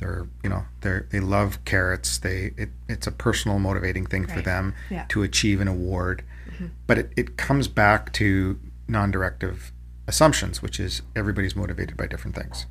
They're 0.00 0.28
you 0.42 0.50
know 0.50 0.66
they 0.82 1.00
they 1.12 1.20
love 1.20 1.64
carrots. 1.64 2.18
They 2.18 2.52
it, 2.58 2.68
it's 2.90 3.06
a 3.06 3.12
personal 3.12 3.58
motivating 3.58 4.04
thing 4.04 4.24
right. 4.24 4.36
for 4.36 4.42
them 4.42 4.74
yeah. 4.90 5.06
to 5.08 5.22
achieve 5.22 5.62
an 5.62 5.68
award. 5.68 6.22
Mm-hmm. 6.50 6.66
But 6.86 6.98
it, 6.98 7.12
it 7.16 7.36
comes 7.38 7.68
back 7.68 8.12
to 8.14 8.60
non-directive 8.86 9.72
assumptions, 10.06 10.60
which 10.60 10.78
is 10.78 11.00
everybody's 11.16 11.56
motivated 11.56 11.96
by 11.96 12.06
different 12.06 12.36
things. 12.36 12.66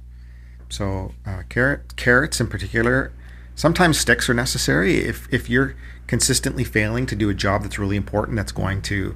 So 0.69 1.13
uh, 1.25 1.43
carrot 1.49 1.95
carrots 1.95 2.39
in 2.39 2.47
particular, 2.47 3.11
sometimes 3.55 3.99
sticks 3.99 4.29
are 4.29 4.33
necessary 4.33 4.97
if 4.97 5.27
if 5.31 5.49
you're 5.49 5.75
consistently 6.07 6.63
failing 6.63 7.05
to 7.05 7.15
do 7.15 7.29
a 7.29 7.33
job 7.33 7.63
that's 7.63 7.77
really 7.77 7.97
important 7.97 8.37
that's 8.37 8.51
going 8.51 8.81
to 8.81 9.15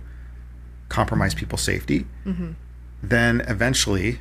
compromise 0.90 1.34
people's 1.34 1.62
safety, 1.62 2.06
mm-hmm. 2.26 2.52
then 3.02 3.42
eventually 3.42 4.20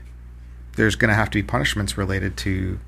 there's 0.77 0.95
going 0.95 1.09
to 1.09 1.15
have 1.15 1.31
to 1.31 1.39
be 1.39 1.43
punishments 1.43 1.99
related 1.99 2.37
to 2.37 2.79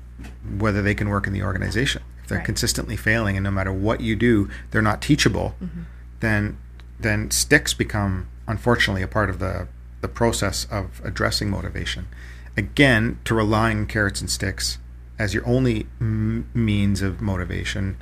whether 0.57 0.81
they 0.81 0.95
can 0.95 1.09
work 1.09 1.27
in 1.27 1.33
the 1.33 1.43
organization. 1.43 2.01
If 2.21 2.29
they're 2.29 2.37
right. 2.37 2.45
consistently 2.45 2.95
failing 2.95 3.35
and 3.35 3.43
no 3.43 3.51
matter 3.51 3.73
what 3.73 3.99
you 3.99 4.15
do, 4.15 4.49
they're 4.71 4.81
not 4.81 5.01
teachable, 5.01 5.55
mm-hmm. 5.61 5.81
then 6.21 6.57
then 6.99 7.31
sticks 7.31 7.73
become 7.73 8.27
unfortunately 8.47 9.01
a 9.01 9.07
part 9.07 9.29
of 9.29 9.39
the 9.39 9.67
the 10.01 10.07
process 10.07 10.65
of 10.65 11.01
addressing 11.03 11.49
motivation. 11.49 12.07
Again, 12.55 13.19
to 13.25 13.33
rely 13.33 13.71
on 13.71 13.87
carrots 13.87 14.21
and 14.21 14.29
sticks 14.29 14.77
as 15.17 15.33
your 15.33 15.47
only 15.47 15.87
m- 15.99 16.49
means 16.53 17.01
of 17.01 17.21
motivation 17.21 17.97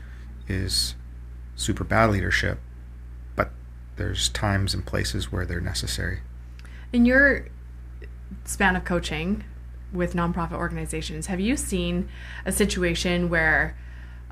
is 0.47 0.95
super 1.55 1.83
bad 1.83 2.09
leadership 2.09 2.59
but 3.35 3.51
there's 3.97 4.29
times 4.29 4.73
and 4.73 4.85
places 4.85 5.31
where 5.31 5.45
they're 5.45 5.61
necessary. 5.61 6.19
In 6.93 7.05
your 7.05 7.47
span 8.45 8.75
of 8.75 8.85
coaching 8.85 9.43
with 9.91 10.13
nonprofit 10.13 10.53
organizations, 10.53 11.27
have 11.27 11.39
you 11.39 11.57
seen 11.57 12.09
a 12.45 12.51
situation 12.51 13.29
where 13.29 13.77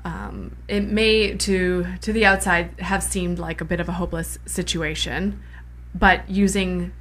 um, 0.04 0.56
it 0.68 0.84
may 0.84 1.34
to 1.34 1.86
to 2.00 2.12
the 2.12 2.24
outside 2.24 2.78
have 2.80 3.02
seemed 3.02 3.38
like 3.38 3.60
a 3.60 3.64
bit 3.64 3.80
of 3.80 3.88
a 3.88 3.92
hopeless 3.92 4.38
situation, 4.46 5.42
but 5.94 6.28
using 6.30 6.92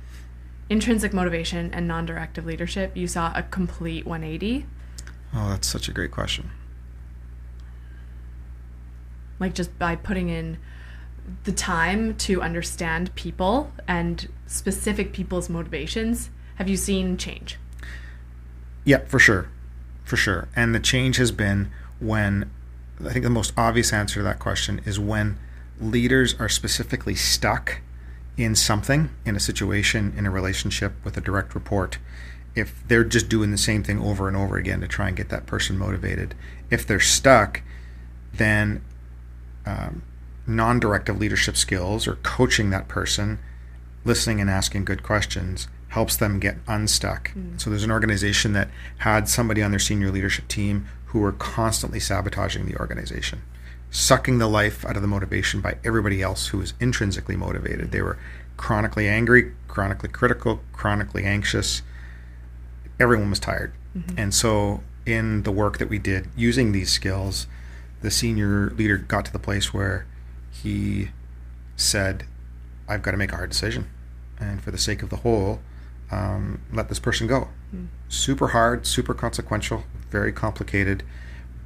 intrinsic 0.69 1.13
motivation 1.13 1.73
and 1.73 1.87
non-directive 1.87 2.45
leadership, 2.45 2.95
you 2.95 3.07
saw 3.07 3.31
a 3.35 3.43
complete 3.43 4.05
180? 4.05 4.65
Oh, 5.33 5.49
that's 5.49 5.67
such 5.67 5.87
a 5.87 5.91
great 5.91 6.11
question. 6.11 6.51
Like 9.39 9.53
just 9.53 9.77
by 9.79 9.95
putting 9.95 10.29
in 10.29 10.57
the 11.43 11.51
time 11.51 12.15
to 12.17 12.41
understand 12.41 13.13
people 13.15 13.71
and 13.87 14.27
specific 14.47 15.13
people's 15.13 15.49
motivations, 15.49 16.29
have 16.55 16.67
you 16.67 16.77
seen 16.77 17.17
change? 17.17 17.57
Yeah, 18.83 18.99
for 19.05 19.19
sure. 19.19 19.49
For 20.03 20.17
sure. 20.17 20.47
And 20.55 20.73
the 20.73 20.79
change 20.79 21.17
has 21.17 21.31
been 21.31 21.71
when 21.99 22.49
I 23.05 23.13
think 23.13 23.23
the 23.23 23.29
most 23.29 23.53
obvious 23.55 23.93
answer 23.93 24.15
to 24.19 24.23
that 24.23 24.39
question 24.39 24.81
is 24.85 24.99
when 24.99 25.37
leaders 25.79 26.35
are 26.39 26.49
specifically 26.49 27.15
stuck 27.15 27.81
in 28.39 28.55
something, 28.55 29.09
in 29.25 29.35
a 29.35 29.39
situation, 29.39 30.13
in 30.15 30.25
a 30.25 30.31
relationship 30.31 30.93
with 31.03 31.17
a 31.17 31.21
direct 31.21 31.53
report. 31.53 31.97
If 32.55 32.87
they're 32.87 33.03
just 33.03 33.27
doing 33.27 33.51
the 33.51 33.57
same 33.57 33.83
thing 33.83 33.99
over 33.99 34.29
and 34.29 34.37
over 34.37 34.55
again 34.55 34.79
to 34.79 34.87
try 34.87 35.09
and 35.09 35.17
get 35.17 35.27
that 35.29 35.45
person 35.45 35.77
motivated, 35.77 36.35
if 36.69 36.87
they're 36.87 37.01
stuck, 37.01 37.61
then 38.33 38.81
um, 39.65 40.03
non 40.47 40.79
directive 40.79 41.19
leadership 41.19 41.57
skills 41.57 42.07
or 42.07 42.15
coaching 42.15 42.69
that 42.69 42.87
person, 42.87 43.39
listening 44.05 44.39
and 44.39 44.49
asking 44.49 44.85
good 44.85 45.03
questions 45.03 45.67
helps 45.89 46.15
them 46.15 46.39
get 46.39 46.57
unstuck. 46.67 47.31
Mm. 47.33 47.59
So 47.59 47.69
there's 47.69 47.83
an 47.83 47.91
organization 47.91 48.53
that 48.53 48.69
had 48.99 49.27
somebody 49.27 49.61
on 49.61 49.71
their 49.71 49.79
senior 49.79 50.11
leadership 50.11 50.47
team 50.47 50.87
who 51.07 51.19
were 51.19 51.33
constantly 51.33 51.99
sabotaging 51.99 52.67
the 52.67 52.77
organization, 52.77 53.41
sucking 53.91 54.37
the 54.37 54.47
life 54.47 54.85
out 54.85 54.95
of 54.95 55.01
the 55.01 55.07
motivation 55.07 55.61
by 55.61 55.77
everybody 55.83 56.21
else 56.21 56.47
who 56.47 56.59
was 56.59 56.73
intrinsically 56.79 57.35
motivated. 57.35 57.91
They 57.91 58.01
were 58.01 58.17
chronically 58.57 59.07
angry, 59.07 59.53
chronically 59.67 60.09
critical, 60.09 60.61
chronically 60.73 61.23
anxious. 61.23 61.81
Everyone 62.99 63.29
was 63.29 63.39
tired. 63.39 63.73
Mm-hmm. 63.97 64.19
And 64.19 64.33
so 64.33 64.83
in 65.05 65.43
the 65.43 65.51
work 65.51 65.77
that 65.79 65.89
we 65.89 65.97
did 65.97 66.27
using 66.35 66.71
these 66.71 66.91
skills, 66.91 67.47
the 68.01 68.11
senior 68.11 68.69
leader 68.71 68.97
got 68.97 69.25
to 69.25 69.33
the 69.33 69.39
place 69.39 69.73
where 69.73 70.05
he 70.51 71.09
said, 71.75 72.25
I've 72.87 73.01
got 73.01 73.11
to 73.11 73.17
make 73.17 73.31
a 73.31 73.35
hard 73.35 73.49
decision. 73.49 73.89
And 74.39 74.61
for 74.61 74.71
the 74.71 74.77
sake 74.77 75.01
of 75.01 75.09
the 75.09 75.17
whole, 75.17 75.59
um, 76.11 76.61
let 76.71 76.89
this 76.89 76.99
person 76.99 77.27
go. 77.27 77.49
Mm. 77.75 77.87
Super 78.07 78.49
hard, 78.49 78.85
super 78.85 79.13
consequential, 79.13 79.83
very 80.09 80.31
complicated. 80.31 81.03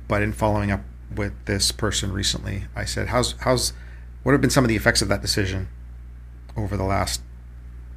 But 0.08 0.22
in 0.22 0.34
following 0.34 0.72
up 0.72 0.82
with 1.18 1.34
this 1.46 1.72
person 1.72 2.12
recently, 2.12 2.66
I 2.76 2.86
said, 2.86 3.08
How's, 3.08 3.34
how's, 3.42 3.74
what 4.24 4.32
have 4.32 4.42
been 4.42 4.50
some 4.50 4.64
of 4.64 4.70
the 4.70 4.76
effects 4.76 5.02
of 5.02 5.08
that 5.10 5.22
decision 5.22 5.68
over 6.56 6.78
the 6.78 6.84
last 6.84 7.22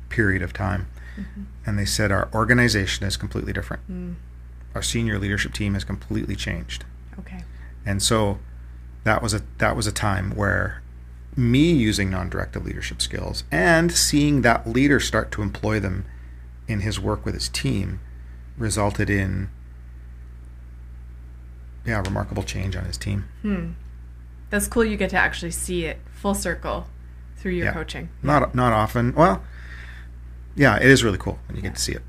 period 0.08 0.42
of 0.42 0.52
time? 0.52 0.88
Mm-hmm. 1.18 1.42
And 1.64 1.78
they 1.78 1.84
said, 1.84 2.12
Our 2.12 2.28
organization 2.34 3.06
is 3.06 3.16
completely 3.16 3.52
different. 3.52 3.90
Mm. 3.90 4.14
Our 4.74 4.82
senior 4.82 5.18
leadership 5.18 5.52
team 5.54 5.74
has 5.74 5.84
completely 5.84 6.36
changed. 6.36 6.84
Okay. 7.18 7.42
And 7.84 8.02
so 8.02 8.38
that 9.04 9.22
was 9.22 9.32
a 9.32 9.42
that 9.58 9.76
was 9.76 9.86
a 9.86 9.92
time 9.92 10.34
where 10.34 10.82
me 11.36 11.70
using 11.70 12.10
non-directive 12.10 12.64
leadership 12.64 13.00
skills 13.00 13.44
and 13.52 13.92
seeing 13.92 14.42
that 14.42 14.66
leader 14.66 14.98
start 14.98 15.30
to 15.30 15.42
employ 15.42 15.78
them 15.78 16.04
in 16.66 16.80
his 16.80 16.98
work 16.98 17.24
with 17.24 17.34
his 17.34 17.48
team 17.48 18.00
resulted 18.56 19.08
in 19.08 19.48
yeah 21.86 22.00
remarkable 22.00 22.42
change 22.42 22.76
on 22.76 22.84
his 22.84 22.96
team 22.96 23.28
hmm. 23.42 23.70
that's 24.50 24.66
cool 24.68 24.84
you 24.84 24.96
get 24.96 25.10
to 25.10 25.16
actually 25.16 25.50
see 25.50 25.84
it 25.84 25.98
full 26.12 26.34
circle 26.34 26.86
through 27.36 27.52
your 27.52 27.66
yeah. 27.66 27.72
coaching 27.72 28.08
not 28.22 28.54
not 28.54 28.72
often 28.72 29.14
well 29.14 29.42
yeah 30.54 30.76
it 30.76 30.86
is 30.86 31.04
really 31.04 31.18
cool 31.18 31.38
when 31.46 31.56
you 31.56 31.62
yeah. 31.62 31.68
get 31.68 31.76
to 31.76 31.82
see 31.82 31.92
it 31.92 32.02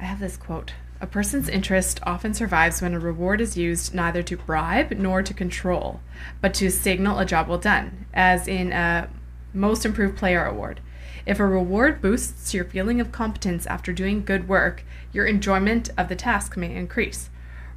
i 0.00 0.04
have 0.04 0.20
this 0.20 0.36
quote 0.36 0.72
a 1.02 1.06
person's 1.06 1.48
interest 1.48 1.98
often 2.02 2.34
survives 2.34 2.82
when 2.82 2.92
a 2.92 2.98
reward 2.98 3.40
is 3.40 3.56
used 3.56 3.94
neither 3.94 4.22
to 4.22 4.36
bribe 4.36 4.90
nor 4.92 5.22
to 5.22 5.32
control, 5.32 6.00
but 6.42 6.52
to 6.54 6.70
signal 6.70 7.18
a 7.18 7.24
job 7.24 7.48
well 7.48 7.56
done, 7.56 8.04
as 8.12 8.46
in 8.46 8.70
a 8.72 9.08
Most 9.54 9.86
Improved 9.86 10.18
Player 10.18 10.44
award. 10.44 10.80
If 11.24 11.40
a 11.40 11.46
reward 11.46 12.02
boosts 12.02 12.52
your 12.52 12.64
feeling 12.64 13.00
of 13.00 13.12
competence 13.12 13.66
after 13.66 13.94
doing 13.94 14.24
good 14.24 14.46
work, 14.46 14.84
your 15.10 15.24
enjoyment 15.24 15.88
of 15.96 16.08
the 16.08 16.16
task 16.16 16.56
may 16.56 16.74
increase. 16.74 17.30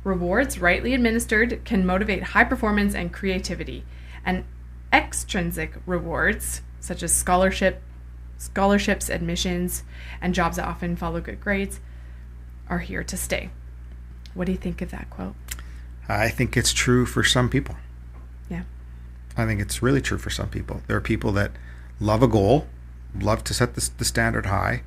Rewards, 0.04 0.60
rightly 0.60 0.94
administered, 0.94 1.64
can 1.64 1.86
motivate 1.86 2.24
high 2.24 2.44
performance 2.44 2.94
and 2.94 3.14
creativity, 3.14 3.86
and 4.26 4.44
extrinsic 4.92 5.76
rewards, 5.86 6.62
such 6.80 7.02
as 7.04 7.16
scholarship, 7.16 7.82
scholarships, 8.38 9.10
admissions, 9.10 9.84
and 10.22 10.36
jobs 10.36 10.58
that 10.58 10.68
often 10.68 10.96
follow 10.96 11.22
good 11.22 11.40
grades, 11.40 11.80
are 12.68 12.80
here 12.80 13.04
to 13.04 13.18
stay. 13.18 13.50
What 14.34 14.46
do 14.46 14.52
you 14.52 14.58
think 14.58 14.82
of 14.82 14.92
that 14.92 15.10
quote? 15.10 15.36
I 16.08 16.30
think 16.30 16.58
it's 16.58 16.74
true 16.74 17.06
for 17.06 17.24
some 17.24 17.50
people. 17.50 17.76
Yeah. 18.50 18.64
I 19.38 19.46
think 19.46 19.62
it's 19.62 19.82
really 19.82 20.02
true 20.02 20.18
for 20.18 20.30
some 20.30 20.50
people. 20.50 20.82
There 20.88 20.98
are 20.98 21.02
people 21.02 21.32
that 21.34 21.52
love 22.00 22.22
a 22.22 22.28
goal, 22.28 22.68
love 23.18 23.44
to 23.46 23.54
set 23.54 23.76
the, 23.76 23.90
the 23.98 24.06
standard 24.06 24.48
high, 24.48 24.84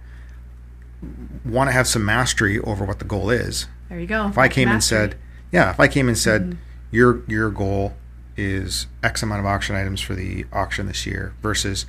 want 1.44 1.68
to 1.68 1.72
have 1.72 1.86
some 1.86 2.04
mastery 2.04 2.58
over 2.60 2.84
what 2.84 2.98
the 2.98 3.04
goal 3.04 3.30
is. 3.30 3.66
There 3.88 4.00
you 4.00 4.06
go. 4.06 4.28
If 4.28 4.38
I 4.38 4.48
came 4.48 4.68
mastery. 4.68 4.98
and 4.98 5.12
said, 5.12 5.20
yeah, 5.52 5.70
if 5.70 5.80
I 5.80 5.88
came 5.88 6.08
and 6.08 6.18
said, 6.18 6.42
mm-hmm. 6.42 6.58
your 6.90 7.22
your 7.28 7.50
goal 7.50 7.94
is 8.36 8.86
X 9.02 9.22
amount 9.22 9.40
of 9.40 9.46
auction 9.46 9.76
items 9.76 10.00
for 10.00 10.14
the 10.14 10.44
auction 10.52 10.86
this 10.86 11.06
year 11.06 11.34
versus 11.40 11.86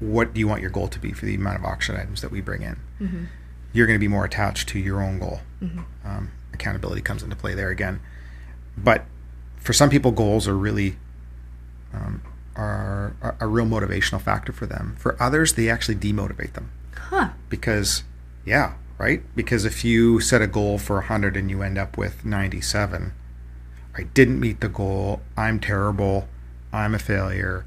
what 0.00 0.34
do 0.34 0.40
you 0.40 0.48
want 0.48 0.60
your 0.60 0.70
goal 0.70 0.88
to 0.88 0.98
be 0.98 1.12
for 1.12 1.26
the 1.26 1.34
amount 1.34 1.58
of 1.58 1.64
auction 1.64 1.96
items 1.96 2.20
that 2.20 2.30
we 2.30 2.40
bring 2.40 2.62
in? 2.62 2.76
Mm-hmm 3.00 3.24
you're 3.76 3.86
going 3.86 3.98
to 3.98 4.00
be 4.00 4.08
more 4.08 4.24
attached 4.24 4.68
to 4.70 4.78
your 4.78 5.02
own 5.02 5.18
goal. 5.18 5.40
Mm-hmm. 5.62 5.80
Um, 6.04 6.30
accountability 6.54 7.02
comes 7.02 7.22
into 7.22 7.36
play 7.36 7.54
there 7.54 7.68
again. 7.68 8.00
But 8.76 9.04
for 9.58 9.74
some 9.74 9.90
people, 9.90 10.12
goals 10.12 10.48
are 10.48 10.56
really 10.56 10.96
um, 11.92 12.22
are, 12.56 13.14
are, 13.20 13.36
a 13.38 13.46
real 13.46 13.66
motivational 13.66 14.20
factor 14.20 14.52
for 14.52 14.64
them. 14.64 14.96
For 14.98 15.20
others, 15.22 15.54
they 15.54 15.68
actually 15.68 15.96
demotivate 15.96 16.54
them. 16.54 16.70
Huh. 16.94 17.30
Because, 17.50 18.02
yeah, 18.46 18.74
right? 18.98 19.22
Because 19.34 19.64
if 19.64 19.84
you 19.84 20.20
set 20.20 20.42
a 20.42 20.46
goal 20.46 20.78
for 20.78 20.96
100 20.96 21.36
and 21.36 21.50
you 21.50 21.62
end 21.62 21.78
up 21.78 21.96
with 21.96 22.24
97, 22.24 23.12
I 23.96 24.02
didn't 24.02 24.40
meet 24.40 24.60
the 24.60 24.68
goal, 24.68 25.20
I'm 25.36 25.60
terrible, 25.60 26.28
I'm 26.72 26.94
a 26.94 26.98
failure. 26.98 27.64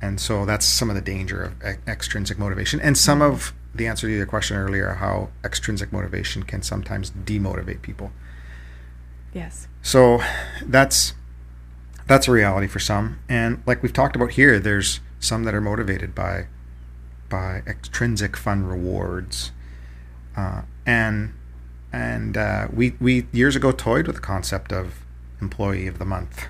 And 0.00 0.20
so 0.20 0.44
that's 0.44 0.66
some 0.66 0.90
of 0.90 0.96
the 0.96 1.02
danger 1.02 1.42
of 1.42 1.52
e- 1.62 1.78
extrinsic 1.86 2.38
motivation. 2.38 2.80
And 2.80 2.98
some 2.98 3.22
of 3.22 3.52
the 3.74 3.86
answer 3.86 4.06
to 4.06 4.12
your 4.12 4.26
question 4.26 4.56
earlier, 4.56 4.94
how 4.94 5.30
extrinsic 5.44 5.92
motivation 5.92 6.42
can 6.42 6.62
sometimes 6.62 7.10
demotivate 7.10 7.82
people. 7.82 8.12
Yes. 9.32 9.66
So 9.82 10.20
that's 10.64 11.14
that's 12.06 12.28
a 12.28 12.32
reality 12.32 12.66
for 12.66 12.78
some. 12.80 13.20
And 13.28 13.62
like 13.66 13.82
we've 13.82 13.92
talked 13.92 14.16
about 14.16 14.32
here, 14.32 14.58
there's 14.58 15.00
some 15.20 15.44
that 15.44 15.54
are 15.54 15.60
motivated 15.60 16.14
by 16.14 16.46
by 17.28 17.62
extrinsic 17.66 18.36
fun 18.36 18.66
rewards. 18.66 19.52
Uh, 20.36 20.62
and 20.86 21.32
and 21.92 22.36
uh, 22.36 22.68
we 22.72 22.94
we 23.00 23.26
years 23.32 23.54
ago 23.54 23.72
toyed 23.72 24.06
with 24.06 24.16
the 24.16 24.22
concept 24.22 24.72
of 24.72 25.04
employee 25.40 25.86
of 25.86 25.98
the 25.98 26.04
month. 26.04 26.46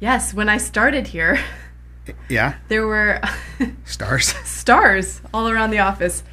Yes, 0.00 0.34
when 0.34 0.48
I 0.48 0.58
started 0.58 1.08
here, 1.08 1.38
yeah, 2.28 2.56
there 2.68 2.86
were 2.86 3.20
stars 3.84 4.34
stars 4.44 5.20
all 5.32 5.48
around 5.48 5.70
the 5.70 5.78
office, 5.78 6.24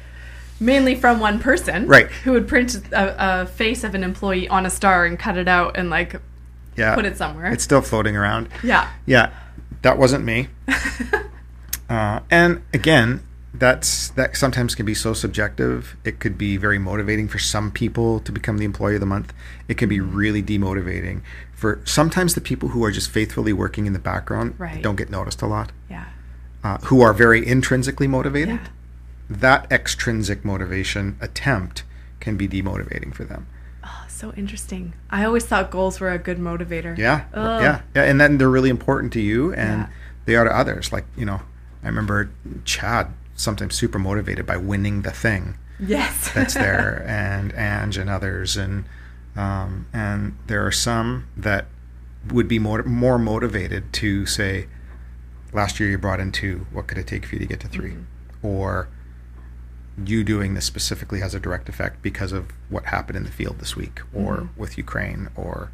mainly 0.58 0.96
from 0.96 1.20
one 1.20 1.38
person, 1.38 1.86
right? 1.86 2.08
Who 2.24 2.32
would 2.32 2.48
print 2.48 2.74
a, 2.92 3.42
a 3.42 3.46
face 3.46 3.84
of 3.84 3.94
an 3.94 4.02
employee 4.02 4.48
on 4.48 4.66
a 4.66 4.70
star 4.70 5.06
and 5.06 5.18
cut 5.18 5.36
it 5.36 5.46
out 5.46 5.76
and 5.76 5.90
like 5.90 6.20
yeah, 6.76 6.94
put 6.94 7.04
it 7.04 7.16
somewhere. 7.16 7.52
It's 7.52 7.62
still 7.62 7.82
floating 7.82 8.16
around. 8.16 8.48
Yeah, 8.64 8.90
yeah, 9.06 9.32
that 9.82 9.96
wasn't 9.96 10.24
me. 10.24 10.48
uh, 11.88 12.20
and 12.30 12.62
again, 12.74 13.22
that's 13.52 14.10
that 14.10 14.36
sometimes 14.36 14.74
can 14.74 14.86
be 14.86 14.94
so 14.94 15.12
subjective. 15.12 15.96
It 16.04 16.20
could 16.20 16.38
be 16.38 16.56
very 16.56 16.78
motivating 16.78 17.28
for 17.28 17.38
some 17.38 17.70
people 17.70 18.20
to 18.20 18.32
become 18.32 18.58
the 18.58 18.64
employee 18.64 18.94
of 18.94 19.00
the 19.00 19.06
month. 19.06 19.32
It 19.68 19.76
can 19.76 19.88
be 19.88 20.00
really 20.00 20.42
demotivating 20.42 21.22
for 21.52 21.80
sometimes 21.84 22.34
the 22.34 22.40
people 22.40 22.70
who 22.70 22.84
are 22.84 22.90
just 22.90 23.10
faithfully 23.10 23.52
working 23.52 23.86
in 23.86 23.92
the 23.92 23.98
background 23.98 24.54
right. 24.58 24.80
don't 24.82 24.96
get 24.96 25.10
noticed 25.10 25.42
a 25.42 25.46
lot. 25.46 25.72
Yeah. 25.90 26.06
Uh, 26.62 26.78
who 26.78 27.00
are 27.00 27.12
very 27.12 27.46
intrinsically 27.46 28.06
motivated. 28.06 28.60
Yeah. 28.60 28.68
That 29.28 29.70
extrinsic 29.70 30.44
motivation 30.44 31.16
attempt 31.20 31.84
can 32.18 32.36
be 32.36 32.48
demotivating 32.48 33.14
for 33.14 33.24
them. 33.24 33.46
Oh, 33.84 34.04
so 34.08 34.32
interesting. 34.34 34.94
I 35.10 35.24
always 35.24 35.44
thought 35.44 35.70
goals 35.70 36.00
were 36.00 36.10
a 36.10 36.18
good 36.18 36.38
motivator. 36.38 36.96
Yeah. 36.96 37.24
Ugh. 37.34 37.62
Yeah. 37.62 37.80
Yeah. 37.94 38.02
And 38.04 38.20
then 38.20 38.38
they're 38.38 38.50
really 38.50 38.70
important 38.70 39.12
to 39.14 39.20
you 39.20 39.52
and 39.54 39.82
yeah. 39.82 39.88
they 40.26 40.36
are 40.36 40.44
to 40.44 40.56
others. 40.56 40.92
Like, 40.92 41.04
you 41.16 41.24
know, 41.24 41.42
I 41.82 41.86
remember 41.86 42.30
Chad 42.64 43.12
sometimes 43.40 43.74
super 43.74 43.98
motivated 43.98 44.46
by 44.46 44.56
winning 44.56 45.02
the 45.02 45.10
thing. 45.10 45.56
Yes. 45.78 46.30
that's 46.34 46.54
there, 46.54 47.04
and 47.06 47.52
Ange 47.54 47.96
and 47.96 48.10
others, 48.10 48.56
and 48.56 48.84
um, 49.36 49.86
and 49.92 50.36
there 50.46 50.66
are 50.66 50.72
some 50.72 51.28
that 51.36 51.66
would 52.28 52.48
be 52.48 52.58
more 52.58 52.82
more 52.82 53.18
motivated 53.18 53.92
to 53.94 54.26
say, 54.26 54.66
last 55.52 55.80
year 55.80 55.88
you 55.88 55.98
brought 55.98 56.20
in 56.20 56.32
two. 56.32 56.66
What 56.72 56.86
could 56.86 56.98
it 56.98 57.06
take 57.06 57.26
for 57.26 57.36
you 57.36 57.40
to 57.40 57.46
get 57.46 57.60
to 57.60 57.68
3 57.68 57.90
mm-hmm. 57.90 58.46
Or 58.46 58.88
you 60.02 60.24
doing 60.24 60.54
this 60.54 60.64
specifically 60.64 61.20
has 61.20 61.34
a 61.34 61.40
direct 61.40 61.68
effect 61.68 62.00
because 62.02 62.32
of 62.32 62.50
what 62.68 62.86
happened 62.86 63.16
in 63.16 63.24
the 63.24 63.30
field 63.30 63.58
this 63.58 63.76
week, 63.76 64.00
or 64.14 64.36
mm-hmm. 64.38 64.60
with 64.60 64.78
Ukraine, 64.78 65.28
or 65.34 65.70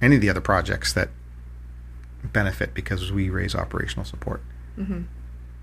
any 0.00 0.16
of 0.16 0.20
the 0.20 0.30
other 0.30 0.40
projects 0.40 0.92
that 0.92 1.10
benefit 2.22 2.74
because 2.74 3.12
we 3.12 3.30
raise 3.30 3.54
operational 3.54 4.04
support. 4.04 4.42
Mm-hmm. 4.78 5.02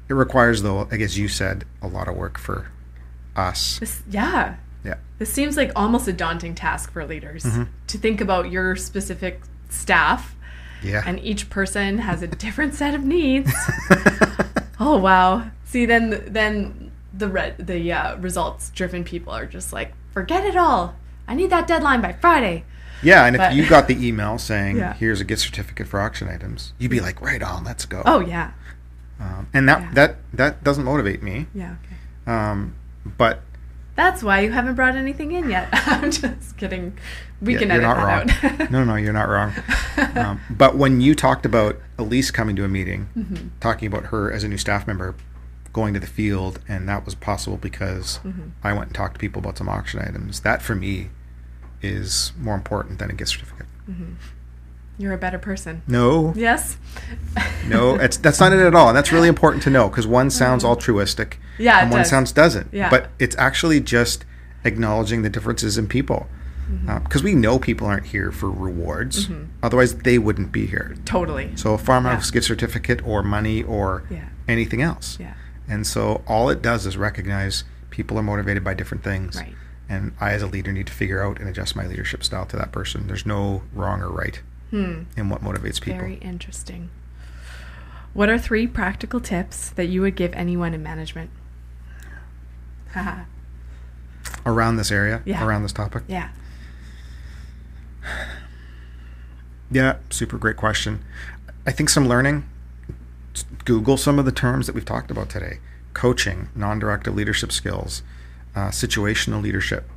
It 0.09 0.13
requires, 0.13 0.61
though, 0.61 0.87
I 0.91 0.97
guess 0.97 1.17
you 1.17 1.27
said, 1.27 1.65
a 1.81 1.87
lot 1.87 2.07
of 2.07 2.15
work 2.15 2.37
for 2.37 2.71
us. 3.35 3.79
This, 3.79 4.01
yeah. 4.09 4.55
Yeah. 4.83 4.95
This 5.19 5.31
seems 5.31 5.57
like 5.57 5.71
almost 5.75 6.07
a 6.07 6.13
daunting 6.13 6.55
task 6.55 6.91
for 6.91 7.05
leaders 7.05 7.43
mm-hmm. 7.43 7.63
to 7.87 7.97
think 7.97 8.21
about 8.21 8.51
your 8.51 8.75
specific 8.75 9.41
staff. 9.69 10.35
Yeah. 10.81 11.03
And 11.05 11.19
each 11.19 11.49
person 11.49 11.99
has 11.99 12.21
a 12.21 12.27
different 12.45 12.73
set 12.73 12.93
of 12.93 13.03
needs. 13.03 13.51
oh 14.79 14.97
wow. 14.97 15.49
See, 15.65 15.85
then 15.85 16.23
then 16.27 16.91
the 17.13 17.27
re- 17.27 17.55
the 17.57 17.91
uh, 17.91 18.17
results 18.17 18.69
driven 18.69 19.03
people 19.03 19.33
are 19.33 19.45
just 19.45 19.73
like, 19.73 19.93
forget 20.11 20.45
it 20.45 20.55
all. 20.55 20.95
I 21.27 21.35
need 21.35 21.49
that 21.49 21.67
deadline 21.67 22.01
by 22.01 22.13
Friday. 22.13 22.63
Yeah, 23.03 23.25
and 23.25 23.37
but, 23.37 23.51
if 23.51 23.57
you 23.57 23.67
got 23.67 23.87
the 23.87 24.07
email 24.07 24.37
saying, 24.37 24.77
yeah. 24.77 24.93
"Here's 24.93 25.21
a 25.21 25.23
gift 25.23 25.41
certificate 25.41 25.87
for 25.87 25.99
auction 25.99 26.29
items," 26.29 26.73
you'd 26.79 26.91
be 26.91 26.99
like, 26.99 27.21
"Right 27.21 27.43
on, 27.43 27.63
let's 27.63 27.85
go." 27.85 28.01
Oh 28.05 28.19
yeah. 28.19 28.53
Um, 29.19 29.47
and 29.53 29.67
that 29.67 29.81
yeah. 29.81 29.91
that 29.93 30.17
that 30.33 30.63
doesn't 30.63 30.83
motivate 30.83 31.23
me. 31.23 31.47
Yeah. 31.53 31.75
Okay. 31.83 32.31
Um, 32.31 32.75
but 33.17 33.41
that's 33.95 34.21
why 34.21 34.41
you 34.41 34.51
haven't 34.51 34.75
brought 34.75 34.95
anything 34.95 35.31
in 35.31 35.49
yet. 35.49 35.69
I'm 35.71 36.11
just 36.11 36.55
kidding. 36.57 36.97
We 37.41 37.53
yeah, 37.53 37.59
can 37.59 37.71
edit 37.71 37.83
that 37.83 38.61
out. 38.61 38.71
no, 38.71 38.83
no, 38.83 38.95
you're 38.95 39.13
not 39.13 39.27
wrong. 39.27 39.53
Um, 40.15 40.39
but 40.51 40.77
when 40.77 41.01
you 41.01 41.15
talked 41.15 41.43
about 41.43 41.77
Elise 41.97 42.29
coming 42.29 42.55
to 42.55 42.63
a 42.63 42.67
meeting, 42.67 43.09
mm-hmm. 43.17 43.47
talking 43.59 43.87
about 43.87 44.05
her 44.05 44.31
as 44.31 44.43
a 44.43 44.47
new 44.47 44.57
staff 44.57 44.85
member 44.85 45.15
going 45.73 45.93
to 45.95 45.99
the 45.99 46.07
field, 46.07 46.59
and 46.67 46.87
that 46.87 47.03
was 47.03 47.15
possible 47.15 47.57
because 47.57 48.19
mm-hmm. 48.19 48.49
I 48.63 48.73
went 48.73 48.87
and 48.87 48.95
talked 48.95 49.15
to 49.15 49.19
people 49.19 49.39
about 49.39 49.57
some 49.57 49.69
auction 49.69 49.99
items. 49.99 50.41
That 50.41 50.61
for 50.61 50.75
me 50.75 51.09
is 51.81 52.31
more 52.37 52.53
important 52.55 52.99
than 52.99 53.09
a 53.09 53.13
gift 53.13 53.31
certificate. 53.31 53.65
Mm-hmm. 53.89 54.13
You're 54.97 55.13
a 55.13 55.17
better 55.17 55.37
person. 55.37 55.83
No. 55.87 56.33
Yes. 56.35 56.77
no, 57.67 57.95
it's, 58.01 58.17
that's 58.17 58.39
not 58.39 58.51
it 58.51 58.59
at 58.59 58.73
all, 58.73 58.87
and 58.87 58.97
that's 58.97 59.11
really 59.11 59.27
important 59.27 59.63
to 59.63 59.69
know 59.69 59.89
because 59.89 60.07
one 60.07 60.29
sounds 60.29 60.63
mm-hmm. 60.63 60.69
altruistic, 60.69 61.39
yeah, 61.59 61.81
and 61.81 61.91
one 61.91 61.99
does. 61.99 62.09
sounds 62.09 62.31
doesn't. 62.31 62.73
Yeah. 62.73 62.89
But 62.89 63.09
it's 63.19 63.35
actually 63.37 63.79
just 63.79 64.25
acknowledging 64.63 65.21
the 65.21 65.29
differences 65.29 65.77
in 65.77 65.87
people 65.87 66.27
because 66.67 66.81
mm-hmm. 66.83 67.17
uh, 67.17 67.21
we 67.23 67.35
know 67.35 67.59
people 67.59 67.87
aren't 67.87 68.07
here 68.07 68.31
for 68.31 68.49
rewards. 68.51 69.27
Mm-hmm. 69.27 69.45
Otherwise, 69.63 69.95
they 69.99 70.17
wouldn't 70.17 70.51
be 70.51 70.65
here. 70.65 70.95
Totally. 71.05 71.55
So 71.55 71.73
a 71.73 71.77
farmhouse 71.77 72.29
yeah. 72.29 72.33
gift 72.33 72.47
certificate 72.47 73.05
or 73.07 73.23
money 73.23 73.63
or 73.63 74.03
yeah. 74.09 74.27
anything 74.47 74.81
else. 74.81 75.17
Yeah. 75.19 75.35
And 75.69 75.87
so 75.87 76.23
all 76.27 76.49
it 76.49 76.61
does 76.61 76.85
is 76.85 76.97
recognize 76.97 77.63
people 77.89 78.17
are 78.17 78.23
motivated 78.23 78.63
by 78.63 78.73
different 78.73 79.03
things. 79.03 79.37
Right. 79.37 79.53
And 79.87 80.13
I, 80.19 80.33
as 80.33 80.41
a 80.41 80.47
leader, 80.47 80.73
need 80.73 80.87
to 80.87 80.93
figure 80.93 81.23
out 81.23 81.39
and 81.39 81.47
adjust 81.47 81.75
my 81.75 81.85
leadership 81.87 82.23
style 82.23 82.45
to 82.47 82.57
that 82.57 82.73
person. 82.73 83.07
There's 83.07 83.25
no 83.25 83.63
wrong 83.73 84.01
or 84.01 84.09
right 84.09 84.41
hmm. 84.69 85.03
in 85.15 85.29
what 85.29 85.41
motivates 85.41 85.81
people. 85.81 85.99
Very 85.99 86.15
interesting. 86.15 86.89
What 88.13 88.29
are 88.29 88.37
three 88.39 88.67
practical 88.67 89.19
tips 89.19 89.69
that 89.71 89.85
you 89.85 90.01
would 90.01 90.15
give 90.15 90.33
anyone 90.33 90.73
in 90.73 90.81
management? 90.81 91.29
around 94.45 94.77
this 94.77 94.91
area, 94.91 95.21
yeah. 95.25 95.45
around 95.45 95.63
this 95.63 95.73
topic. 95.73 96.03
Yeah. 96.07 96.29
Yeah, 99.69 99.97
super 100.09 100.37
great 100.37 100.55
question. 100.55 101.03
I 101.65 101.73
think 101.73 101.89
some 101.89 102.07
learning. 102.07 102.47
Google 103.65 103.97
some 103.97 104.17
of 104.17 104.23
the 104.23 104.31
terms 104.31 104.65
that 104.65 104.73
we've 104.73 104.85
talked 104.85 105.11
about 105.11 105.29
today: 105.29 105.59
coaching, 105.93 106.47
non-directive 106.55 107.13
leadership 107.13 107.51
skills, 107.51 108.01
uh, 108.55 108.69
situational 108.69 109.41
leadership. 109.41 109.89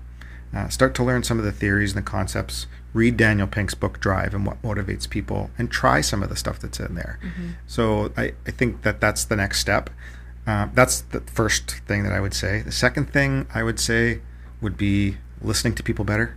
Uh, 0.52 0.68
start 0.68 0.92
to 0.96 1.04
learn 1.04 1.22
some 1.22 1.38
of 1.38 1.44
the 1.44 1.52
theories 1.52 1.94
and 1.94 2.04
the 2.04 2.10
concepts 2.10 2.66
read 2.92 3.16
Daniel 3.16 3.46
Pink's 3.46 3.74
book 3.74 4.00
Drive 4.00 4.34
and 4.34 4.44
what 4.44 4.60
motivates 4.62 5.08
people 5.08 5.50
and 5.56 5.70
try 5.70 6.00
some 6.00 6.22
of 6.22 6.28
the 6.28 6.36
stuff 6.36 6.58
that's 6.58 6.80
in 6.80 6.94
there. 6.94 7.18
Mm-hmm. 7.22 7.50
So 7.66 8.12
I, 8.16 8.32
I 8.46 8.50
think 8.50 8.82
that 8.82 9.00
that's 9.00 9.24
the 9.24 9.36
next 9.36 9.60
step. 9.60 9.90
Uh, 10.46 10.68
that's 10.74 11.02
the 11.02 11.20
first 11.20 11.70
thing 11.86 12.02
that 12.02 12.12
I 12.12 12.20
would 12.20 12.34
say. 12.34 12.62
The 12.62 12.72
second 12.72 13.12
thing 13.12 13.46
I 13.54 13.62
would 13.62 13.78
say 13.78 14.20
would 14.60 14.76
be 14.76 15.18
listening 15.40 15.74
to 15.76 15.82
people 15.82 16.04
better. 16.04 16.36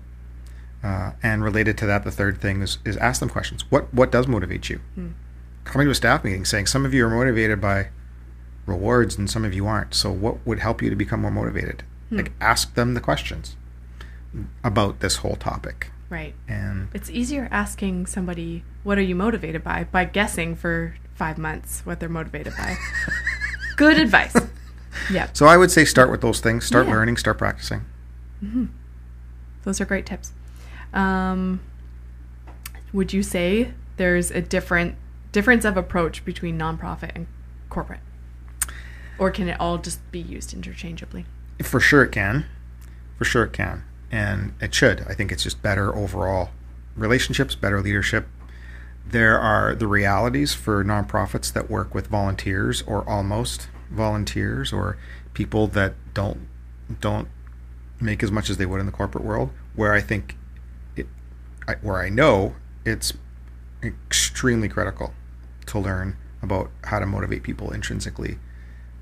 Uh, 0.83 1.13
and 1.23 1.43
related 1.43 1.77
to 1.77 1.85
that, 1.85 2.03
the 2.03 2.11
third 2.11 2.41
thing 2.41 2.61
is, 2.61 2.77
is 2.83 2.97
ask 2.97 3.21
them 3.21 3.29
questions. 3.29 3.63
What 3.71 3.93
what 3.93 4.11
does 4.11 4.27
motivate 4.27 4.69
you? 4.69 4.81
Mm. 4.97 5.13
Coming 5.63 5.87
to 5.87 5.91
a 5.91 5.95
staff 5.95 6.25
meeting 6.25 6.43
saying 6.43 6.67
some 6.67 6.85
of 6.85 6.93
you 6.93 7.05
are 7.05 7.09
motivated 7.09 7.61
by 7.61 7.87
rewards 8.65 9.17
and 9.17 9.29
some 9.29 9.45
of 9.45 9.53
you 9.53 9.65
aren't. 9.65 9.93
So 9.93 10.11
what 10.11 10.45
would 10.45 10.59
help 10.59 10.81
you 10.81 10.89
to 10.89 10.95
become 10.95 11.21
more 11.21 11.31
motivated? 11.31 11.83
Mm. 12.11 12.17
Like 12.17 12.31
ask 12.41 12.75
them 12.75 12.95
the 12.95 12.99
questions 12.99 13.55
about 14.63 14.99
this 14.99 15.17
whole 15.17 15.37
topic. 15.37 15.92
Right. 16.13 16.35
And 16.47 16.89
it's 16.93 17.09
easier 17.09 17.47
asking 17.49 18.05
somebody, 18.05 18.63
what 18.83 18.99
are 18.99 19.01
you 19.01 19.15
motivated 19.15 19.63
by, 19.63 19.85
by 19.85 20.05
guessing 20.05 20.55
for 20.55 20.93
five 21.15 21.39
months 21.39 21.81
what 21.87 21.99
they're 21.99 22.07
motivated 22.07 22.53
by. 22.55 22.77
Good 23.77 23.97
advice. 23.97 24.35
Yeah. 25.11 25.29
So 25.33 25.47
I 25.47 25.57
would 25.57 25.71
say 25.71 25.85
start 25.85 26.11
with 26.11 26.21
those 26.21 26.39
things. 26.39 26.65
Start 26.65 26.85
yeah. 26.85 26.93
learning. 26.93 27.17
Start 27.17 27.39
practicing. 27.39 27.81
Mm-hmm. 28.43 28.65
Those 29.63 29.81
are 29.81 29.85
great 29.85 30.05
tips. 30.05 30.33
Um, 30.93 31.61
would 32.93 33.11
you 33.11 33.23
say 33.23 33.73
there's 33.97 34.29
a 34.29 34.41
different 34.41 34.93
difference 35.31 35.65
of 35.65 35.77
approach 35.77 36.23
between 36.23 36.59
nonprofit 36.59 37.11
and 37.15 37.25
corporate, 37.71 38.01
or 39.17 39.31
can 39.31 39.47
it 39.47 39.59
all 39.59 39.79
just 39.79 39.99
be 40.11 40.19
used 40.19 40.53
interchangeably? 40.53 41.25
For 41.63 41.79
sure, 41.79 42.03
it 42.03 42.11
can. 42.11 42.45
For 43.17 43.25
sure, 43.25 43.45
it 43.45 43.53
can 43.53 43.83
and 44.13 44.53
it 44.61 44.75
should. 44.75 45.01
I 45.09 45.15
think 45.15 45.31
it's 45.31 45.41
just 45.41 45.63
better 45.63 45.93
overall 45.93 46.51
relationships, 46.95 47.55
better 47.55 47.81
leadership. 47.81 48.27
There 49.03 49.39
are 49.39 49.73
the 49.73 49.87
realities 49.87 50.53
for 50.53 50.85
nonprofits 50.85 51.51
that 51.53 51.67
work 51.67 51.95
with 51.95 52.07
volunteers 52.07 52.83
or 52.83 53.09
almost 53.09 53.69
volunteers 53.89 54.71
or 54.71 54.97
people 55.33 55.65
that 55.67 55.95
don't 56.13 56.47
don't 57.01 57.27
make 57.99 58.21
as 58.21 58.31
much 58.31 58.51
as 58.51 58.57
they 58.57 58.67
would 58.67 58.79
in 58.79 58.85
the 58.85 58.91
corporate 58.91 59.23
world, 59.23 59.49
where 59.75 59.93
I 59.93 60.01
think 60.01 60.37
it, 60.95 61.07
where 61.81 61.99
I 61.99 62.09
know 62.09 62.53
it's 62.85 63.13
extremely 63.81 64.69
critical 64.69 65.15
to 65.65 65.79
learn 65.79 66.17
about 66.43 66.69
how 66.83 66.99
to 66.99 67.07
motivate 67.07 67.41
people 67.41 67.71
intrinsically 67.71 68.37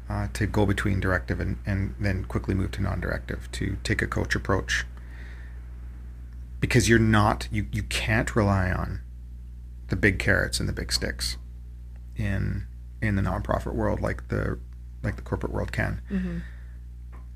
uh, 0.09 0.29
to 0.33 0.47
go 0.47 0.65
between 0.65 1.01
directive 1.01 1.41
and, 1.41 1.57
and 1.65 1.95
then 1.99 2.23
quickly 2.23 2.55
move 2.55 2.71
to 2.71 2.81
non-directive 2.81 3.51
to 3.51 3.77
take 3.83 4.01
a 4.01 4.07
coach 4.07 4.35
approach 4.35 4.85
because 6.61 6.87
you're 6.87 6.99
not 6.99 7.49
you, 7.51 7.67
you 7.71 7.83
can't 7.83 8.35
rely 8.35 8.71
on 8.71 9.01
the 9.89 9.95
big 9.97 10.17
carrots 10.19 10.59
and 10.59 10.69
the 10.69 10.73
big 10.73 10.93
sticks 10.93 11.37
in 12.15 12.65
in 13.01 13.15
the 13.15 13.21
nonprofit 13.21 13.73
world 13.73 13.99
like 13.99 14.29
the 14.29 14.57
like 15.03 15.17
the 15.17 15.21
corporate 15.21 15.51
world 15.51 15.73
can 15.73 16.01
mm-hmm. 16.09 16.37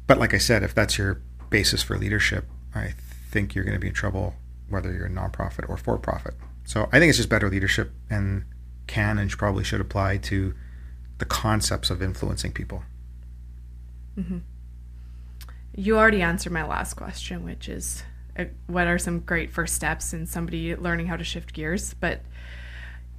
but 0.08 0.18
like 0.18 0.34
i 0.34 0.38
said 0.38 0.64
if 0.64 0.74
that's 0.74 0.98
your 0.98 1.22
basis 1.50 1.84
for 1.84 1.98
leadership 1.98 2.46
i 2.74 2.94
think 3.30 3.54
you're 3.54 3.66
going 3.66 3.76
to 3.76 3.80
be 3.80 3.88
in 3.88 3.94
trouble 3.94 4.36
whether 4.70 4.94
you're 4.94 5.08
a 5.08 5.10
nonprofit 5.10 5.68
or 5.68 5.76
for 5.76 5.98
profit 5.98 6.34
so 6.64 6.88
i 6.94 7.00
think 7.00 7.10
it's 7.10 7.18
just 7.18 7.30
better 7.30 7.50
leadership 7.50 7.92
and 8.10 8.46
can 8.88 9.18
and 9.18 9.32
probably 9.32 9.64
should 9.64 9.82
apply 9.82 10.18
to 10.18 10.54
the 11.18 11.26
concepts 11.26 11.90
of 11.90 12.02
influencing 12.02 12.52
people. 12.52 12.84
Mm-hmm. 14.18 14.40
You 15.76 15.98
already 15.98 16.22
answered 16.22 16.54
my 16.54 16.66
last 16.66 16.94
question, 16.94 17.44
which 17.44 17.68
is 17.68 18.04
what 18.68 18.88
are 18.88 18.98
some 18.98 19.20
great 19.20 19.52
first 19.52 19.76
steps 19.76 20.14
in 20.14 20.26
somebody 20.26 20.76
learning 20.76 21.08
how 21.08 21.16
to 21.16 21.24
shift 21.24 21.54
gears? 21.54 21.94
But 21.94 22.22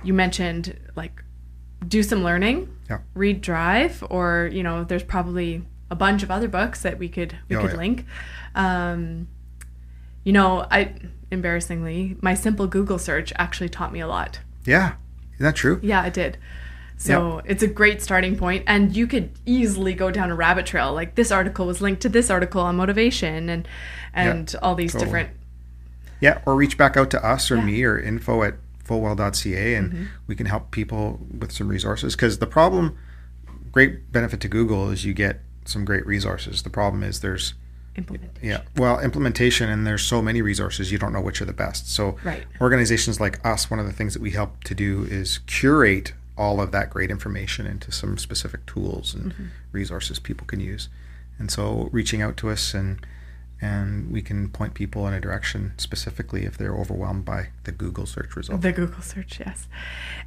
you 0.04 0.12
mentioned 0.14 0.78
like 0.94 1.22
do 1.86 2.02
some 2.02 2.22
learning, 2.22 2.74
yeah. 2.88 3.00
read 3.14 3.40
Drive, 3.40 4.04
or 4.10 4.50
you 4.52 4.62
know, 4.62 4.84
there's 4.84 5.02
probably 5.02 5.64
a 5.90 5.94
bunch 5.94 6.22
of 6.22 6.30
other 6.30 6.48
books 6.48 6.82
that 6.82 6.98
we 6.98 7.08
could 7.08 7.36
we 7.48 7.56
oh, 7.56 7.62
could 7.62 7.72
yeah. 7.72 7.76
link. 7.76 8.04
Um, 8.54 9.28
you 10.24 10.32
know, 10.32 10.66
I 10.70 10.94
embarrassingly, 11.30 12.16
my 12.20 12.34
simple 12.34 12.66
Google 12.66 12.98
search 12.98 13.32
actually 13.36 13.68
taught 13.68 13.92
me 13.92 14.00
a 14.00 14.08
lot. 14.08 14.40
Yeah, 14.64 14.94
is 15.34 15.40
that 15.40 15.56
true? 15.56 15.80
Yeah, 15.82 16.04
it 16.04 16.14
did. 16.14 16.38
So 16.98 17.36
yep. 17.36 17.44
it's 17.46 17.62
a 17.62 17.66
great 17.66 18.00
starting 18.02 18.36
point, 18.36 18.64
and 18.66 18.96
you 18.96 19.06
could 19.06 19.30
easily 19.44 19.92
go 19.92 20.10
down 20.10 20.30
a 20.30 20.34
rabbit 20.34 20.64
trail. 20.64 20.94
Like 20.94 21.14
this 21.14 21.30
article 21.30 21.66
was 21.66 21.80
linked 21.80 22.02
to 22.02 22.08
this 22.08 22.30
article 22.30 22.62
on 22.62 22.76
motivation, 22.76 23.50
and 23.50 23.68
and 24.14 24.52
yep, 24.52 24.62
all 24.62 24.74
these 24.74 24.92
totally. 24.92 25.06
different. 25.06 25.30
Yeah, 26.20 26.40
or 26.46 26.54
reach 26.54 26.78
back 26.78 26.96
out 26.96 27.10
to 27.10 27.24
us 27.24 27.50
or 27.50 27.56
yeah. 27.56 27.64
me 27.64 27.84
or 27.84 27.98
info 27.98 28.42
at 28.42 28.54
fullwell.ca, 28.86 29.74
and 29.74 29.92
mm-hmm. 29.92 30.04
we 30.26 30.34
can 30.34 30.46
help 30.46 30.70
people 30.70 31.20
with 31.38 31.52
some 31.52 31.68
resources. 31.68 32.16
Because 32.16 32.38
the 32.38 32.46
problem, 32.46 32.96
great 33.72 34.10
benefit 34.10 34.40
to 34.40 34.48
Google 34.48 34.90
is 34.90 35.04
you 35.04 35.12
get 35.12 35.40
some 35.66 35.84
great 35.84 36.06
resources. 36.06 36.62
The 36.62 36.70
problem 36.70 37.02
is 37.02 37.20
there's 37.20 37.52
implementation. 37.94 38.48
Yeah, 38.48 38.62
well, 38.76 39.00
implementation, 39.00 39.68
and 39.68 39.86
there's 39.86 40.02
so 40.02 40.22
many 40.22 40.40
resources 40.40 40.90
you 40.90 40.98
don't 40.98 41.12
know 41.12 41.20
which 41.20 41.42
are 41.42 41.46
the 41.46 41.52
best. 41.52 41.92
So 41.92 42.16
right. 42.24 42.44
organizations 42.58 43.20
like 43.20 43.44
us, 43.44 43.70
one 43.70 43.80
of 43.80 43.84
the 43.84 43.92
things 43.92 44.14
that 44.14 44.22
we 44.22 44.30
help 44.30 44.64
to 44.64 44.74
do 44.74 45.04
is 45.10 45.38
curate 45.46 46.14
all 46.36 46.60
of 46.60 46.72
that 46.72 46.90
great 46.90 47.10
information 47.10 47.66
into 47.66 47.90
some 47.90 48.18
specific 48.18 48.66
tools 48.66 49.14
and 49.14 49.32
mm-hmm. 49.32 49.46
resources 49.72 50.18
people 50.18 50.46
can 50.46 50.60
use. 50.60 50.88
And 51.38 51.50
so 51.50 51.88
reaching 51.92 52.22
out 52.22 52.36
to 52.38 52.50
us 52.50 52.74
and 52.74 53.04
and 53.60 54.12
we 54.12 54.20
can 54.20 54.50
point 54.50 54.74
people 54.74 55.06
in 55.06 55.14
a 55.14 55.20
direction 55.20 55.72
specifically 55.78 56.44
if 56.44 56.58
they're 56.58 56.74
overwhelmed 56.74 57.24
by 57.24 57.48
the 57.64 57.72
Google 57.72 58.04
search 58.04 58.36
result. 58.36 58.60
The 58.60 58.72
Google 58.72 59.00
search, 59.00 59.40
yes. 59.40 59.66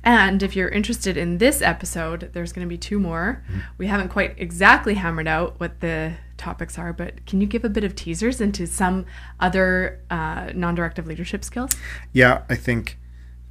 And 0.04 0.42
if 0.42 0.56
you're 0.56 0.70
interested 0.70 1.16
in 1.16 1.38
this 1.38 1.62
episode, 1.62 2.32
there's 2.34 2.52
going 2.52 2.66
to 2.66 2.70
be 2.70 2.78
two 2.78 3.00
more. 3.00 3.44
Mm-hmm. 3.48 3.60
We 3.78 3.86
haven't 3.86 4.10
quite 4.10 4.34
exactly 4.38 4.96
hammered 4.96 5.28
out 5.28 5.60
what 5.60 5.80
the 5.80 6.14
topics 6.38 6.80
are, 6.80 6.92
but 6.92 7.24
can 7.28 7.40
you 7.40 7.46
give 7.46 7.64
a 7.64 7.70
bit 7.70 7.84
of 7.84 7.96
teasers 7.96 8.42
into 8.42 8.66
some 8.66 9.06
other 9.40 10.00
uh, 10.10 10.52
non 10.56 10.74
directive 10.74 11.06
leadership 11.06 11.44
skills? 11.44 11.76
Yeah, 12.12 12.42
I 12.50 12.56
think 12.56 12.98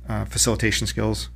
uh, 0.09 0.25
facilitation 0.25 0.89
skills 0.89 1.29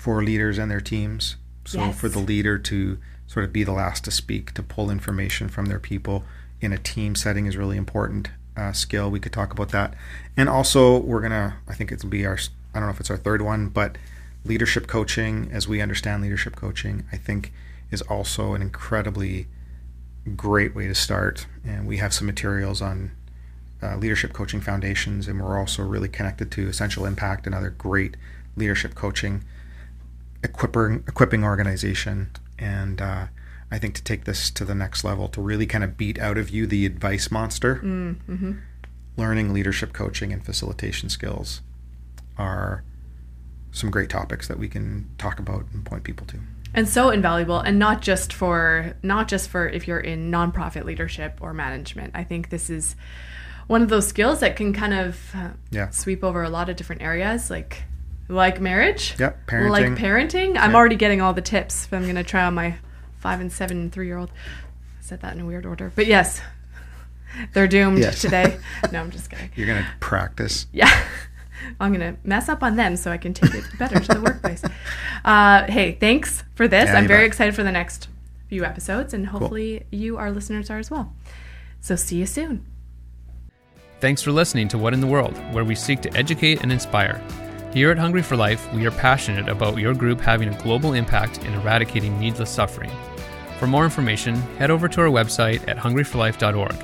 for 0.00 0.24
leaders 0.24 0.56
and 0.56 0.70
their 0.70 0.80
teams. 0.80 1.36
So 1.66 1.78
yes. 1.78 2.00
for 2.00 2.08
the 2.08 2.20
leader 2.20 2.58
to 2.58 2.98
sort 3.26 3.44
of 3.44 3.52
be 3.52 3.64
the 3.64 3.72
last 3.72 4.02
to 4.04 4.10
speak, 4.10 4.54
to 4.54 4.62
pull 4.62 4.90
information 4.90 5.50
from 5.50 5.66
their 5.66 5.78
people 5.78 6.24
in 6.60 6.72
a 6.72 6.78
team 6.78 7.14
setting 7.14 7.44
is 7.44 7.54
really 7.54 7.76
important 7.76 8.30
uh, 8.56 8.72
skill. 8.72 9.10
We 9.10 9.20
could 9.20 9.32
talk 9.32 9.52
about 9.52 9.68
that, 9.70 9.94
and 10.38 10.48
also 10.48 10.98
we're 10.98 11.20
gonna. 11.20 11.58
I 11.68 11.74
think 11.74 11.92
it'll 11.92 12.08
be 12.08 12.24
our. 12.24 12.38
I 12.74 12.78
don't 12.78 12.88
know 12.88 12.94
if 12.94 13.00
it's 13.00 13.10
our 13.10 13.18
third 13.18 13.42
one, 13.42 13.68
but 13.68 13.98
leadership 14.44 14.86
coaching, 14.86 15.50
as 15.52 15.68
we 15.68 15.82
understand 15.82 16.22
leadership 16.22 16.56
coaching, 16.56 17.04
I 17.12 17.16
think 17.16 17.52
is 17.90 18.00
also 18.02 18.54
an 18.54 18.62
incredibly 18.62 19.48
great 20.34 20.74
way 20.74 20.86
to 20.86 20.94
start. 20.94 21.46
And 21.62 21.86
we 21.86 21.98
have 21.98 22.14
some 22.14 22.26
materials 22.26 22.80
on 22.80 23.10
uh, 23.82 23.96
leadership 23.96 24.32
coaching 24.32 24.62
foundations, 24.62 25.28
and 25.28 25.40
we're 25.40 25.58
also 25.58 25.82
really 25.82 26.08
connected 26.08 26.50
to 26.52 26.68
Essential 26.68 27.04
Impact, 27.04 27.46
and 27.46 27.54
other 27.54 27.70
great 27.70 28.16
leadership 28.56 28.94
coaching 28.94 29.44
equipping 30.42 31.04
equipping 31.06 31.44
organization, 31.44 32.30
and 32.58 33.00
uh, 33.00 33.26
I 33.70 33.78
think 33.78 33.94
to 33.94 34.02
take 34.02 34.24
this 34.24 34.50
to 34.52 34.64
the 34.64 34.74
next 34.74 35.04
level, 35.04 35.28
to 35.28 35.40
really 35.40 35.66
kind 35.66 35.84
of 35.84 35.96
beat 35.96 36.18
out 36.18 36.38
of 36.38 36.50
you 36.50 36.66
the 36.66 36.86
advice 36.86 37.30
monster, 37.30 37.76
mm, 37.76 38.16
mm-hmm. 38.28 38.52
learning 39.16 39.52
leadership 39.52 39.92
coaching 39.92 40.32
and 40.32 40.44
facilitation 40.44 41.08
skills 41.08 41.60
are 42.36 42.82
some 43.72 43.90
great 43.90 44.10
topics 44.10 44.48
that 44.48 44.58
we 44.58 44.68
can 44.68 45.08
talk 45.18 45.38
about 45.38 45.64
and 45.72 45.84
point 45.84 46.02
people 46.02 46.26
to. 46.26 46.38
And 46.72 46.88
so 46.88 47.10
invaluable 47.10 47.58
and 47.58 47.78
not 47.78 48.00
just 48.00 48.32
for 48.32 48.94
not 49.02 49.28
just 49.28 49.48
for 49.48 49.68
if 49.68 49.88
you're 49.88 50.00
in 50.00 50.30
nonprofit 50.30 50.84
leadership 50.84 51.38
or 51.40 51.52
management. 51.52 52.12
I 52.14 52.24
think 52.24 52.50
this 52.50 52.70
is 52.70 52.94
one 53.66 53.82
of 53.82 53.88
those 53.88 54.06
skills 54.06 54.40
that 54.40 54.56
can 54.56 54.72
kind 54.72 54.94
of 54.94 55.32
uh, 55.34 55.50
yeah. 55.70 55.90
sweep 55.90 56.24
over 56.24 56.42
a 56.42 56.48
lot 56.48 56.68
of 56.68 56.76
different 56.76 57.02
areas. 57.02 57.50
Like 57.50 57.84
like 58.30 58.60
marriage. 58.60 59.16
Yep, 59.18 59.46
parenting. 59.46 59.70
Like 59.70 59.84
parenting. 59.86 60.48
I'm 60.50 60.70
yep. 60.70 60.74
already 60.74 60.96
getting 60.96 61.20
all 61.20 61.34
the 61.34 61.42
tips. 61.42 61.88
I'm 61.92 62.02
going 62.02 62.14
to 62.14 62.24
try 62.24 62.44
on 62.44 62.54
my 62.54 62.76
five 63.18 63.40
and 63.40 63.52
seven 63.52 63.80
and 63.80 63.92
three 63.92 64.06
year 64.06 64.18
old. 64.18 64.30
I 64.30 65.02
said 65.02 65.20
that 65.22 65.34
in 65.34 65.40
a 65.40 65.46
weird 65.46 65.66
order. 65.66 65.92
But 65.94 66.06
yes, 66.06 66.40
they're 67.52 67.68
doomed 67.68 67.98
yes. 67.98 68.20
today. 68.22 68.58
No, 68.92 69.00
I'm 69.00 69.10
just 69.10 69.30
kidding. 69.30 69.50
You're 69.56 69.66
going 69.66 69.82
to 69.82 69.88
practice. 70.00 70.66
Yeah. 70.72 71.06
I'm 71.78 71.92
going 71.92 72.14
to 72.14 72.20
mess 72.26 72.48
up 72.48 72.62
on 72.62 72.76
them 72.76 72.96
so 72.96 73.10
I 73.12 73.18
can 73.18 73.34
take 73.34 73.54
it 73.54 73.64
better 73.78 74.00
to 74.00 74.14
the 74.14 74.20
workplace. 74.20 74.62
Uh, 75.24 75.64
hey, 75.64 75.92
thanks 75.92 76.42
for 76.54 76.66
this. 76.66 76.86
Yeah, 76.86 76.96
I'm 76.96 77.06
very 77.06 77.24
bet. 77.24 77.28
excited 77.28 77.54
for 77.54 77.62
the 77.62 77.72
next 77.72 78.08
few 78.48 78.64
episodes, 78.64 79.12
and 79.12 79.26
hopefully 79.26 79.86
cool. 79.90 79.98
you, 79.98 80.16
our 80.16 80.30
listeners, 80.30 80.70
are 80.70 80.78
as 80.78 80.90
well. 80.90 81.12
So 81.82 81.96
see 81.96 82.16
you 82.16 82.24
soon. 82.24 82.64
Thanks 84.00 84.22
for 84.22 84.32
listening 84.32 84.68
to 84.68 84.78
What 84.78 84.94
in 84.94 85.00
the 85.00 85.06
World, 85.06 85.36
where 85.52 85.64
we 85.64 85.74
seek 85.74 86.00
to 86.00 86.16
educate 86.16 86.62
and 86.62 86.72
inspire. 86.72 87.22
Here 87.72 87.92
at 87.92 87.98
Hungry 87.98 88.22
for 88.22 88.34
Life, 88.34 88.72
we 88.72 88.84
are 88.84 88.90
passionate 88.90 89.48
about 89.48 89.78
your 89.78 89.94
group 89.94 90.20
having 90.20 90.48
a 90.48 90.60
global 90.60 90.94
impact 90.94 91.44
in 91.44 91.54
eradicating 91.54 92.18
needless 92.18 92.50
suffering. 92.50 92.90
For 93.60 93.68
more 93.68 93.84
information, 93.84 94.34
head 94.58 94.72
over 94.72 94.88
to 94.88 95.00
our 95.02 95.06
website 95.06 95.68
at 95.68 95.76
hungryforlife.org, 95.76 96.74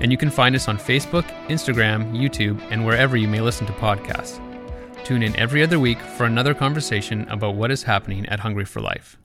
and 0.00 0.12
you 0.12 0.16
can 0.16 0.30
find 0.30 0.54
us 0.54 0.68
on 0.68 0.78
Facebook, 0.78 1.24
Instagram, 1.48 2.16
YouTube, 2.16 2.62
and 2.70 2.86
wherever 2.86 3.16
you 3.16 3.26
may 3.26 3.40
listen 3.40 3.66
to 3.66 3.72
podcasts. 3.72 4.38
Tune 5.04 5.24
in 5.24 5.34
every 5.34 5.60
other 5.60 5.80
week 5.80 5.98
for 5.98 6.26
another 6.26 6.54
conversation 6.54 7.28
about 7.30 7.56
what 7.56 7.72
is 7.72 7.82
happening 7.82 8.24
at 8.26 8.38
Hungry 8.38 8.64
for 8.64 8.80
Life. 8.80 9.18